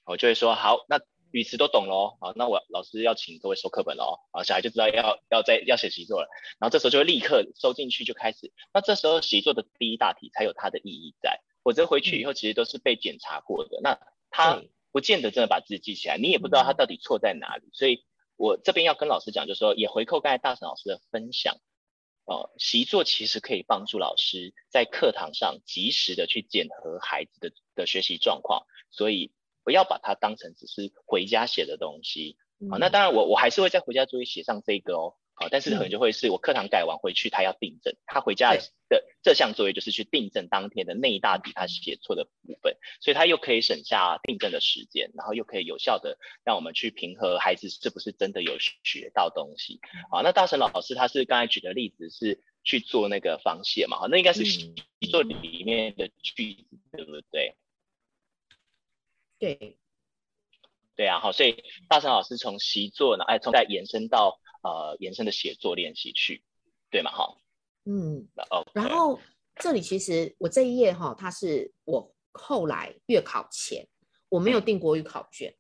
[0.06, 14.00] 我就会说好，那语词都懂喽，好，那我老师要请各位收课本喽，啊，小孩就知道要要在要写习作了，然后这时候就会立刻收进去就开始，那这时候习作的第一大题才有它的意义在，否则回去以后其实都是被检查过的，那
[14.30, 14.64] 他。
[14.92, 17.70] 不见得真的把字记起来，你也不知道他到底错在哪里。
[17.74, 18.06] 所以
[18.38, 21.58] 我这边要跟老师讲，就是说也回扣刚才大成老师的分享
[22.26, 29.32] 哦，习作其实可以帮助老师在课堂上及时的去检核孩子的的学习状况，所以
[29.64, 32.38] 不要把它当成只是回家写的东西。
[32.70, 35.16] 好，那当然我我还是会在回家作业写上这个哦。
[35.40, 38.54] 啊，但是可能就会是我课堂改完回去，他要订正，他回家
[38.90, 49.80] 的这项作业就是去订正当天的那一大笔他写错的部分，所以他又可以省下订正的时间，然后又可以有效的让我们去平和孩子是不是真的有学到东西。
[50.12, 54.76] 好，那大神老师他是刚才举的例子是去做那个仿写嘛，好，那应该是习
[55.10, 57.56] 作里面的句子，对不对？
[59.40, 59.78] 对，
[60.98, 64.38] 对啊，好，所以大神老师从习作呢，哎，从再延伸到。
[64.62, 66.44] 呃，延伸的写作练习去，
[66.92, 67.12] 对吗？
[67.12, 67.38] 哈，
[67.86, 68.66] 嗯，okay.
[68.74, 69.18] 然后
[69.56, 73.88] 这里其实我这一页哈，它是我后来月考前
[74.28, 75.56] 我没有订国语考卷，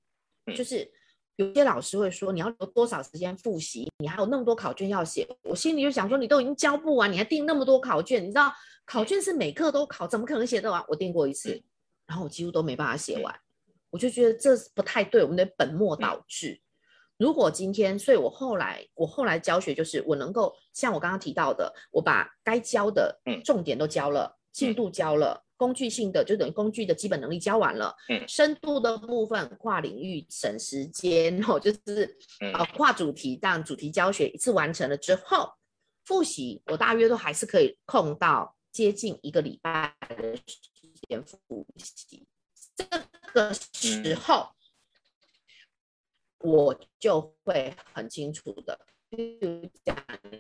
[0.46, 0.92] 嗯，就是
[1.38, 8.54] 有些老师会说你要留多少时间复习，你还有那么多考卷要写，我心里就想说你都已经交不完，你还订那么多考卷，你知道
[8.86, 10.84] 考卷是每课都考，怎么可能写得完？
[10.90, 11.64] 我订过一次，
[12.06, 13.34] 然后我几乎都没办法写完，
[13.68, 16.52] 嗯，我就觉得这不太对，我们的本末倒置。
[16.52, 16.62] 嗯
[17.20, 32.18] 如果今天，所以我后来我后来教学就是我能够像我刚刚提到的，我把该教的重点都教了，进度教了，工具性的就等于工具的基本能力教完了，嗯，深度的部分跨领域省时间哦，就是
[32.54, 35.52] 呃跨主题，让主题教学一次完成了之后，
[36.06, 40.56] 复习我大约都还是可以空到接近一个礼拜的时
[41.10, 42.26] 间复习，
[42.78, 42.86] 这
[43.34, 44.48] 个时候。
[46.42, 48.80] 我就会很清楚的，
[49.12, 49.96] 就讲，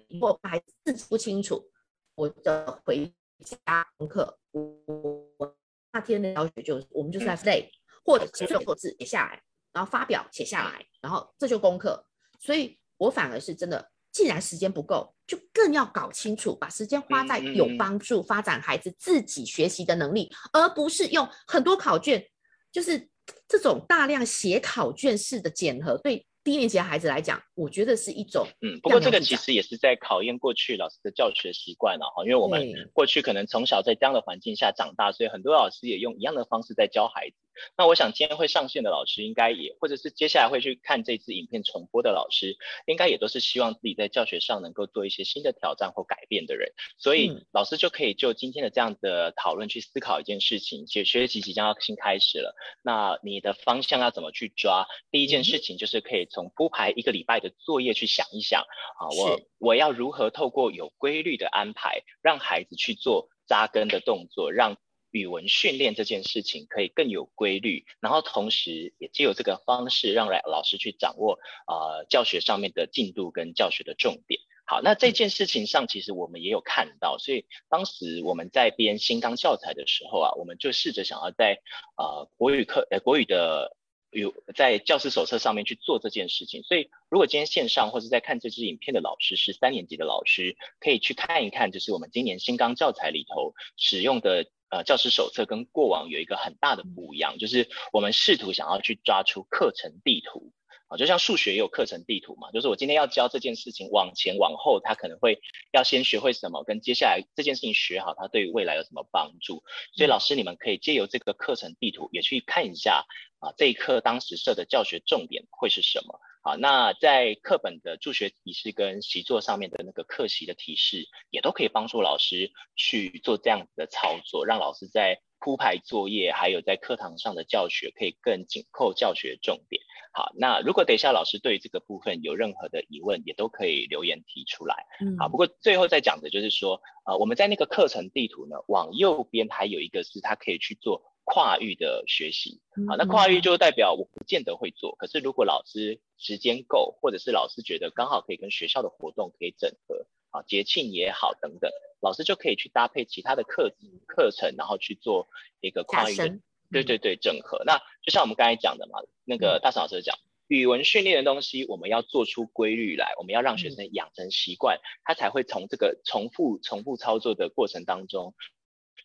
[0.10, 1.70] 如果还是不清楚，
[2.16, 3.14] 我的回
[3.44, 5.58] 家功课，我
[5.92, 7.70] 那天的教学就是，我们就是在 say，
[8.06, 9.44] 或者是用字写下来，
[9.74, 12.06] 然后发表写下来，然后这就功课。
[12.40, 22.26] 所以我反而是真的，既然时间不够，就更要搞清楚，把时间花在有帮助发展孩子自己学习的能力，而不是用很多考卷，
[22.72, 23.10] 就是。
[23.48, 28.80] 这种大量写考卷式的检核，对低年级的孩子来讲，我觉得是一种嗯。
[28.82, 37.36] 不过这个其实也是在考验过去老师的教学习惯了哈，因为我们过去可能从小在这样的环境下长大，所以很多老师也用一样的方式在教孩子。
[37.78, 42.56] 那我想今天会上线的老师，应该也或者是接下来会去看这次影片重播的老师，
[42.86, 46.72] 应该也都是希望自己在教学上能够做一些新的挑战或改变的人。
[46.98, 54.88] 所以老师就可以就今天的这样的讨论去思考一件事情：学学习即将要新开始了，那你的方向要怎么去抓？
[55.12, 64.78] 第一件事情就是可以从铺排一个礼拜的作业去想一想啊，我我要如何透过有规律的安排，让孩子去做扎根的动作，让。
[65.12, 74.40] 语文训练这件事情可以更有规律，然后同时也借由这个方式让来老师去掌握呃教学上面的进度跟教学的重点。
[74.68, 81.60] 好，那这件事情上其实我们也有看到，所以当时我们在编新纲教材的时候啊，我们就试着想要在
[81.98, 83.76] 呃国语课呃国语的
[84.12, 86.64] 有在教师手册上面去做这件事情。
[86.64, 94.46] 所以如果今天线上或者在看这支影片的老师是三年级的老师，可以去看一看，就是我们今年新纲教材里头使用的。
[94.72, 100.54] 呃，教师手册跟过往有一个很大的不一样，就是我们试图想要去抓出课程地图。
[100.90, 105.40] 啊，就像数学也有课程地图嘛，就是我今天要教这件事情，往前往后，他可能会
[105.72, 109.64] 要先学会什么，跟接下来这件事情学好，他对于未来有什么帮助。
[109.96, 113.06] 所以老师你们可以借由这个课程地图也去看一下
[113.40, 116.20] 啊，这一课当时设的教学重点会是什么。
[116.42, 129.82] 好，那在课本的助学提示跟习作上面的那个课习的提示，也都可以帮助老师去做这样子的操作，让老师在铺排作业，还有在课堂上的教学可以更紧扣教学重点。
[130.12, 134.86] 好，那如果等一下老师对这个部分有任何的疑问，也都可以留言提出来。
[135.02, 141.04] 嗯，好，不过最后再讲的就是说，呃，我们在那个课程地图呢，往右边还有一个是它可以去做。
[141.32, 153.74] 跨域的学习，好，那跨域就代表我不见得会做，可是如果老师时间够，或者是老师觉得刚好可以跟学校的活动可以整合，啊，节庆也好等等，老师就可以去搭配其他的课
[154.08, 155.28] 课程，然后去做
[155.62, 156.40] 一个跨域的，
[156.72, 157.64] 对对对，整合。
[157.66, 168.34] 那就像我们刚才讲的嘛，那个大成老师讲，语文训练的东西，我们要做出规律来，我们要让学生养成习惯，他才会从这个重复重复操作的过程当中。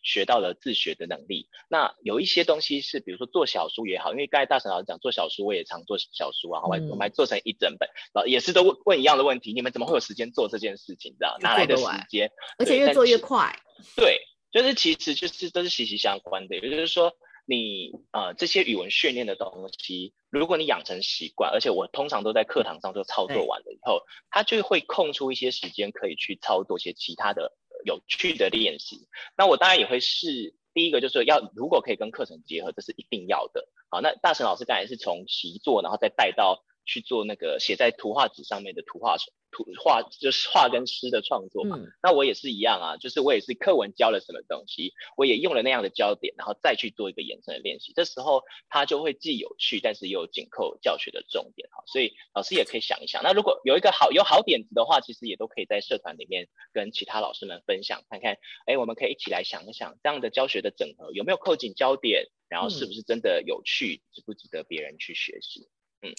[0.05, 1.49] 学到了自学的能力。
[1.67, 11.11] 那有一些东西是，比如说做小书也好，因为刚才大神老师讲做小书，我也常做小书啊，我们我们还做成一整本，然后也是都问问一样的问题，你们怎么会有时间做这件事情？
[11.13, 12.31] 知道哪来的时间？
[12.59, 13.59] 而且越做越快。
[13.97, 14.21] 对，
[14.51, 16.55] 就是其实就是都是息息相关的。
[16.55, 17.11] 也就是说，
[17.47, 27.51] 你呃这些语文训练的东西，如果你养成习惯，而且我通常都在课堂上就操作完了以后，他就会空出一些时间可以去操作一些其他的。
[27.85, 29.07] 有趣的练习，
[29.37, 30.55] 那我当然也会试。
[30.73, 33.65] 第一个就是要，如果可以跟课程结合，这是一定要的。
[33.89, 39.17] 好，那大神老师刚才是从习作，然后再带到去做那个写在图画纸上面的图画
[39.51, 65.69] 图画就是画跟诗的创作嘛，嗯，那我也是一样啊，就是我也是课文教了什么东西，我也用了那样的焦点，然后再去做一个延伸的练习，这时候它就会既有趣，但是又有紧扣教学的重点哈，所以老师也可以想一想，那如果有一个好有好点子的话，其实也都可以在社团里面跟其他老师们分享，看看，哎，我们可以一起来想一想，这样的教学的整合有没有扣紧焦点，然后是不是真的有趣，值不值得别人去学习？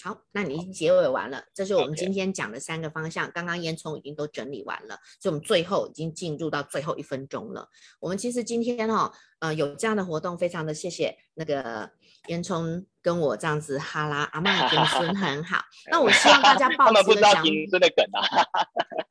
[0.03, 3.29] 好，那你已经结尾完了，这是我们今天讲的三个方向。
[3.31, 7.67] 刚刚烟囱已经都整理完了，所以我们最后已经进入到最后一分钟了。
[7.99, 11.89] 我们其实今天哈、哦，呃，有这样的活动，非常的谢谢那个
[12.27, 15.59] 烟囱跟我这样子哈拉阿嬷金孙 很好。
[15.91, 18.45] 那我希望大家 抱持的想，真的梗啊。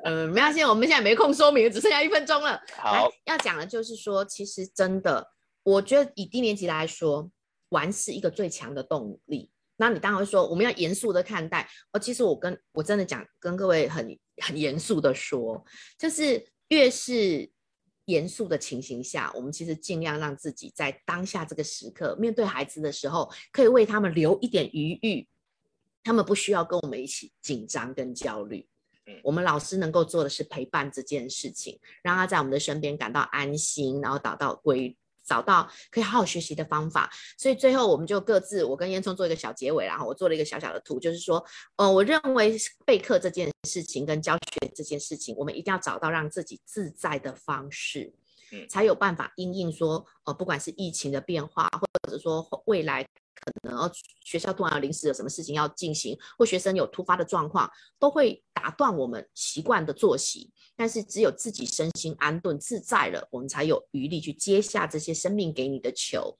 [0.04, 2.60] 嗯，没关系，我们现在没空说明，只剩下一分钟了。
[2.76, 5.32] 好，要讲的就是说，其实真的，
[5.62, 7.30] 我觉得以低年级来说，
[7.70, 9.50] 玩是一个最强的动力。
[9.76, 11.68] 那你当然会说，我们要严肃的看待。
[11.92, 15.64] 哦，其实我跟我真的讲，跟各位很很严肃的说，
[15.98, 17.50] 就是越是
[18.06, 25.28] 严肃的情形下，我们其实尽量让自己在当下这个时刻面对孩子的时候，可以为他们留一点余裕，
[26.02, 28.66] 他们不需要跟我们一起紧张跟焦虑。
[29.06, 34.96] 嗯，我们老师能够做的是陪伴这件事情，让他在我们的身边感到安心，然后达到归。
[35.26, 41.44] 找到可以好好学习的方法，所以最后我们就各自，我跟烟囱做一个小结尾，然后我做了一个小小的图，就是说，
[41.76, 48.14] 呃，我认为备课这件事情跟教学这件事情，我们一定要找到让自己自在的方式，
[48.52, 53.06] 嗯，才有办法因应说，呃，不管是疫情的变化，或者说未来。
[53.38, 53.88] 可能
[54.24, 60.50] 学校突然临时有什么事情要进行，或学生有突发的状况，都会打断我们习惯的作息。
[60.74, 66.38] 但是只有自己身心安顿自在了，我们才有余力去接下这些生命给你的球。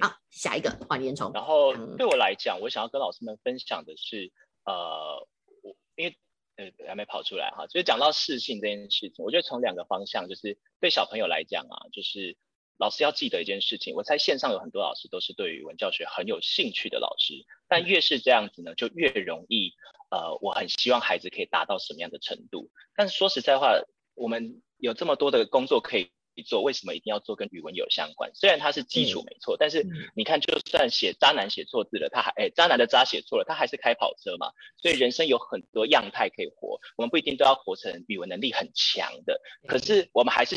[0.00, 1.32] 好，下一个换烟囱。
[1.32, 4.32] 然后对我来讲，我想要跟老师们分享的是，
[4.64, 5.24] 呃，
[5.62, 6.18] 我因为
[6.56, 12.36] 呃还没跑出来哈，就是讲到适性这件事情，我觉得从两个方向，就是对小朋友来讲啊，就是。
[12.76, 19.72] 老师要记得一件事情，我猜线上有很多老师都是对语文教学很有兴趣的老师，但越是这样子呢，就越容易，
[20.10, 22.72] 呃，我很希望孩子可以达到什么样的程度。
[22.96, 23.80] 但是说实在话，
[24.16, 26.10] 我们有这么多的工作可以
[26.42, 28.30] 做，为什么一定要做跟语文有相关？
[28.34, 34.50] 虽然它是基础没错，但是你看，就算写渣男写错字了，他还哎，渣男的渣写错了，他还是开跑车嘛。
[34.76, 40.56] 所以人生有很多样态可以活，我们不一定都要活成语文能力很强的，可是我们还是。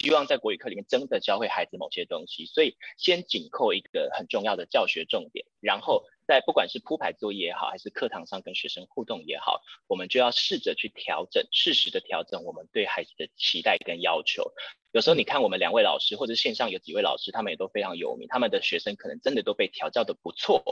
[0.00, 14.52] 希望在国语课里面真的教会孩子某些东西，所以先紧扣一个很重要的教学重点，然后在不管是铺排作业也好，还是课堂上跟学生互动也好，我们就要试着去调整，适时的调整我们对孩子的期待跟要求。
[14.92, 20.62] 有时候你看我们两位老师，或者线上有几位老师，他们也都非常有名，他们的学生可能真的都被调教的不错，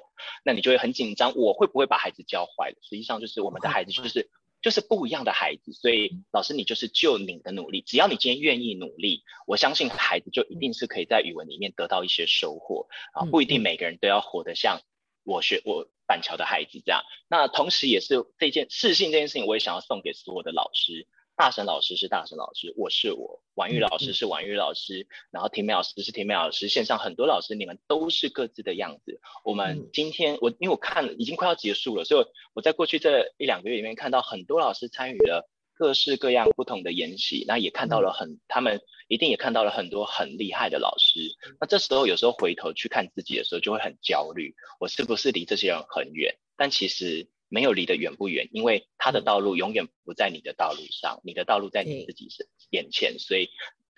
[0.45, 2.77] 那你就会很紧张，我会不会把孩子教坏了？
[2.83, 4.29] 实际上就是我们的孩子就是。
[4.63, 14.81] 就是不一样的孩子，所以老师你就是就你的努力，只要你今天愿意努力，我相信孩子就一定是可以在语文里面得到一些收获啊，不一定每个人都要活得像
[15.27, 17.03] 我学我板桥的孩子这样。
[17.29, 21.07] 那同时也是这件试性这件事情，我也想要送给所有的老师。
[21.39, 29.21] 大神老师是大神老师，我是我，婉玉老师是婉玉老师，嗯、然后婷美老师是婷美老师，线上很多老师，你们都是各自的样子。
[29.45, 35.47] 我们今天我因为我看已经快要结束了，所以我在过去这一两个月里面看到很多老师参与了
[35.77, 41.21] 各式各样不同的研习，那也看到了很他们一定也看到了很多很厉害的老师。
[41.61, 46.37] 那这时候有时候回头去看自己的时候，就会很焦虑，我是不是离这些人很远？
[46.57, 47.29] 但其实。
[47.49, 53.51] 没有离得远不远，因为他的道路永远不在你的道路上，你的道路在你自己是眼前，所以，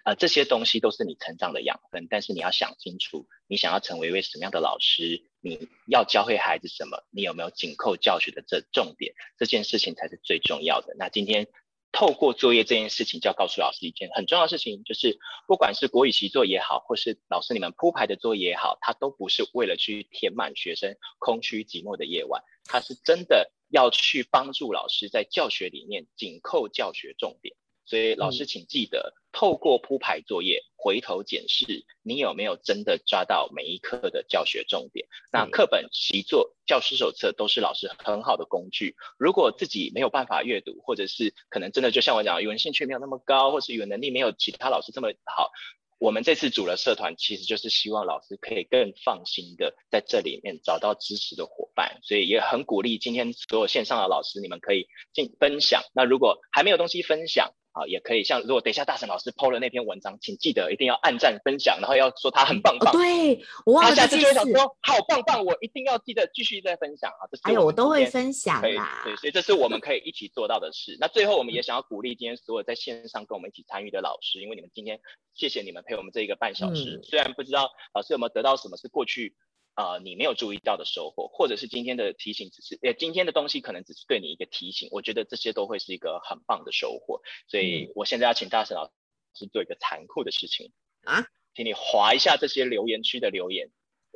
[0.05, 2.09] 呃，这些东西都是你成长的养分。
[2.11, 10.95] 但是你要想清楚，你想要成为一位什么样的老师，你要教会孩子什么，你有没有紧扣教学的这重点，这件事情才是最重要的。
[10.99, 11.49] 那今天
[11.91, 22.43] 透过作业这件事情，就要告诉老师一件很重要的事情，就是不管是国语习作也好，或是老师你们铺排的作业也好，它都不是为了去填满学生空虚寂寞的夜晚。
[22.65, 27.57] 它是真的要去帮助老师在教学里面紧扣教学重点，
[27.89, 35.07] 所以老师请记得透过铺排作业回头检视你有没有真的抓到每一课的教学重点。
[35.33, 38.95] 那课本、习作、教师手册都是老师很好的工具。
[39.19, 45.51] 如果自己没有办法阅读，或者是可能真的就像我讲，语文兴趣没有那么高，或是语文能力没有其他老师这么好。
[45.99, 55.83] 我们这次组了社团，其实就是希望老师可以更放心的在这里面找到支持的伙伴，所以也很鼓励今天所有线上的老师，你们可以进分享。
[55.93, 62.93] 那如果还没有东西分享，啊，也可以像如果等一下大神老师 po 了那篇文章，请记得一定要按赞分享，然后要说他很棒棒。
[62.93, 67.23] 哦、对，我忘了下次就会想说好棒棒，我一定要记得继续再分享啊。
[67.31, 69.03] 这是哎呦，我都会分享啦。
[69.05, 70.97] 对，所以这是我们可以一起做到的事。
[70.99, 74.99] 那最后我们也想要鼓励今天所有在线上跟我们一起参与的老师，因为你们今天
[75.35, 76.97] 谢谢你们陪我们这一个半小时。
[76.97, 79.37] 嗯、虽然不知道老师有没有得到什么是过去。
[79.79, 84.89] 啊、呃，你没有注意到的收获，或者是今天的提醒，只是呃，今天的东西可能只是对你一个提醒。
[84.91, 87.21] 我觉得这些都会是一个很棒的收获。
[87.47, 88.91] 所以我现在要请大神老
[89.35, 90.73] 师做一个残酷的事情
[91.05, 91.25] 啊，
[91.55, 93.71] 请你划一下这些留言区的留言，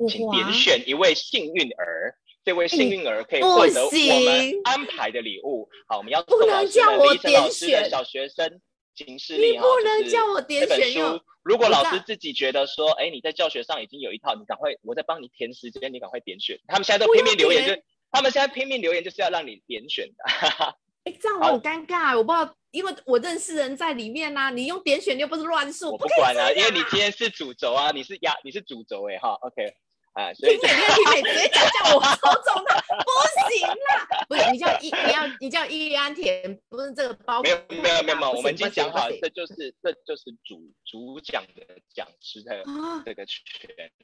[0.09, 5.69] 请点选一位幸运儿，这位幸运儿可以获得我们安排的礼物。
[5.87, 8.59] 好，我们要送老师们李晨老师的小学生。
[8.95, 9.65] 形式力哈，
[10.03, 11.21] 就是这本书。
[11.43, 16.57] 如果老师自己觉得说，哎，你在教学上已经有一套，你赶快，我在帮你填时间，你赶快点选。
[16.67, 20.23] 他们现在都拼命留言，就他们现在拼命留言就是要让你点选的。
[21.03, 29.75] 哎，这样我很尴尬，我不知道，因为我认识人在里面呐，你用点选又不是乱数，我不管啊，因为你今天是主轴啊，你是压，你是主轴哎哈，OK。
[30.13, 34.07] 啊，所以你别别别直接讲叫我 抽中他，不行啦！
[34.29, 37.41] 不是你叫一，你要你叫易安田，不是这个包。
[37.41, 41.65] 没有没有没有，我们已经讲好，这就是这就是主主讲的
[41.95, 42.63] 讲师的
[43.03, 43.41] 这个权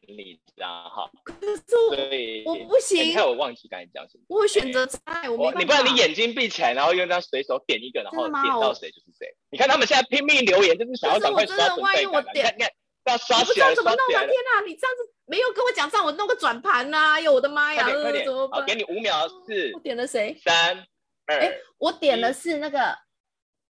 [0.08, 1.12] 利，知道哈？
[1.24, 4.24] 可是我我不行，你看我忘记刚才讲什么。
[4.30, 9.28] 我会选择猜，我你不然你眼睛闭起来，然后用这样随手点一个，然后点到谁就是谁。
[9.52, 12.26] 你看他们现在拼命留言，就是想要赶快刷存在感。
[12.34, 12.72] 你看你看，
[13.06, 13.76] 要刷起来，刷起来。
[13.76, 14.26] 怎么弄啊？
[14.26, 15.14] 天哪，你这样子。
[15.30, 17.12] 没有跟我讲，让我弄个转盘呐！
[17.14, 17.84] 哎呦，我的妈呀！
[17.84, 19.72] 快点，好，给你五秒，四。
[19.76, 20.36] 我点了谁？
[20.44, 20.88] 三
[21.28, 21.38] 二。
[21.38, 22.98] 哎，我点的是那个，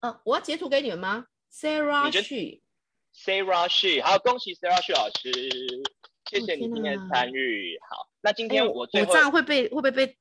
[0.01, 5.33] 嗯，我要截图给你们吗？Sarah She，Sarah She，好，恭喜 Sarah She 老师，
[6.31, 7.79] 谢谢你今天的参与。
[7.89, 10.15] 好，那今天我最后我这样会被会不会被？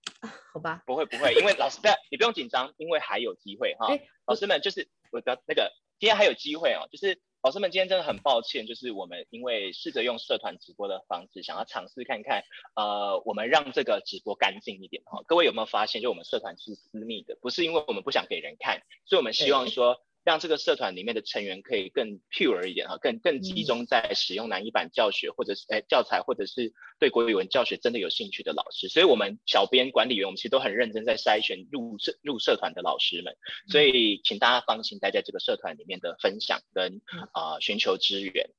[0.54, 3.88] 好吧，不会不会，因为老师在，你不用紧张，因为还有机会哈。
[4.26, 7.20] 老师们就是我的那个，今天还有机会哦，就是。
[7.46, 12.44] 老师们，今天真的很抱歉，就是我们因为试着用社团直播的方式，想要尝试看看，
[12.76, 15.22] 呃，我们让这个直播干净一点哈。
[15.28, 20.02] 各位有没有发现，就我们社团是私密的，不是因为我们不想给人看，所以我们希望说。
[20.26, 28.90] 让这个社团里面的成员可以更 pure 一点哈，更更集中在使用南一版教学或者是诶教材，或者是对国语文教学真的有兴趣的老师。
[28.90, 33.38] 所以，我们小编管理员，我们其实都很认真在筛选入社入社团的老师们。
[33.70, 38.50] 所以，请大家放心待在这个社团里面的分享跟啊、呃、寻求支援。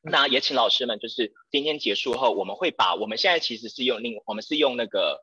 [0.00, 5.22] 那也请老师们，就是今天结束后，我们会把我们现在其实是用另我们是用那个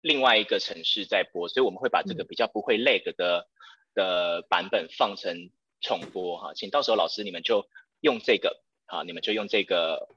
[0.00, 3.46] 另外一个城市在播，所以我们会把这个比较不会 lag 的。
[3.94, 5.50] 的版本放成
[5.80, 7.66] 重播哈，请到时候老师你们就
[8.00, 10.08] 用这个啊，你们就用这个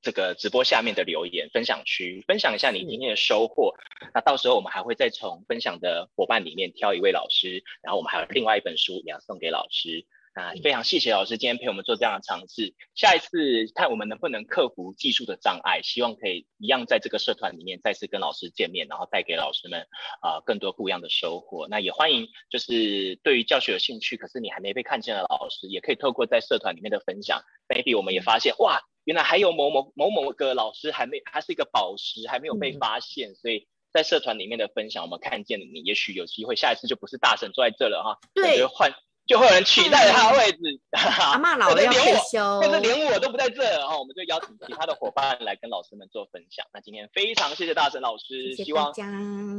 [0.00, 3.74] 这个直播下面的留言分享区分享一下你今天的收获。
[4.14, 10.06] 那到时候我们还会再从分享的伙伴里面挑一位老师，然后我们还有另外一本书也要送给老师。
[10.34, 12.72] 啊，非常谢谢老师今天陪我们做这样的尝试。
[12.94, 19.82] 下一次看我们能不能克服技术的障碍，希望可以一样在这个社团里面再次跟老师见面，然后带给老师们
[20.22, 21.68] 啊、呃、更多不一样的收获。
[21.68, 38.90] 那也欢迎就是对于教学有兴趣，可是你还没被看见的老师，也可以透过在社团里面的分享，maybe 我们也发现哇，原来还有某某某某个老师还没，还是一个宝石还没有被发现，嗯、所以在社团里面的分享，我们看见了你，也许有机会下一次就不是大神坐在这了哈，对，换。
[39.26, 40.58] 就会有人取代他的位置，
[40.92, 46.66] 阿嬷老了要退休，或者连我都不在这，然后我们就邀请其他的伙伴来跟老师们做分享。
[46.74, 48.92] 那今天非常谢谢大神老师，希望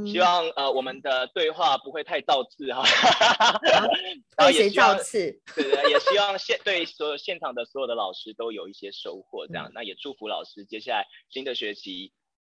[0.06, 2.84] 希望呃我们的对话不会太造次哈，
[4.38, 12.12] 然后也造次， 对对，也希望现对所有现场的所有的老师都有一些收获，这样、嗯、那也祝福老师接下来新的学期，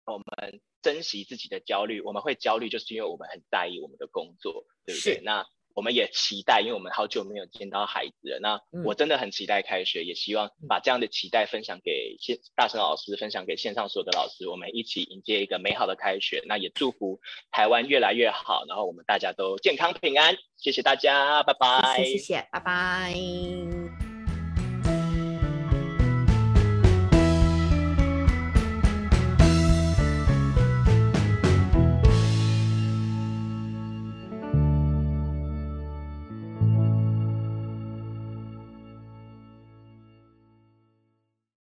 [0.04, 5.20] 我们珍惜自己的焦虑，我们会焦虑就是因为我们很在意我们的工作，对不对？
[5.24, 5.46] 那。
[5.76, 8.38] 我们也期待，因为我们好久没有见到孩子了。
[8.40, 16.42] 那我真的很期待开学，嗯、也希望把这样的期待分享给线大神老师，分享给线上所有的老师，我们一起迎接一个美好的开学。
[16.46, 17.20] 那也祝福
[17.50, 20.34] 台湾越来越好，然后我们大家都健康平安。
[20.56, 21.98] 谢谢大家，拜拜。
[21.98, 24.05] 谢谢，谢谢，拜拜。